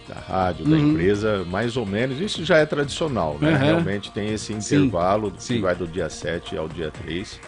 da 0.09 0.15
rádio, 0.29 0.65
da 0.65 0.77
Uhum. 0.77 0.91
empresa, 0.91 1.45
mais 1.49 1.77
ou 1.77 1.87
menos, 1.87 2.21
isso 2.21 2.45
já 2.45 2.59
é 2.59 2.67
tradicional, 2.67 3.39
né? 3.41 3.53
Uhum. 3.53 3.57
Realmente 3.59 4.11
tem 4.11 4.33
esse 4.35 4.47
Sim. 4.61 4.77
intervalo 4.79 5.31
que 5.31 5.43
Sim. 5.43 5.61
vai 5.61 5.77
do 5.77 5.87
dia 5.87 6.09
7 6.11 6.57
ao 6.57 6.69
dia 6.69 6.91
3. 7.05 7.39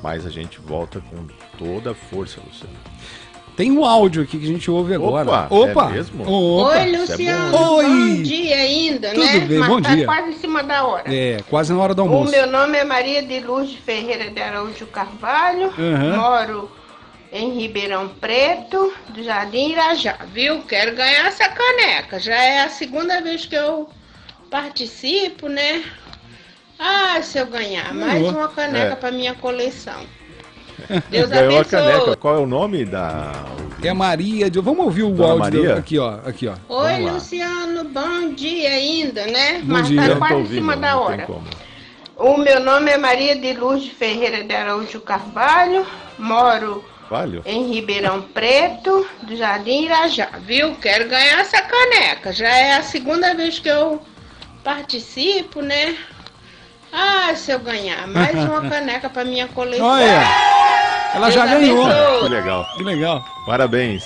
Mas 0.00 0.24
a 0.24 0.30
gente 0.30 0.60
volta 0.60 1.00
com 1.00 1.16
toda 1.62 1.90
a 1.92 1.94
força, 1.94 2.40
Luciano. 2.46 2.74
Tem 3.54 3.70
um 3.70 3.84
áudio 3.84 4.22
aqui 4.22 4.38
que 4.38 4.44
a 4.44 4.48
gente 4.48 4.70
ouve 4.70 4.94
agora. 4.94 5.46
Opa, 5.50 5.88
é 5.90 5.92
mesmo? 5.92 6.22
Opa. 6.22 6.70
Oi, 6.78 6.86
Isso 6.86 6.96
é 6.96 6.98
Luciano. 7.16 7.50
bom. 7.50 7.74
Oi. 7.76 7.84
Bom 8.16 8.22
dia 8.22 8.56
ainda, 8.56 9.10
Tudo 9.10 9.24
né? 9.26 9.40
bem, 9.40 9.58
Mas 9.58 9.68
bom 9.68 9.82
tá 9.82 9.94
dia. 9.94 10.04
quase 10.06 10.28
em 10.30 10.38
cima 10.38 10.62
da 10.62 10.84
hora. 10.86 11.14
É, 11.14 11.40
quase 11.50 11.72
na 11.72 11.78
hora 11.78 11.94
do 11.94 12.02
O 12.02 12.04
almoço. 12.06 12.30
meu 12.32 12.46
nome 12.46 12.78
é 12.78 12.84
Maria 12.84 13.22
de 13.22 13.40
Luz 13.40 13.72
Ferreira 13.74 14.30
de 14.30 14.40
Araújo 14.40 14.86
Carvalho. 14.86 15.66
Uhum. 15.76 16.16
Moro 16.16 16.70
em 17.30 17.50
Ribeirão 17.58 18.08
Preto, 18.08 18.92
do 19.10 19.22
Jardim 19.22 19.72
Irajá, 19.72 20.16
viu? 20.32 20.62
Quero 20.62 20.94
ganhar 20.96 21.26
essa 21.26 21.46
caneca. 21.50 22.18
Já 22.18 22.42
é 22.42 22.62
a 22.62 22.68
segunda 22.70 23.20
vez 23.20 23.44
que 23.44 23.54
eu 23.54 23.86
participo, 24.50 25.48
né? 25.48 25.82
Ah, 26.78 27.20
se 27.22 27.38
eu 27.38 27.46
ganhar 27.46 27.92
mais 27.94 28.14
Ganhou. 28.14 28.30
uma 28.32 28.48
caneca 28.48 28.92
É. 28.92 28.96
para 28.96 29.10
minha 29.12 29.34
coleção. 29.34 30.00
Deus 31.10 31.28
Ganhou 31.30 31.56
a 31.56 31.60
abençoe. 31.60 31.64
caneca. 31.70 32.16
Qual 32.16 32.34
é 32.36 32.38
o 32.38 32.46
nome 32.46 32.84
da. 32.84 33.32
É 33.82 33.88
a 33.88 33.94
Maria. 33.94 34.50
de- 34.50 34.60
Vamos 34.60 34.84
ouvir 34.84 35.02
o 35.02 35.10
Dona 35.10 35.44
áudio 35.44 35.62
Maria? 35.62 35.74
aqui, 35.76 35.98
ó. 35.98 36.14
Aqui, 36.24 36.48
ó. 36.48 36.54
Oi. 36.68 37.00
Luciano, 37.10 37.84
bom 37.84 38.32
dia 38.34 38.70
ainda, 38.70 39.26
né? 39.26 39.58
Bom 39.64 39.74
Mas 39.74 39.88
dia. 39.88 40.08
tá 40.10 40.16
quase 40.16 40.34
em 40.34 40.36
ouvindo, 40.36 40.54
cima 40.54 40.76
da 40.76 40.90
não 40.92 41.02
hora. 41.02 41.16
tem 41.18 41.26
como. 41.26 41.44
O 42.16 42.36
meu 42.36 42.60
nome 42.60 42.90
é 42.90 42.96
Maria 42.98 43.34
de 43.34 43.52
Luz 43.54 43.86
Ferreira 43.88 44.44
de 44.44 44.54
Araújo 44.54 45.00
Carvalho, 45.00 45.84
moro 46.18 46.84
Valeu. 47.10 47.42
em 47.44 47.72
Ribeirão 47.72 48.22
Preto, 48.22 49.04
do 49.22 49.34
Jardim 49.34 49.86
Irajá, 49.86 50.28
viu? 50.46 50.74
Quero 50.76 51.08
ganhar 51.08 51.40
essa 51.40 51.60
caneca. 51.62 52.32
Já 52.32 52.48
é 52.48 52.74
a 52.76 52.82
segunda 52.82 53.34
vez 53.34 53.58
que 53.58 53.68
eu 53.68 54.00
participo, 54.62 55.60
né? 55.60 55.96
Ah, 56.92 57.34
se 57.34 57.50
eu 57.50 57.58
ganhar 57.58 58.06
mais 58.06 58.34
uma 58.34 58.60
caneca 58.68 59.08
para 59.08 59.24
minha 59.24 59.48
coleção. 59.48 59.86
Olha, 59.86 60.22
ela 61.14 61.30
já 61.30 61.46
ganhou. 61.46 61.88
Que 62.22 62.28
legal. 62.28 62.66
Que 62.76 62.82
legal. 62.82 63.24
Parabéns. 63.46 64.04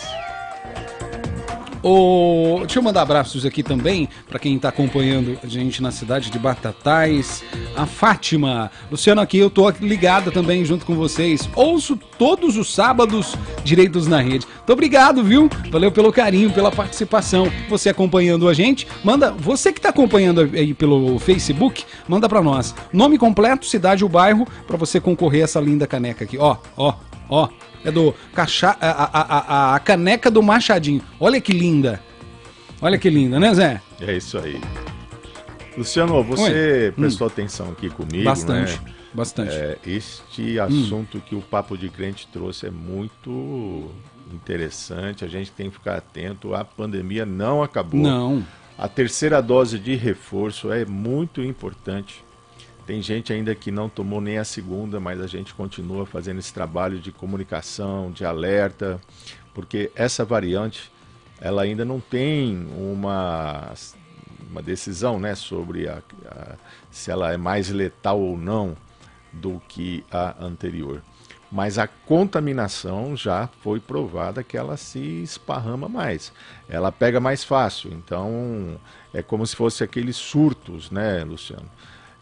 O... 1.89 2.59
Deixa 2.63 2.81
eu 2.81 2.83
mandar 2.83 3.03
abraços 3.03 3.47
aqui 3.47 3.63
também 3.63 4.09
para 4.29 4.41
quem 4.41 4.57
está 4.57 4.71
acompanhando 4.71 5.39
a 5.41 5.47
gente 5.47 5.81
na 5.81 5.93
cidade 5.93 6.33
de 6.33 6.39
Batatais. 6.39 7.45
A 7.77 7.87
Fátima. 7.87 8.73
Luciano, 8.91 9.21
aqui 9.21 9.39
eu 9.39 9.49
tô 9.49 9.71
ligada 9.71 10.33
também 10.33 10.65
junto 10.65 10.85
com 10.85 10.97
vocês. 10.97 11.49
Ouço 11.55 11.97
todos 12.19 12.57
os 12.57 12.75
sábados 12.75 13.37
Direitos 13.63 14.09
na 14.09 14.21
Rede. 14.21 14.49
Muito 14.49 14.73
obrigado, 14.73 15.23
viu? 15.23 15.49
Valeu 15.71 15.93
pelo 15.93 16.13
carinho, 16.13 16.51
pela 16.51 16.73
participação. 16.73 17.49
Você 17.69 17.89
acompanhando 17.89 18.49
a 18.49 18.53
gente, 18.53 18.85
manda. 19.05 19.31
Você 19.31 19.73
que 19.73 19.79
está 19.79 19.91
acompanhando 19.91 20.41
aí 20.41 20.75
pelo 20.75 21.21
Facebook, 21.21 21.85
manda 22.09 22.29
para 22.29 22.43
nós. 22.43 22.75
Nome 22.93 23.17
completo, 23.17 23.65
cidade 23.65 24.03
ou 24.03 24.11
bairro 24.11 24.45
para 24.67 24.77
você 24.77 25.01
concorrer 25.01 25.43
a 25.43 25.45
essa 25.45 25.61
linda 25.61 25.87
caneca 25.87 26.25
aqui. 26.25 26.37
Ó, 26.37 26.57
ó, 26.77 26.95
ó. 27.29 27.49
É 27.87 27.91
do 27.91 28.15
cacha... 28.35 28.77
a, 28.81 28.91
a, 28.91 29.21
a, 29.21 29.75
a 29.77 29.79
caneca 29.79 30.31
do 30.31 30.43
Machadinho. 30.43 31.01
Olha 31.21 31.41
que 31.41 31.53
linda. 31.53 32.03
Olha 32.83 32.99
que 32.99 33.09
linda, 33.09 33.39
né, 33.41 33.55
Zé? 33.55 33.81
É 34.01 34.17
isso 34.17 34.37
aí. 34.39 34.61
Luciano, 35.77 36.23
você 36.23 36.93
prestou 36.97 37.27
atenção 37.27 37.71
aqui 37.71 37.89
comigo, 37.89 38.23
Hum. 38.23 38.25
Bastante, 38.25 38.81
né? 38.81 38.95
bastante. 39.15 39.55
Hum. 39.55 39.59
É, 39.59 39.77
este 39.87 40.59
assunto 40.59 41.21
que 41.21 41.35
o 41.35 41.41
Papo 41.41 41.77
de 41.77 41.89
Crente 41.89 42.29
trouxe 42.33 42.67
é 42.67 42.71
muito 42.71 43.91
interessante. 44.33 45.25
A 45.25 45.29
gente 45.29 45.53
tem 45.53 45.71
que 45.71 45.77
ficar 45.77 45.97
atento. 45.97 46.55
A 46.55 46.65
pandemia 46.65 47.25
não 47.25 47.63
acabou. 47.63 48.01
Não. 48.01 48.45
A 48.79 48.89
terceira 48.89 49.41
dose 49.41 49.79
de 49.79 49.95
reforço 49.95 50.73
é 50.73 50.85
muito 50.85 51.43
importante. 51.43 52.26
Tem 52.87 53.03
gente 53.03 53.33
ainda 53.33 53.53
que 53.53 53.73
não 53.73 53.89
tomou 53.89 54.21
nem 54.21 54.39
a 54.39 54.45
segunda, 54.45 55.01
mas 55.01 55.21
a 55.21 55.27
gente 55.27 55.53
continua 55.53 56.07
fazendo 56.07 56.39
esse 56.39 56.55
trabalho 56.55 57.01
de 57.01 57.11
comunicação, 57.11 58.13
de 58.13 58.25
alerta, 58.25 59.01
porque 59.53 59.91
essa 59.97 60.25
variante 60.25 60.93
ela 61.41 61.63
ainda 61.63 61.85
não 61.85 61.99
tem 61.99 62.67
uma, 62.77 63.75
uma 64.51 64.63
decisão 64.63 65.19
né, 65.19 65.35
sobre 65.35 65.89
a, 65.89 66.01
a, 66.27 66.55
se 66.91 67.11
ela 67.11 67.33
é 67.33 67.37
mais 67.37 67.71
letal 67.71 68.21
ou 68.21 68.39
não 68.39 68.77
do 69.33 69.61
que 69.69 70.05
a 70.11 70.37
anterior. 70.45 71.03
Mas 71.51 71.79
a 71.79 71.87
contaminação 71.87 73.17
já 73.17 73.49
foi 73.63 73.81
provada 73.81 74.43
que 74.43 74.57
ela 74.57 74.77
se 74.77 75.23
esparrama 75.23 75.89
mais. 75.89 76.33
Ela 76.69 76.91
pega 76.91 77.21
mais 77.21 77.45
fácil. 77.45 77.93
Então, 77.93 78.81
é 79.15 79.23
como 79.23 79.47
se 79.47 79.55
fosse 79.55 79.85
aqueles 79.85 80.17
surtos, 80.17 80.91
né, 80.91 81.23
Luciano? 81.25 81.69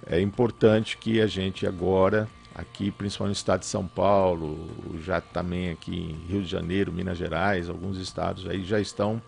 É 0.07 0.20
importante 0.20 0.98
que 0.98 1.20
a 1.20 1.26
gente 1.26 1.66
agora, 1.66 2.28
aqui, 2.55 2.90
principalmente 2.90 3.36
no 3.36 3.38
estado 3.38 3.61
de 3.61 3.66
São 3.66 3.86
Paulo, 3.86 4.68
já 5.02 5.20
também 5.20 5.70
aqui 5.70 5.96
em 5.96 6.30
Rio 6.30 6.42
de 6.42 6.48
Janeiro, 6.48 6.92
Minas 6.92 7.16
Gerais, 7.16 7.70
alguns 7.70 7.96
estados 7.96 8.46
aí 8.46 8.62
já 8.64 8.78
estão 8.78 9.20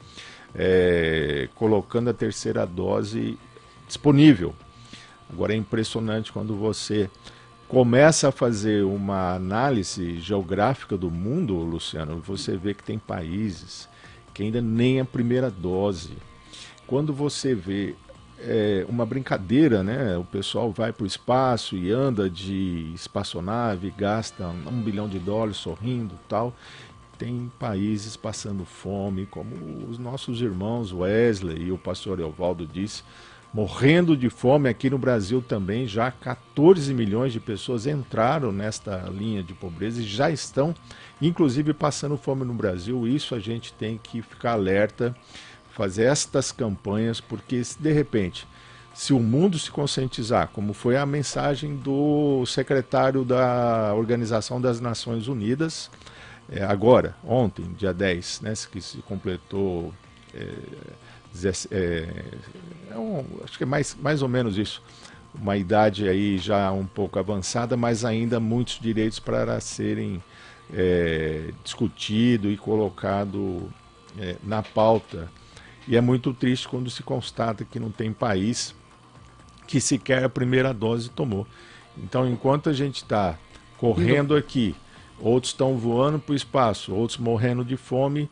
é, 0.55 1.49
colocando 1.55 2.11
a 2.11 2.15
terceira 2.15 2.67
dose 2.67 3.39
disponível. 3.87 4.55
Agora 5.33 5.55
é 5.55 5.57
impressionante 5.57 6.31
quando 6.31 6.55
você 6.55 7.11
começa 7.69 8.29
a 8.29 8.33
fazer 8.33 8.85
uma 8.85 9.35
análise 9.35 10.21
geográfica 10.21 10.97
do 10.97 11.11
mundo, 11.11 11.55
Luciano, 11.57 12.21
você 12.21 12.57
vê 12.57 12.75
que 12.75 12.83
tem 12.83 12.99
países 12.99 13.89
que 14.33 14.43
ainda 14.43 14.61
nem 14.61 15.01
a 15.01 15.05
primeira 15.05 15.51
dose. 15.51 16.13
Quando 16.87 17.13
você 17.13 17.55
vê 17.55 17.95
é, 18.47 18.87
uma 18.89 19.05
brincadeira, 19.05 19.83
né? 19.83 20.17
O 20.17 20.25
pessoal 20.25 20.71
vai 20.71 20.93
para 20.93 21.05
o 21.05 21.07
espaço 21.07 21.77
e 21.77 21.91
anda 21.91 22.31
de 22.31 22.93
espaçonave, 22.95 23.93
gasta 23.97 24.47
um 24.47 24.81
bilhão 24.81 25.09
de 25.09 25.19
dólares 25.19 25.57
sorrindo 25.57 26.15
tal. 26.29 26.55
Tem 27.19 27.51
países 27.59 28.17
passando 28.17 28.65
fome, 28.65 29.27
como 29.27 29.51
os 29.89 29.99
nossos 29.99 30.41
irmãos 30.41 30.93
Wesley 30.93 31.65
e 31.65 31.73
o 31.73 31.79
pastor 31.79 32.21
Evaldo 32.21 32.67
disse, 32.67 33.03
morrendo 33.53 34.17
de 34.17 34.29
fome 34.29 34.69
aqui 34.69 34.91
no 34.91 34.99
Brasil 34.99 35.43
também. 35.43 35.87
Já 35.87 36.11
14 36.11 36.93
milhões 36.95 37.33
de 37.33 37.41
pessoas 37.41 37.87
entraram 37.87 38.53
nesta 38.53 38.99
linha 39.11 39.43
de 39.43 39.55
pobreza 39.55 40.03
e 40.03 40.05
já 40.05 40.31
estão, 40.31 40.75
inclusive, 41.21 41.73
passando 41.73 42.17
fome 42.17 42.45
no 42.45 42.55
Brasil. 42.55 43.09
Isso 43.09 43.35
a 43.35 43.41
gente 43.41 43.73
tem 43.73 43.99
que 44.01 44.21
ficar 44.21 44.53
alerta 44.53 45.17
fazer 45.77 46.05
estas 46.05 46.51
campanhas, 46.51 47.21
porque 47.21 47.61
de 47.79 47.93
repente, 47.93 48.49
se 48.95 49.13
o 49.13 49.21
mundo 49.21 49.59
se 49.59 49.71
conscientizar, 49.71 50.49
como 50.49 50.73
foi 50.73 50.97
a 50.97 51.05
mensagem 51.05 51.77
do 51.77 52.47
secretário 52.47 53.27
da 53.27 53.93
Organização 53.95 54.59
das 54.59 54.81
Nações 54.81 55.29
Unidas, 55.29 55.91
é, 56.51 56.65
agora, 56.65 57.15
ontem, 57.23 57.67
dia 57.77 57.93
10, 57.93 58.41
né, 58.41 58.55
que 58.73 58.81
se 58.81 58.99
completou, 58.99 59.93
é, 60.35 60.55
é, 61.71 62.09
é 62.91 62.97
um, 62.97 63.23
acho 63.45 63.59
que 63.59 63.65
é 63.65 63.67
mais, 63.67 63.95
mais 64.01 64.23
ou 64.23 64.29
menos 64.29 64.57
isso, 64.57 64.83
uma 65.35 65.59
idade 65.59 66.09
aí 66.09 66.39
já 66.39 66.73
um 66.73 66.87
pouco 66.87 67.19
avançada, 67.19 67.77
mas 67.77 68.03
ainda 68.03 68.41
muitos 68.41 68.81
direitos 68.81 69.19
para 69.19 69.61
serem 69.61 70.25
é, 70.73 71.51
discutido 71.63 72.51
e 72.51 72.57
colocado 72.57 73.71
na 74.43 74.63
pauta 74.63 75.29
e 75.87 75.97
é 75.97 76.01
muito 76.01 76.33
triste 76.33 76.69
quando 76.69 76.91
se 76.91 77.03
constata 77.03 77.65
que 77.65 77.79
não 77.79 77.91
tem 77.91 78.13
país 78.13 78.75
que 79.67 79.81
sequer 79.81 80.25
a 80.25 80.29
primeira 80.29 80.73
dose 80.73 81.11
tomou. 81.11 81.47
Então, 81.99 82.29
enquanto 82.29 82.69
a 82.69 82.73
gente 82.73 82.97
está 82.97 83.39
correndo 83.79 84.37
aqui, 84.37 84.75
outros 85.19 85.53
estão 85.53 85.77
voando 85.77 86.19
para 86.19 86.33
o 86.33 86.37
espaço, 86.37 86.95
outros 86.95 87.19
morrendo 87.19 87.65
de 87.65 87.77
fome, 87.77 88.31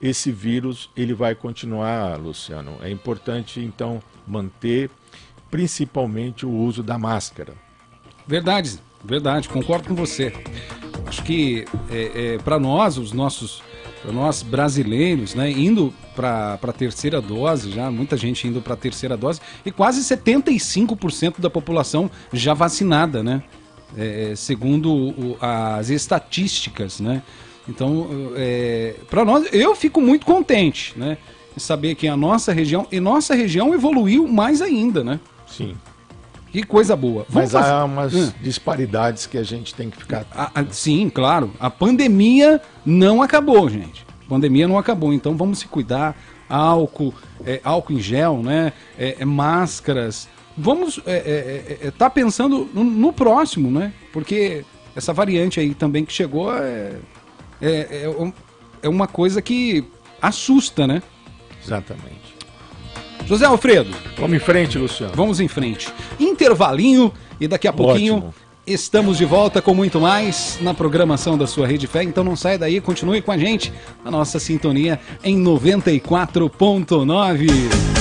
esse 0.00 0.30
vírus 0.30 0.90
ele 0.96 1.14
vai 1.14 1.34
continuar, 1.34 2.18
Luciano. 2.18 2.76
É 2.82 2.90
importante 2.90 3.60
então 3.60 4.02
manter, 4.26 4.90
principalmente 5.50 6.44
o 6.44 6.50
uso 6.50 6.82
da 6.82 6.98
máscara. 6.98 7.54
Verdade, 8.26 8.78
verdade, 9.04 9.48
concordo 9.48 9.88
com 9.88 9.94
você. 9.94 10.32
Acho 11.06 11.22
que 11.22 11.64
é, 11.88 12.34
é, 12.34 12.38
para 12.38 12.58
nós, 12.58 12.98
os 12.98 13.12
nossos, 13.12 13.62
nós 14.12 14.42
brasileiros, 14.42 15.34
né, 15.34 15.50
indo 15.50 15.92
para 16.14 16.58
a 16.62 16.72
terceira 16.72 17.20
dose, 17.20 17.70
já 17.70 17.90
muita 17.90 18.16
gente 18.16 18.46
indo 18.46 18.60
para 18.60 18.74
a 18.74 18.76
terceira 18.76 19.16
dose 19.16 19.40
e 19.64 19.70
quase 19.70 20.00
75% 20.00 21.40
da 21.40 21.50
população 21.50 22.10
já 22.32 22.54
vacinada, 22.54 23.22
né? 23.22 23.42
É, 23.96 24.34
segundo 24.36 24.92
o, 24.92 25.36
as 25.40 25.90
estatísticas, 25.90 27.00
né? 27.00 27.22
Então, 27.68 28.08
é, 28.36 28.94
para 29.08 29.24
nós, 29.24 29.48
eu 29.52 29.74
fico 29.74 30.00
muito 30.00 30.24
contente, 30.24 30.92
né? 30.96 31.18
Saber 31.56 31.94
que 31.94 32.06
a 32.06 32.16
nossa 32.16 32.52
região, 32.52 32.86
e 32.92 33.00
nossa 33.00 33.34
região 33.34 33.72
evoluiu 33.74 34.28
mais 34.28 34.60
ainda, 34.60 35.02
né? 35.02 35.18
Sim. 35.46 35.74
Que 36.56 36.62
coisa 36.62 36.96
boa. 36.96 37.26
Vamos 37.28 37.52
Mas 37.52 37.52
fazer... 37.52 37.70
há 37.70 37.84
umas 37.84 38.14
hum. 38.14 38.32
disparidades 38.40 39.26
que 39.26 39.36
a 39.36 39.42
gente 39.42 39.74
tem 39.74 39.90
que 39.90 39.98
ficar. 39.98 40.24
A, 40.32 40.58
a, 40.58 40.64
sim, 40.70 41.10
claro. 41.10 41.52
A 41.60 41.68
pandemia 41.68 42.62
não 42.82 43.20
acabou, 43.20 43.68
gente. 43.68 44.06
A 44.24 44.28
pandemia 44.30 44.66
não 44.66 44.78
acabou. 44.78 45.12
Então 45.12 45.36
vamos 45.36 45.58
se 45.58 45.68
cuidar. 45.68 46.16
Álcool, 46.48 47.12
é, 47.44 47.60
álcool 47.62 47.92
em 47.92 48.00
gel, 48.00 48.42
né? 48.42 48.72
É, 48.98 49.16
é 49.18 49.24
máscaras. 49.26 50.30
Vamos 50.56 50.96
estar 50.96 51.10
é, 51.10 51.18
é, 51.18 51.78
é, 51.88 51.90
tá 51.90 52.08
pensando 52.08 52.66
no, 52.72 52.82
no, 52.82 53.12
próximo, 53.12 53.70
né? 53.70 53.92
Porque 54.10 54.64
essa 54.94 55.12
variante 55.12 55.60
aí 55.60 55.74
também 55.74 56.06
que 56.06 56.12
chegou 56.14 56.56
é, 56.56 56.94
é, 57.60 58.10
é 58.80 58.88
uma 58.88 59.06
coisa 59.06 59.42
que 59.42 59.84
assusta, 60.22 60.86
né? 60.86 61.02
Exatamente. 61.62 62.35
José 63.26 63.44
Alfredo. 63.44 63.90
Vamos 64.16 64.36
em 64.36 64.40
frente, 64.40 64.78
Luciano. 64.78 65.12
Vamos 65.14 65.40
em 65.40 65.48
frente. 65.48 65.92
Intervalinho 66.18 67.12
e 67.40 67.48
daqui 67.48 67.66
a 67.66 67.72
pouquinho 67.72 68.16
Ótimo. 68.16 68.34
estamos 68.66 69.18
de 69.18 69.24
volta 69.24 69.60
com 69.60 69.74
muito 69.74 70.00
mais 70.00 70.58
na 70.60 70.72
programação 70.72 71.36
da 71.36 71.46
sua 71.46 71.66
Rede 71.66 71.88
Fé. 71.88 72.04
Então 72.04 72.22
não 72.22 72.36
saia 72.36 72.58
daí, 72.58 72.80
continue 72.80 73.20
com 73.20 73.32
a 73.32 73.38
gente 73.38 73.72
na 74.04 74.10
nossa 74.10 74.38
sintonia 74.38 75.00
em 75.24 75.42
94.9. 75.42 77.95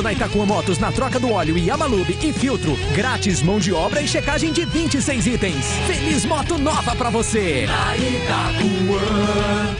dezembro 0.00 0.02
na 0.02 0.12
Itacuã 0.12 0.46
Motos, 0.46 0.78
na 0.78 0.90
troca 0.90 1.18
do 1.18 1.30
óleo 1.32 1.56
Yamalube 1.56 2.18
e 2.22 2.32
filtro, 2.32 2.76
grátis 2.94 3.42
mão 3.42 3.58
de 3.58 3.72
obra 3.72 4.00
e 4.00 4.08
checagem 4.08 4.52
de 4.52 4.64
26 4.64 5.26
itens. 5.26 5.66
Feliz 5.86 6.24
moto 6.24 6.58
nova 6.58 6.96
pra 6.96 7.10
você! 7.10 7.66
Na 7.66 7.96
Itacuã. 7.96 9.76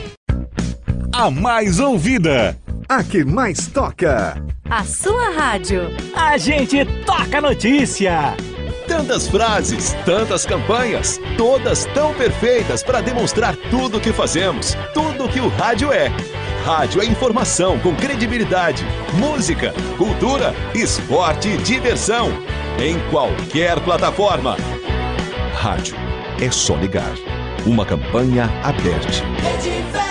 A 1.12 1.30
mais 1.30 1.80
ouvida, 1.80 2.56
a 2.88 3.02
que 3.02 3.24
mais 3.24 3.66
toca. 3.66 4.42
A 4.68 4.84
sua 4.84 5.30
rádio. 5.30 5.90
A 6.14 6.36
gente 6.38 6.84
toca 7.04 7.40
notícia. 7.40 8.36
Tantas 8.86 9.28
frases, 9.28 9.96
tantas 10.04 10.44
campanhas, 10.46 11.20
todas 11.36 11.84
tão 11.86 12.14
perfeitas 12.14 12.82
para 12.82 13.00
demonstrar 13.00 13.56
tudo 13.70 13.98
o 13.98 14.00
que 14.00 14.12
fazemos, 14.12 14.76
tudo 14.92 15.24
o 15.24 15.28
que 15.28 15.40
o 15.40 15.48
rádio 15.48 15.92
é. 15.92 16.12
Rádio 16.64 17.00
é 17.00 17.06
informação 17.06 17.78
com 17.78 17.94
credibilidade, 17.96 18.84
música, 19.14 19.72
cultura, 19.96 20.54
esporte 20.74 21.48
e 21.48 21.56
diversão. 21.56 22.28
Em 22.78 22.98
qualquer 23.10 23.80
plataforma. 23.80 24.56
Rádio 25.54 25.96
é 26.40 26.50
só 26.50 26.76
ligar. 26.76 27.14
Uma 27.66 27.84
campanha 27.86 28.44
aberta. 28.62 30.09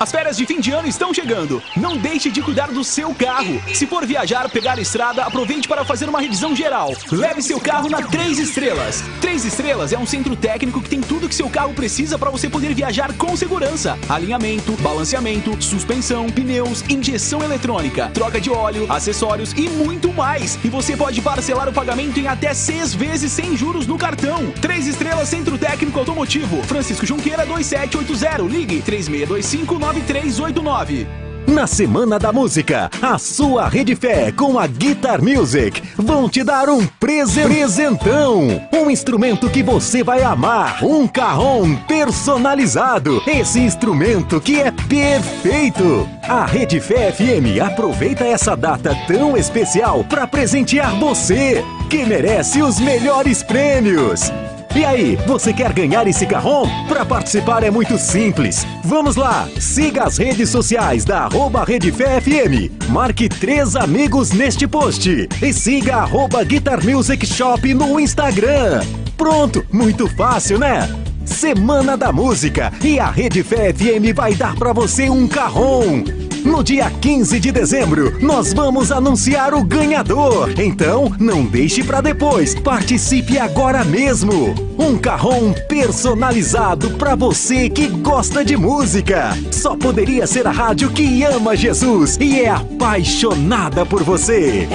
As 0.00 0.12
férias 0.12 0.36
de 0.36 0.46
fim 0.46 0.60
de 0.60 0.70
ano 0.70 0.86
estão 0.86 1.12
chegando. 1.12 1.60
Não 1.76 1.96
deixe 1.96 2.30
de 2.30 2.40
cuidar 2.40 2.68
do 2.68 2.84
seu 2.84 3.12
carro. 3.12 3.60
Se 3.74 3.84
for 3.84 4.06
viajar, 4.06 4.48
pegar 4.48 4.78
estrada, 4.78 5.24
aproveite 5.24 5.66
para 5.66 5.84
fazer 5.84 6.08
uma 6.08 6.20
revisão 6.20 6.54
geral. 6.54 6.92
Leve 7.10 7.42
seu 7.42 7.58
carro 7.58 7.90
na 7.90 8.02
Três 8.02 8.38
Estrelas. 8.38 9.02
Três 9.20 9.44
Estrelas 9.44 9.92
é 9.92 9.98
um 9.98 10.06
centro 10.06 10.36
técnico 10.36 10.80
que 10.80 10.88
tem 10.88 11.00
tudo 11.00 11.28
que 11.28 11.34
seu 11.34 11.50
carro 11.50 11.74
precisa 11.74 12.16
para 12.16 12.30
você 12.30 12.48
poder 12.48 12.74
viajar 12.74 13.12
com 13.14 13.36
segurança: 13.36 13.98
alinhamento, 14.08 14.72
balanceamento, 14.80 15.60
suspensão, 15.60 16.26
pneus, 16.30 16.84
injeção 16.88 17.42
eletrônica, 17.42 18.08
troca 18.14 18.40
de 18.40 18.50
óleo, 18.50 18.86
acessórios 18.88 19.52
e 19.54 19.68
muito 19.68 20.12
mais. 20.12 20.56
E 20.62 20.68
você 20.68 20.96
pode 20.96 21.20
parcelar 21.20 21.68
o 21.68 21.72
pagamento 21.72 22.20
em 22.20 22.28
até 22.28 22.54
seis 22.54 22.94
vezes 22.94 23.32
sem 23.32 23.56
juros 23.56 23.86
no 23.88 23.98
cartão. 23.98 24.52
Três 24.60 24.86
Estrelas 24.86 25.28
Centro 25.28 25.58
Técnico 25.58 25.98
Automotivo. 25.98 26.62
Francisco 26.62 27.04
Junqueira 27.04 27.44
2780. 27.44 28.42
Ligue 28.42 28.80
3625 28.80 29.87
9389. 29.92 31.06
Na 31.46 31.66
Semana 31.66 32.18
da 32.18 32.30
Música, 32.30 32.90
a 33.00 33.16
sua 33.16 33.68
Rede 33.68 33.96
Fé 33.96 34.30
com 34.30 34.58
a 34.58 34.66
Guitar 34.66 35.22
Music 35.22 35.82
vão 35.96 36.28
te 36.28 36.44
dar 36.44 36.68
um 36.68 36.86
presentão. 37.00 38.68
Um 38.70 38.90
instrumento 38.90 39.48
que 39.48 39.62
você 39.62 40.04
vai 40.04 40.22
amar. 40.22 40.84
Um 40.84 41.08
carrom 41.08 41.74
personalizado. 41.86 43.22
Esse 43.26 43.60
instrumento 43.60 44.42
que 44.42 44.60
é 44.60 44.70
perfeito. 44.70 46.06
A 46.22 46.44
Rede 46.44 46.80
Fé 46.80 47.10
FM 47.10 47.58
aproveita 47.64 48.26
essa 48.26 48.54
data 48.54 48.94
tão 49.06 49.34
especial 49.34 50.04
para 50.04 50.26
presentear 50.26 50.94
você, 51.00 51.64
que 51.88 52.04
merece 52.04 52.60
os 52.60 52.78
melhores 52.78 53.42
prêmios. 53.42 54.30
E 54.74 54.84
aí, 54.84 55.16
você 55.26 55.52
quer 55.52 55.72
ganhar 55.72 56.06
esse 56.06 56.26
carrom? 56.26 56.68
Para 56.86 57.04
participar 57.04 57.62
é 57.62 57.70
muito 57.70 57.98
simples. 57.98 58.66
Vamos 58.84 59.16
lá, 59.16 59.48
siga 59.58 60.04
as 60.04 60.18
redes 60.18 60.50
sociais 60.50 61.04
da 61.04 61.20
arroba 61.22 61.64
Rede 61.64 61.90
Fé 61.90 62.20
FM. 62.20 62.88
Marque 62.90 63.28
três 63.28 63.74
amigos 63.74 64.30
neste 64.30 64.68
post 64.68 65.28
e 65.42 65.52
siga 65.52 65.96
arroba 65.96 66.44
Guitar 66.44 66.84
Music 66.84 67.26
Shop 67.26 67.74
no 67.74 67.98
Instagram. 67.98 68.82
Pronto, 69.16 69.64
muito 69.72 70.06
fácil, 70.14 70.58
né? 70.58 70.88
Semana 71.24 71.96
da 71.96 72.12
Música 72.12 72.72
e 72.82 73.00
a 73.00 73.10
Rede 73.10 73.42
Fé 73.42 73.72
FM 73.72 74.14
vai 74.14 74.34
dar 74.34 74.54
para 74.54 74.72
você 74.72 75.10
um 75.10 75.26
carrom. 75.26 76.27
No 76.44 76.62
dia 76.62 76.90
15 76.90 77.40
de 77.40 77.52
dezembro, 77.52 78.16
nós 78.20 78.52
vamos 78.52 78.90
anunciar 78.90 79.54
o 79.54 79.64
ganhador. 79.64 80.52
Então, 80.58 81.12
não 81.18 81.44
deixe 81.44 81.82
para 81.82 82.00
depois. 82.00 82.54
Participe 82.54 83.38
agora 83.38 83.84
mesmo. 83.84 84.54
Um 84.78 84.96
carrom 84.96 85.52
personalizado 85.68 86.90
para 86.92 87.14
você 87.14 87.68
que 87.68 87.88
gosta 87.88 88.44
de 88.44 88.56
música. 88.56 89.36
Só 89.50 89.76
poderia 89.76 90.26
ser 90.26 90.46
a 90.46 90.50
rádio 90.50 90.90
que 90.90 91.22
ama 91.24 91.56
Jesus 91.56 92.16
e 92.20 92.40
é 92.40 92.50
apaixonada 92.50 93.84
por 93.84 94.02
você. 94.02 94.68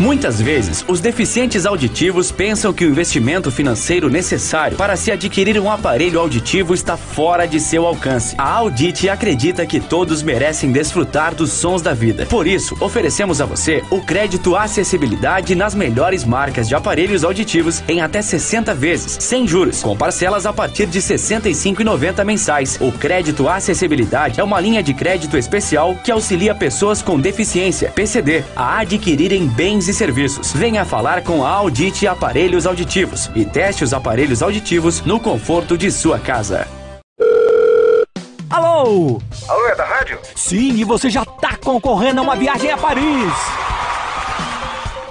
Muitas 0.00 0.40
vezes, 0.40 0.84
os 0.86 1.00
deficientes 1.00 1.66
auditivos 1.66 2.30
pensam 2.30 2.72
que 2.72 2.84
o 2.84 2.88
investimento 2.88 3.50
financeiro 3.50 4.08
necessário 4.08 4.76
para 4.76 4.94
se 4.94 5.10
adquirir 5.10 5.58
um 5.58 5.68
aparelho 5.68 6.20
auditivo 6.20 6.72
está 6.72 6.96
fora 6.96 7.46
de 7.46 7.58
seu 7.58 7.84
alcance. 7.84 8.36
A 8.38 8.48
Audit 8.48 9.08
acredita 9.08 9.66
que 9.66 9.80
todos 9.80 10.22
merecem 10.22 10.70
desfrutar 10.70 11.34
dos 11.34 11.50
sons 11.50 11.82
da 11.82 11.94
vida. 11.94 12.26
Por 12.26 12.46
isso, 12.46 12.76
oferecemos 12.78 13.40
a 13.40 13.44
você 13.44 13.82
o 13.90 14.00
crédito 14.00 14.54
acessibilidade 14.54 15.56
nas 15.56 15.74
melhores 15.74 16.22
marcas 16.22 16.68
de 16.68 16.76
aparelhos 16.76 17.24
auditivos 17.24 17.82
em 17.88 18.00
até 18.00 18.22
60 18.22 18.72
vezes, 18.76 19.16
sem 19.18 19.48
juros, 19.48 19.82
com 19.82 19.96
parcelas 19.96 20.46
a 20.46 20.52
partir 20.52 20.86
de 20.86 21.00
R$ 21.00 21.04
65,90 21.06 22.24
mensais. 22.24 22.78
O 22.80 22.92
crédito 22.92 23.48
acessibilidade 23.48 24.38
é 24.40 24.44
uma 24.44 24.60
linha 24.60 24.82
de 24.82 24.94
crédito 24.94 25.36
especial 25.36 25.96
que 26.04 26.12
auxilia 26.12 26.54
pessoas 26.54 27.02
com 27.02 27.18
deficiência, 27.18 27.90
PCD, 27.90 28.44
a 28.54 28.78
adquirirem 28.78 29.48
bens 29.48 29.87
e 29.88 29.94
serviços. 29.94 30.52
Venha 30.52 30.84
falar 30.84 31.22
com 31.22 31.44
a 31.44 31.50
Audite 31.50 32.06
Aparelhos 32.06 32.66
Auditivos 32.66 33.30
e 33.34 33.44
teste 33.44 33.82
os 33.82 33.92
aparelhos 33.92 34.42
auditivos 34.42 35.00
no 35.02 35.18
conforto 35.18 35.76
de 35.76 35.90
sua 35.90 36.18
casa. 36.18 36.68
Alô? 38.50 39.20
Alô, 39.48 39.66
é 39.66 39.74
da 39.74 39.84
rádio? 39.84 40.18
Sim, 40.34 40.74
e 40.76 40.84
você 40.84 41.10
já 41.10 41.24
tá 41.24 41.56
concorrendo 41.56 42.20
a 42.20 42.22
uma 42.22 42.36
viagem 42.36 42.70
a 42.70 42.76
Paris. 42.78 43.32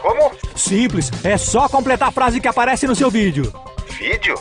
Como? 0.02 0.32
Simples, 0.56 1.12
é 1.24 1.38
só 1.38 1.68
completar 1.68 2.10
a 2.10 2.12
frase 2.12 2.40
que 2.40 2.48
aparece 2.48 2.88
no 2.88 2.96
seu 2.96 3.12
vídeo. 3.12 3.54
Vídeo? 3.90 4.36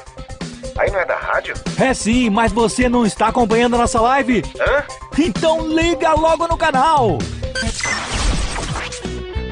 Aí 0.78 0.91
não 0.91 1.01
é 1.01 1.05
da 1.05 1.16
rádio? 1.16 1.55
É 1.78 1.95
sim, 1.95 2.28
mas 2.30 2.53
você 2.53 2.89
não 2.89 3.07
está 3.07 3.28
acompanhando 3.28 3.74
a 3.74 3.78
nossa 3.78 4.01
live? 4.01 4.45
Hã? 4.61 4.84
Então 5.18 5.66
liga 5.66 6.12
logo 6.12 6.47
no 6.47 6.57
canal 6.57 7.18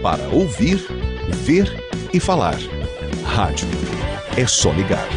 para 0.05 0.29
ouvir, 0.29 0.87
ver 1.29 1.83
e 2.13 2.21
falar. 2.21 2.59
Rádio. 3.25 3.67
É 4.37 4.47
só 4.47 4.71
ligar. 4.71 5.09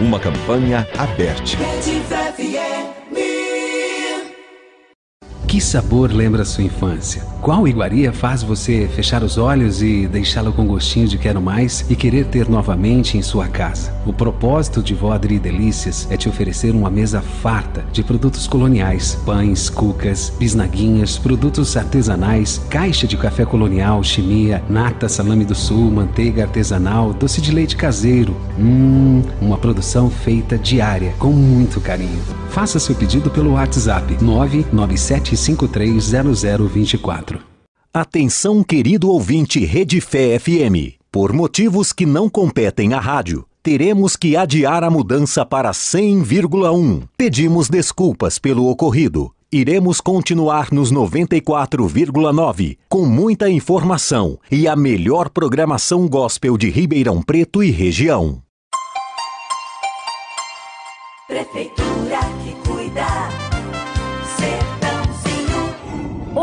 Uma 0.00 0.18
campanha 0.18 0.84
aberta. 0.98 1.56
Que 5.56 5.60
sabor 5.62 6.12
lembra 6.12 6.44
sua 6.44 6.64
infância? 6.64 7.22
Qual 7.40 7.66
iguaria 7.66 8.12
faz 8.12 8.42
você 8.42 8.86
fechar 8.94 9.22
os 9.22 9.38
olhos 9.38 9.80
e 9.80 10.06
deixá-lo 10.06 10.52
com 10.52 10.66
gostinho 10.66 11.08
de 11.08 11.16
quero 11.16 11.40
mais 11.40 11.82
e 11.88 11.96
querer 11.96 12.26
ter 12.26 12.46
novamente 12.46 13.16
em 13.16 13.22
sua 13.22 13.48
casa? 13.48 13.94
O 14.04 14.12
propósito 14.12 14.82
de 14.82 14.92
Vó 14.92 15.12
Adri 15.12 15.38
Delícias 15.38 16.06
é 16.10 16.16
te 16.16 16.28
oferecer 16.28 16.74
uma 16.74 16.90
mesa 16.90 17.22
farta 17.22 17.86
de 17.90 18.02
produtos 18.02 18.46
coloniais, 18.46 19.14
pães, 19.24 19.70
cucas, 19.70 20.30
bisnaguinhas, 20.38 21.16
produtos 21.16 21.74
artesanais, 21.74 22.60
caixa 22.68 23.06
de 23.06 23.16
café 23.16 23.46
colonial, 23.46 24.02
chimia, 24.02 24.62
nata, 24.68 25.08
salame 25.08 25.46
do 25.46 25.54
sul, 25.54 25.90
manteiga 25.90 26.42
artesanal, 26.42 27.14
doce 27.14 27.40
de 27.40 27.50
leite 27.50 27.76
caseiro. 27.76 28.36
Hum, 28.58 29.22
uma 29.40 29.56
produção 29.56 30.10
feita 30.10 30.58
diária, 30.58 31.14
com 31.18 31.30
muito 31.30 31.80
carinho. 31.80 32.20
Faça 32.50 32.78
seu 32.78 32.94
pedido 32.94 33.30
pelo 33.30 33.52
WhatsApp 33.52 34.16
997530024. 35.54 37.40
Atenção, 37.92 38.62
querido 38.62 39.10
ouvinte 39.10 39.64
Rede 39.64 40.00
Fé 40.00 40.38
FM. 40.38 40.98
Por 41.10 41.32
motivos 41.32 41.92
que 41.92 42.04
não 42.04 42.28
competem 42.28 42.92
à 42.92 43.00
rádio, 43.00 43.46
teremos 43.62 44.16
que 44.16 44.36
adiar 44.36 44.84
a 44.84 44.90
mudança 44.90 45.46
para 45.46 45.70
100,1. 45.70 47.04
Pedimos 47.16 47.70
desculpas 47.70 48.38
pelo 48.38 48.68
ocorrido. 48.68 49.32
Iremos 49.50 50.00
continuar 50.00 50.72
nos 50.72 50.92
94,9, 50.92 52.76
com 52.88 53.06
muita 53.06 53.48
informação 53.48 54.38
e 54.50 54.68
a 54.68 54.74
melhor 54.76 55.30
programação 55.30 56.08
gospel 56.08 56.58
de 56.58 56.68
Ribeirão 56.68 57.22
Preto 57.22 57.62
e 57.62 57.70
região. 57.70 58.42
Prefeitura 61.28 62.20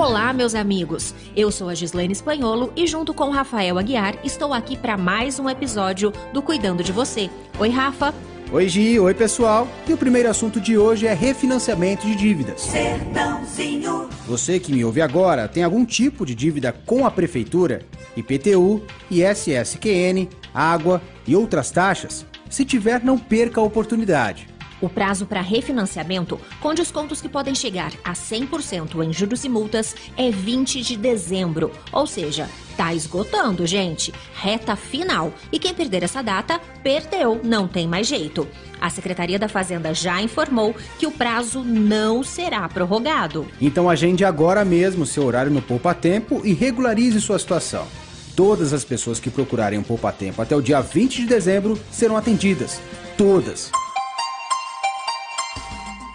Olá, 0.04 0.34
meus 0.34 0.54
amigos. 0.54 1.16
Eu 1.34 1.50
sou 1.50 1.70
a 1.70 1.74
Gislaine 1.74 2.12
Espanholo 2.12 2.74
e 2.76 2.86
junto 2.86 3.14
com 3.14 3.30
o 3.30 3.32
Rafael 3.32 3.80
Aguiar 3.80 4.18
estou 4.22 4.54
aqui 4.54 4.76
para 4.76 4.98
mais 4.98 5.40
um 5.40 5.50
episódio 5.50 6.12
do 6.34 6.42
Cuidando 6.42 6.84
de 6.84 6.92
Você. 6.92 7.30
Oi, 7.58 7.70
Rafa. 7.70 8.14
Oi, 8.52 8.68
Gi. 8.68 9.00
Oi, 9.00 9.14
pessoal. 9.14 9.66
E 9.88 9.94
o 9.94 9.98
primeiro 9.98 10.30
assunto 10.30 10.60
de 10.60 10.78
hoje 10.78 11.08
é 11.08 11.14
refinanciamento 11.14 12.06
de 12.06 12.18
dívidas. 12.18 12.60
Sertãozinho. 12.60 14.10
Você 14.28 14.60
que 14.60 14.74
me 14.74 14.84
ouve 14.84 15.02
agora 15.02 15.48
tem 15.48 15.64
algum 15.64 15.86
tipo 15.86 16.26
de 16.26 16.36
dívida 16.36 16.74
com 16.86 17.06
a 17.06 17.10
prefeitura, 17.10 17.84
IPTU, 18.18 18.84
ISSQN, 19.10 20.28
água 20.54 21.02
e 21.26 21.34
outras 21.34 21.72
taxas? 21.72 22.26
Se 22.50 22.66
tiver, 22.66 23.02
não 23.02 23.18
perca 23.18 23.62
a 23.62 23.64
oportunidade. 23.64 24.53
O 24.84 24.90
prazo 24.90 25.26
para 25.26 25.40
refinanciamento, 25.40 26.38
com 26.60 26.74
descontos 26.74 27.22
que 27.22 27.30
podem 27.30 27.56
chegar 27.56 27.94
a 28.04 28.12
100% 28.12 29.02
em 29.02 29.14
juros 29.14 29.46
e 29.46 29.48
multas, 29.48 29.96
é 30.18 30.30
20 30.30 30.82
de 30.82 30.98
dezembro. 30.98 31.72
Ou 31.90 32.06
seja, 32.06 32.50
tá 32.76 32.94
esgotando, 32.94 33.66
gente. 33.66 34.14
Reta 34.36 34.76
final. 34.76 35.32
E 35.54 35.58
quem 35.58 35.74
perder 35.74 36.04
essa 36.04 36.22
data, 36.22 36.60
perdeu, 36.84 37.40
não 37.42 37.66
tem 37.66 37.88
mais 37.88 38.08
jeito. 38.08 38.46
A 38.82 38.90
Secretaria 38.90 39.40
da 39.40 39.48
Fazenda 39.48 39.94
já 39.94 40.22
informou 40.22 40.76
que 41.00 41.08
o 41.08 41.12
prazo 41.12 41.64
não 41.64 42.22
será 42.22 42.68
prorrogado. 42.68 43.48
Então 43.62 43.90
agende 43.90 44.26
agora 44.26 44.66
mesmo 44.66 45.06
seu 45.06 45.24
horário 45.24 45.50
no 45.50 45.62
Poupa 45.62 45.94
Tempo 45.94 46.42
e 46.44 46.52
regularize 46.52 47.22
sua 47.22 47.40
situação. 47.40 47.88
Todas 48.36 48.74
as 48.74 48.84
pessoas 48.84 49.18
que 49.18 49.30
procurarem 49.30 49.80
o 49.80 49.84
Poupa 49.84 50.12
Tempo 50.12 50.42
até 50.42 50.54
o 50.54 50.62
dia 50.62 50.82
20 50.82 51.22
de 51.22 51.26
dezembro 51.26 51.80
serão 51.90 52.18
atendidas. 52.18 52.82
Todas. 53.18 53.72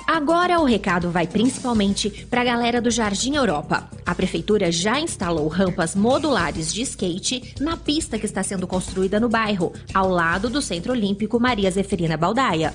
Agora 0.09 0.59
o 0.59 0.65
recado 0.65 1.11
vai 1.11 1.27
principalmente 1.27 2.27
para 2.31 2.41
a 2.41 2.45
galera 2.45 2.81
do 2.81 2.91
Jardim 2.91 3.35
Europa. 3.35 3.91
A 4.07 4.15
prefeitura 4.15 4.73
já 4.73 4.99
instalou 4.99 5.47
rampas 5.49 5.95
modulares 5.95 6.73
de 6.73 6.81
skate 6.81 7.55
na 7.61 7.77
pista 7.77 8.19
que 8.19 8.25
está 8.25 8.43
sendo 8.43 8.67
construída 8.67 9.21
no 9.21 9.29
bairro, 9.29 9.71
ao 9.93 10.09
lado 10.09 10.49
do 10.49 10.63
Centro 10.63 10.93
Olímpico 10.93 11.39
Maria 11.39 11.71
Zeferina 11.71 12.17
Baldaia. 12.17 12.75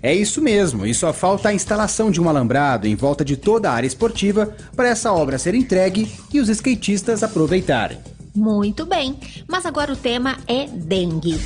É 0.00 0.14
isso 0.14 0.40
mesmo, 0.40 0.86
e 0.86 0.94
só 0.94 1.12
falta 1.12 1.48
a 1.48 1.52
instalação 1.52 2.12
de 2.12 2.20
um 2.20 2.28
alambrado 2.28 2.86
em 2.86 2.94
volta 2.94 3.24
de 3.24 3.36
toda 3.36 3.68
a 3.68 3.74
área 3.74 3.88
esportiva 3.88 4.54
para 4.76 4.86
essa 4.86 5.12
obra 5.12 5.36
ser 5.36 5.56
entregue 5.56 6.08
e 6.32 6.38
os 6.38 6.48
skatistas 6.48 7.24
aproveitarem. 7.24 7.98
Muito 8.32 8.86
bem, 8.86 9.18
mas 9.48 9.66
agora 9.66 9.92
o 9.92 9.96
tema 9.96 10.36
é 10.46 10.68
dengue. 10.68 11.40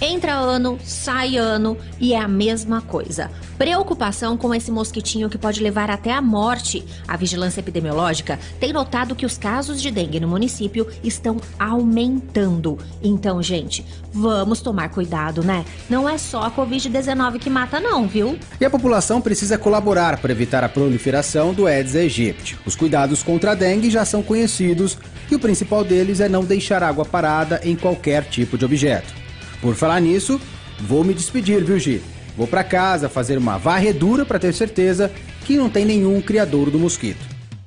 Entra 0.00 0.32
ano, 0.32 0.78
sai 0.82 1.36
ano 1.36 1.76
e 2.00 2.14
é 2.14 2.18
a 2.18 2.26
mesma 2.26 2.80
coisa. 2.80 3.30
Preocupação 3.58 4.34
com 4.34 4.54
esse 4.54 4.70
mosquitinho 4.70 5.28
que 5.28 5.36
pode 5.36 5.62
levar 5.62 5.90
até 5.90 6.10
a 6.10 6.22
morte. 6.22 6.82
A 7.06 7.18
vigilância 7.18 7.60
epidemiológica 7.60 8.38
tem 8.58 8.72
notado 8.72 9.14
que 9.14 9.26
os 9.26 9.36
casos 9.36 9.82
de 9.82 9.90
dengue 9.90 10.18
no 10.18 10.26
município 10.26 10.86
estão 11.04 11.36
aumentando. 11.58 12.78
Então, 13.02 13.42
gente, 13.42 13.84
vamos 14.10 14.62
tomar 14.62 14.88
cuidado, 14.88 15.42
né? 15.42 15.66
Não 15.90 16.08
é 16.08 16.16
só 16.16 16.44
a 16.44 16.50
Covid-19 16.50 17.38
que 17.38 17.50
mata, 17.50 17.78
não, 17.78 18.08
viu? 18.08 18.38
E 18.58 18.64
a 18.64 18.70
população 18.70 19.20
precisa 19.20 19.58
colaborar 19.58 20.16
para 20.16 20.32
evitar 20.32 20.64
a 20.64 20.68
proliferação 20.68 21.52
do 21.52 21.66
Aedes 21.66 21.94
aegypti. 21.94 22.58
Os 22.64 22.74
cuidados 22.74 23.22
contra 23.22 23.52
a 23.52 23.54
dengue 23.54 23.90
já 23.90 24.06
são 24.06 24.22
conhecidos 24.22 24.96
e 25.30 25.34
o 25.34 25.38
principal 25.38 25.84
deles 25.84 26.20
é 26.20 26.28
não 26.28 26.42
deixar 26.42 26.82
água 26.82 27.04
parada 27.04 27.60
em 27.62 27.76
qualquer 27.76 28.24
tipo 28.24 28.56
de 28.56 28.64
objeto. 28.64 29.19
Por 29.60 29.74
falar 29.74 30.00
nisso, 30.00 30.40
vou 30.80 31.04
me 31.04 31.14
despedir, 31.14 31.62
viu, 31.62 31.78
Gi? 31.78 32.02
Vou 32.36 32.46
para 32.46 32.64
casa 32.64 33.08
fazer 33.08 33.36
uma 33.36 33.58
varredura 33.58 34.24
para 34.24 34.38
ter 34.38 34.54
certeza 34.54 35.12
que 35.44 35.56
não 35.56 35.68
tem 35.68 35.84
nenhum 35.84 36.20
criador 36.20 36.70
do 36.70 36.78
mosquito. 36.78 37.20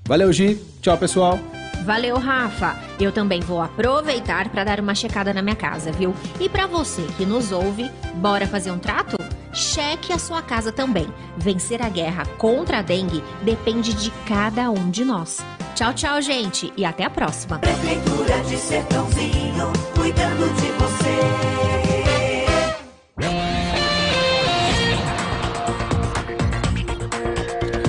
Valeu, 0.05 0.31
Gi. 0.33 0.59
Tchau, 0.81 0.97
pessoal. 0.97 1.39
Valeu, 1.85 2.17
Rafa. 2.17 2.77
Eu 2.99 3.11
também 3.11 3.41
vou 3.41 3.61
aproveitar 3.61 4.49
para 4.49 4.63
dar 4.63 4.79
uma 4.79 4.95
checada 4.95 5.33
na 5.33 5.41
minha 5.41 5.55
casa, 5.55 5.91
viu? 5.91 6.15
E 6.39 6.47
para 6.47 6.65
você 6.65 7.01
que 7.17 7.25
nos 7.25 7.51
ouve, 7.51 7.91
bora 8.15 8.47
fazer 8.47 8.71
um 8.71 8.79
trato? 8.79 9.17
Cheque 9.53 10.11
a 10.13 10.17
sua 10.17 10.41
casa 10.41 10.71
também. 10.71 11.07
Vencer 11.37 11.81
a 11.81 11.89
guerra 11.89 12.25
contra 12.37 12.79
a 12.79 12.81
dengue 12.81 13.23
depende 13.43 13.93
de 13.93 14.11
cada 14.25 14.71
um 14.71 14.89
de 14.89 15.03
nós. 15.03 15.39
Tchau, 15.75 15.91
tchau, 15.93 16.21
gente, 16.21 16.71
e 16.77 16.85
até 16.85 17.03
a 17.03 17.09
próxima. 17.09 17.57
Prefeitura 17.57 18.39
de 18.43 18.57
Sertãozinho, 18.57 19.73
cuidando 19.95 20.53
de 20.53 20.67
você. 20.73 20.93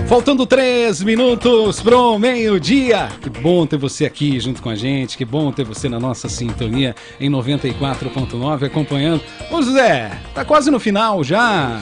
Faltando 0.09 0.47
três 0.47 1.03
minutos 1.03 1.83
pro 1.83 2.19
meio-dia. 2.19 3.11
Que 3.21 3.29
bom 3.29 3.67
ter 3.67 3.77
você 3.77 4.07
aqui 4.07 4.41
junto 4.41 4.63
com 4.63 4.71
a 4.71 4.77
gente. 4.77 5.19
Que 5.19 5.25
bom 5.25 5.53
ter 5.53 5.65
você 5.65 5.87
na 5.87 6.01
nossa 6.01 6.27
sintonia 6.27 6.95
em 7.21 7.29
94.9 7.31 8.65
acompanhando. 8.65 9.23
Ô 9.51 9.61
José, 9.61 10.11
tá 10.35 10.43
quase 10.43 10.71
no 10.71 10.81
final 10.81 11.23
já. 11.23 11.81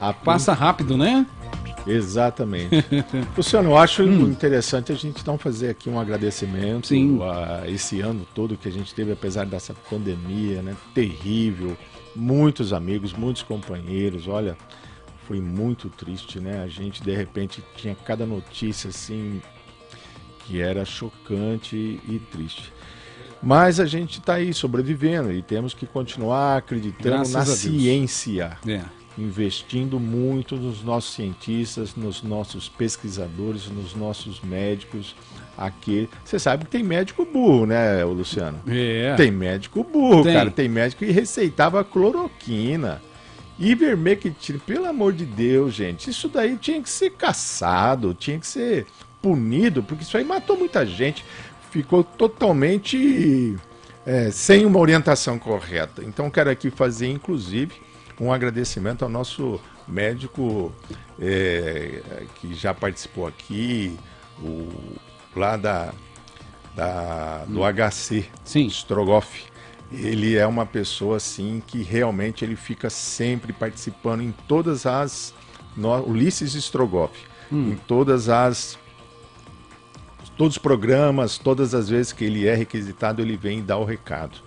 Rápido. 0.00 0.24
Passa 0.24 0.52
rápido, 0.52 0.96
né? 0.96 1.24
Exatamente. 1.86 2.84
Luciano, 3.36 3.70
eu 3.70 3.76
acho 3.78 4.02
Hum. 4.02 4.28
interessante 4.30 4.92
a 4.92 4.94
gente 4.94 5.20
então 5.20 5.36
fazer 5.38 5.70
aqui 5.70 5.88
um 5.88 5.98
agradecimento 5.98 6.88
Sim. 6.88 7.18
a 7.22 7.68
esse 7.68 8.00
ano 8.00 8.26
todo 8.34 8.56
que 8.56 8.68
a 8.68 8.72
gente 8.72 8.94
teve, 8.94 9.12
apesar 9.12 9.44
dessa 9.46 9.74
pandemia, 9.90 10.62
né? 10.62 10.76
Terrível. 10.94 11.76
Muitos 12.14 12.72
amigos, 12.72 13.12
muitos 13.12 13.42
companheiros. 13.42 14.28
Olha, 14.28 14.56
foi 15.26 15.40
muito 15.40 15.88
triste, 15.88 16.38
né? 16.38 16.62
A 16.62 16.68
gente 16.68 17.02
de 17.02 17.14
repente 17.14 17.62
tinha 17.76 17.94
cada 17.94 18.24
notícia 18.26 18.90
assim 18.90 19.40
que 20.46 20.60
era 20.60 20.84
chocante 20.84 21.76
e 21.76 22.20
triste. 22.30 22.72
Mas 23.42 23.78
a 23.78 23.84
gente 23.84 24.20
está 24.20 24.34
aí 24.34 24.54
sobrevivendo 24.54 25.30
e 25.32 25.42
temos 25.42 25.74
que 25.74 25.86
continuar 25.86 26.58
acreditando 26.58 27.16
Graças 27.16 27.34
na 27.34 27.44
ciência 27.44 28.58
É. 28.66 28.82
investindo 29.16 30.00
muito 30.00 30.56
nos 30.56 30.82
nossos 30.82 31.14
cientistas, 31.14 31.94
nos 31.94 32.22
nossos 32.22 32.68
pesquisadores, 32.68 33.68
nos 33.68 33.94
nossos 33.94 34.40
médicos. 34.40 35.14
Aqui, 35.56 36.08
você 36.24 36.38
sabe 36.38 36.64
que 36.64 36.70
tem 36.70 36.82
médico 36.82 37.24
burro, 37.24 37.64
né, 37.64 38.02
Luciano? 38.04 38.60
É. 38.66 39.14
Tem 39.16 39.30
médico 39.30 39.84
burro, 39.84 40.24
Tem. 40.24 40.34
cara. 40.34 40.50
Tem 40.50 40.68
médico 40.68 41.04
que 41.04 41.12
receitava 41.12 41.84
cloroquina. 41.84 43.00
Ivermectina, 43.56 44.58
pelo 44.66 44.86
amor 44.86 45.12
de 45.12 45.24
Deus, 45.24 45.74
gente, 45.74 46.10
isso 46.10 46.28
daí 46.28 46.56
tinha 46.56 46.82
que 46.82 46.90
ser 46.90 47.10
caçado, 47.10 48.12
tinha 48.12 48.36
que 48.36 48.46
ser 48.48 48.84
punido, 49.22 49.80
porque 49.80 50.02
isso 50.02 50.16
aí 50.16 50.24
matou 50.24 50.56
muita 50.58 50.84
gente, 50.84 51.24
ficou 51.70 52.02
totalmente 52.02 53.56
é, 54.04 54.30
sem 54.32 54.66
uma 54.66 54.80
orientação 54.80 55.38
correta. 55.38 56.02
Então, 56.04 56.28
quero 56.30 56.50
aqui 56.50 56.68
fazer, 56.68 57.08
inclusive, 57.08 57.74
um 58.24 58.32
agradecimento 58.32 59.04
ao 59.04 59.08
nosso 59.08 59.60
médico 59.86 60.72
é, 61.20 62.24
que 62.36 62.54
já 62.54 62.72
participou 62.72 63.26
aqui, 63.26 63.98
o, 64.40 64.68
lá 65.36 65.56
da, 65.56 65.92
da, 66.74 67.44
do 67.46 67.60
HC, 67.60 68.24
Sim. 68.44 68.66
Strogoff. 68.66 69.44
ele 69.92 70.36
é 70.36 70.46
uma 70.46 70.66
pessoa 70.66 71.18
assim 71.18 71.62
que 71.66 71.82
realmente 71.82 72.44
ele 72.44 72.56
fica 72.56 72.88
sempre 72.88 73.52
participando 73.52 74.22
em 74.22 74.32
todas 74.48 74.86
as 74.86 75.34
no, 75.76 75.94
Ulisses 76.08 76.54
Strogoff, 76.54 77.14
em 77.52 77.76
todas 77.86 78.28
as 78.28 78.78
todos 80.36 80.56
os 80.56 80.58
programas, 80.58 81.38
todas 81.38 81.74
as 81.74 81.88
vezes 81.88 82.12
que 82.12 82.24
ele 82.24 82.46
é 82.48 82.54
requisitado, 82.54 83.22
ele 83.22 83.36
vem 83.36 83.60
e 83.60 83.62
dá 83.62 83.76
o 83.76 83.84
recado. 83.84 84.38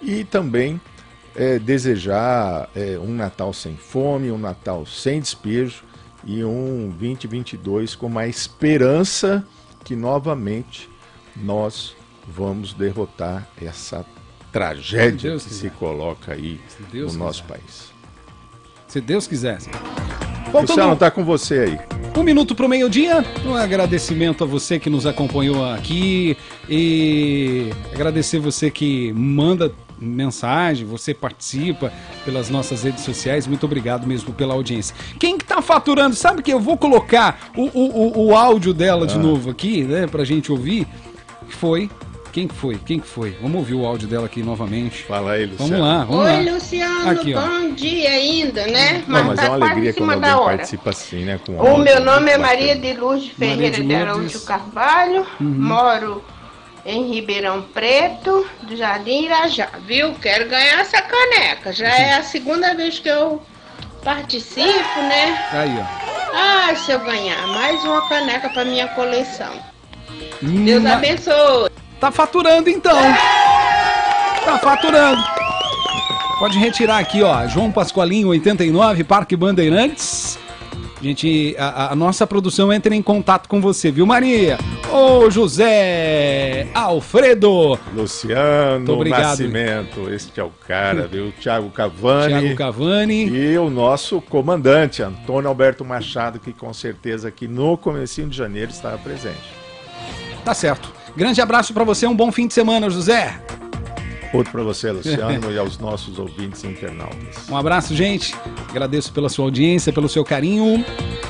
E 0.00 0.24
também 0.24 0.80
é, 1.34 1.58
desejar 1.58 2.68
é, 2.74 2.98
um 2.98 3.14
Natal 3.14 3.52
sem 3.52 3.76
fome, 3.76 4.30
um 4.30 4.38
Natal 4.38 4.84
sem 4.86 5.20
despejo 5.20 5.84
e 6.24 6.44
um 6.44 6.90
2022 6.98 7.94
com 7.94 8.06
uma 8.06 8.26
esperança 8.26 9.44
que 9.84 9.96
novamente 9.96 10.88
nós 11.36 11.94
vamos 12.26 12.72
derrotar 12.72 13.48
essa 13.60 14.04
tragédia 14.52 15.32
que 15.36 15.44
quiser. 15.44 15.54
se 15.54 15.70
coloca 15.70 16.32
aí 16.32 16.60
Deus 16.92 17.14
no 17.14 17.24
nosso 17.24 17.44
país. 17.44 17.90
Se 18.88 19.00
Deus 19.00 19.26
quisesse. 19.26 19.70
Luciano, 20.52 20.96
tá 20.96 21.10
com 21.10 21.24
você 21.24 21.60
aí. 21.60 22.00
Um 22.16 22.24
minuto 22.24 22.56
para 22.56 22.66
o 22.66 22.68
meio-dia. 22.68 23.24
Um 23.46 23.54
agradecimento 23.54 24.42
a 24.42 24.46
você 24.46 24.80
que 24.80 24.90
nos 24.90 25.06
acompanhou 25.06 25.64
aqui 25.64 26.36
e 26.68 27.70
agradecer 27.94 28.40
você 28.40 28.68
que 28.68 29.12
manda 29.12 29.72
mensagem, 30.00 30.86
você 30.86 31.12
participa 31.14 31.92
pelas 32.24 32.48
nossas 32.50 32.82
redes 32.82 33.04
sociais. 33.04 33.46
Muito 33.46 33.64
obrigado 33.64 34.06
mesmo 34.06 34.32
pela 34.32 34.54
audiência. 34.54 34.94
Quem 35.18 35.36
que 35.38 35.44
tá 35.44 35.60
faturando? 35.60 36.14
Sabe 36.16 36.42
que 36.42 36.52
eu 36.52 36.60
vou 36.60 36.76
colocar 36.76 37.50
o, 37.56 37.64
o, 37.64 38.08
o, 38.18 38.26
o 38.28 38.36
áudio 38.36 38.72
dela 38.72 39.06
de 39.06 39.14
Ah. 39.16 39.18
novo 39.18 39.50
aqui, 39.50 39.82
né, 39.84 40.06
pra 40.06 40.24
gente 40.24 40.50
ouvir. 40.50 40.86
Foi. 41.48 41.90
Quem 42.32 42.46
que 42.46 42.54
foi? 42.54 42.76
Quem 42.86 43.00
que 43.00 43.08
foi? 43.08 43.36
Vamos 43.42 43.56
ouvir 43.56 43.74
o 43.74 43.84
áudio 43.84 44.06
dela 44.06 44.26
aqui 44.26 44.40
novamente. 44.40 45.02
Fala 45.02 45.32
aí, 45.32 45.46
Vamos 45.46 45.76
lá, 45.80 46.04
vamos 46.04 46.24
Oi, 46.26 46.44
lá. 46.46 46.52
Luciano, 46.52 47.10
Aqui, 47.10 47.34
bom 47.34 47.72
dia 47.74 48.08
ainda, 48.08 48.66
né? 48.68 49.02
Não, 49.08 49.24
mas 49.24 49.36
tá 49.40 49.46
é 49.46 49.48
uma 49.48 49.56
alegria 49.66 49.92
quando 49.92 50.12
alguém 50.12 50.30
hora. 50.30 50.56
participa 50.58 50.90
assim, 50.90 51.24
né? 51.24 51.40
Com 51.44 51.56
O 51.56 51.60
áudio, 51.66 51.82
meu 51.84 52.00
nome 52.04 52.30
é. 52.30 52.38
Maria 52.38 52.76
de 52.76 52.92
Luz 52.92 53.24
de 53.24 53.30
Ferreira 53.34 53.76
de 53.78 53.84
de 53.84 53.94
Araújo. 53.96 54.40
Carvalho, 54.44 55.26
Uhum. 55.40 55.48
moro 55.58 56.22
em 56.84 57.12
Ribeirão 57.12 57.62
Preto, 57.62 58.46
do 58.62 58.76
Jardim 58.76 59.24
Irajá, 59.24 59.68
viu? 59.86 60.14
Quero 60.14 60.48
ganhar 60.48 60.80
essa 60.80 61.00
caneca. 61.02 61.72
Já 61.72 61.88
é 61.88 62.14
a 62.14 62.22
segunda 62.22 62.74
vez 62.74 62.98
que 62.98 63.08
eu 63.08 63.42
participo, 64.02 65.00
né? 65.02 65.48
Aí, 65.52 65.78
ó. 65.78 66.10
Ai, 66.32 66.76
se 66.76 66.92
eu 66.92 67.00
ganhar 67.00 67.46
mais 67.48 67.82
uma 67.84 68.08
caneca 68.08 68.48
para 68.48 68.64
minha 68.64 68.88
coleção. 68.88 69.52
Deus 70.40 70.86
abençoe. 70.86 71.70
Tá 71.98 72.10
faturando 72.10 72.70
então. 72.70 72.98
Tá 74.44 74.58
faturando. 74.58 75.22
Pode 76.38 76.58
retirar 76.58 76.98
aqui, 76.98 77.22
ó. 77.22 77.46
João 77.46 77.70
Pascoalinho 77.70 78.28
89, 78.28 79.04
Parque 79.04 79.36
Bandeirantes. 79.36 80.38
Gente, 81.02 81.54
a, 81.58 81.92
a 81.92 81.96
nossa 81.96 82.26
produção 82.26 82.72
entra 82.72 82.94
em 82.94 83.02
contato 83.02 83.48
com 83.48 83.60
você, 83.60 83.90
viu, 83.90 84.06
Maria? 84.06 84.58
Ô, 84.92 85.30
José 85.30 86.66
Alfredo. 86.74 87.78
Luciano 87.94 88.94
obrigado. 88.94 89.22
Nascimento, 89.22 90.12
este 90.12 90.40
é 90.40 90.42
o 90.42 90.50
cara, 90.66 91.06
viu? 91.06 91.32
Thiago 91.40 91.70
Cavani. 91.70 92.28
Thiago 92.28 92.56
Cavani. 92.56 93.28
E 93.28 93.56
o 93.56 93.70
nosso 93.70 94.20
comandante, 94.20 95.00
Antônio 95.00 95.48
Alberto 95.48 95.84
Machado, 95.84 96.40
que 96.40 96.52
com 96.52 96.72
certeza 96.72 97.28
aqui 97.28 97.46
no 97.46 97.78
comecinho 97.78 98.28
de 98.28 98.36
janeiro 98.36 98.72
estava 98.72 98.98
presente. 98.98 99.54
Tá 100.44 100.54
certo. 100.54 100.92
Grande 101.16 101.40
abraço 101.40 101.72
pra 101.72 101.84
você, 101.84 102.06
um 102.06 102.16
bom 102.16 102.32
fim 102.32 102.48
de 102.48 102.54
semana, 102.54 102.90
José. 102.90 103.40
Outro 104.32 104.50
para 104.52 104.62
você, 104.62 104.90
Luciano, 104.90 105.50
e 105.54 105.58
aos 105.58 105.78
nossos 105.78 106.18
ouvintes 106.18 106.64
internautas. 106.64 107.48
Um 107.48 107.56
abraço, 107.56 107.94
gente. 107.94 108.34
Agradeço 108.68 109.12
pela 109.12 109.28
sua 109.28 109.44
audiência, 109.44 109.92
pelo 109.92 110.08
seu 110.08 110.24
carinho. 110.24 110.84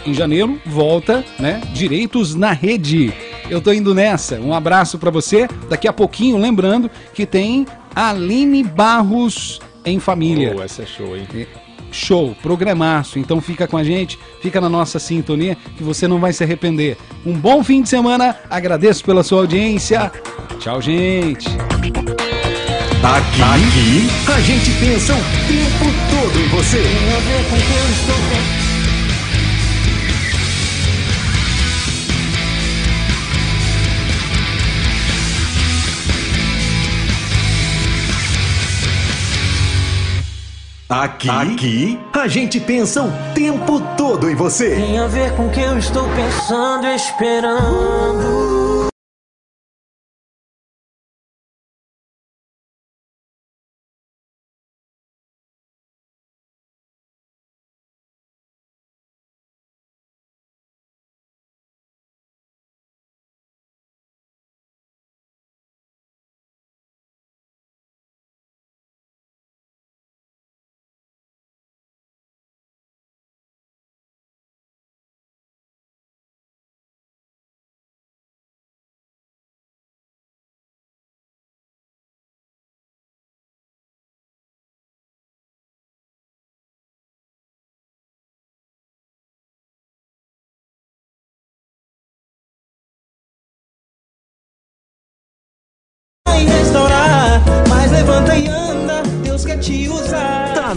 Em 0.06 0.14
janeiro, 0.14 0.58
volta, 0.64 1.22
né? 1.38 1.60
Direitos 1.74 2.34
na 2.34 2.52
rede. 2.52 3.12
Eu 3.50 3.60
tô 3.60 3.72
indo 3.72 3.94
nessa. 3.94 4.40
Um 4.40 4.54
abraço 4.54 4.96
pra 4.96 5.10
você. 5.10 5.48
Daqui 5.68 5.88
a 5.88 5.92
pouquinho, 5.92 6.38
lembrando 6.38 6.88
que 7.12 7.26
tem 7.26 7.66
Aline 7.94 8.62
Barros 8.62 9.60
em 9.84 9.98
família. 9.98 10.54
Oh, 10.56 10.62
essa 10.62 10.82
é 10.82 10.86
show, 10.86 11.16
hein? 11.16 11.26
Show, 11.90 12.36
programaço. 12.40 13.18
Então 13.18 13.40
fica 13.40 13.66
com 13.66 13.76
a 13.76 13.82
gente, 13.82 14.16
fica 14.40 14.60
na 14.60 14.68
nossa 14.68 15.00
sintonia 15.00 15.56
que 15.76 15.82
você 15.82 16.06
não 16.06 16.20
vai 16.20 16.32
se 16.32 16.44
arrepender. 16.44 16.96
Um 17.26 17.32
bom 17.32 17.64
fim 17.64 17.82
de 17.82 17.88
semana. 17.88 18.36
Agradeço 18.48 19.04
pela 19.04 19.24
sua 19.24 19.40
audiência. 19.40 20.12
Tchau, 20.60 20.80
gente. 20.80 21.48
Aqui, 23.02 23.42
aqui, 23.42 24.30
a 24.30 24.40
gente 24.40 24.70
pensa 24.78 25.14
o 25.14 25.16
tempo 25.48 25.86
todo 26.10 26.38
em 26.38 26.48
você. 26.48 26.82
Aqui, 40.90 41.30
aqui, 41.30 42.00
a 42.12 42.26
gente 42.26 42.58
pensa 42.58 43.00
o 43.04 43.12
tempo 43.32 43.80
todo 43.96 44.28
em 44.28 44.34
você. 44.34 44.74
Tem 44.74 44.98
a 44.98 45.06
ver 45.06 45.30
com 45.36 45.46
o 45.46 45.50
que 45.52 45.60
eu 45.60 45.78
estou 45.78 46.02
pensando, 46.16 46.84
esperando. 46.88 48.69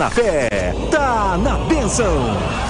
Na 0.03 0.09
fé, 0.09 0.49
tá 0.91 1.37
na 1.37 1.55
bênção. 1.59 2.62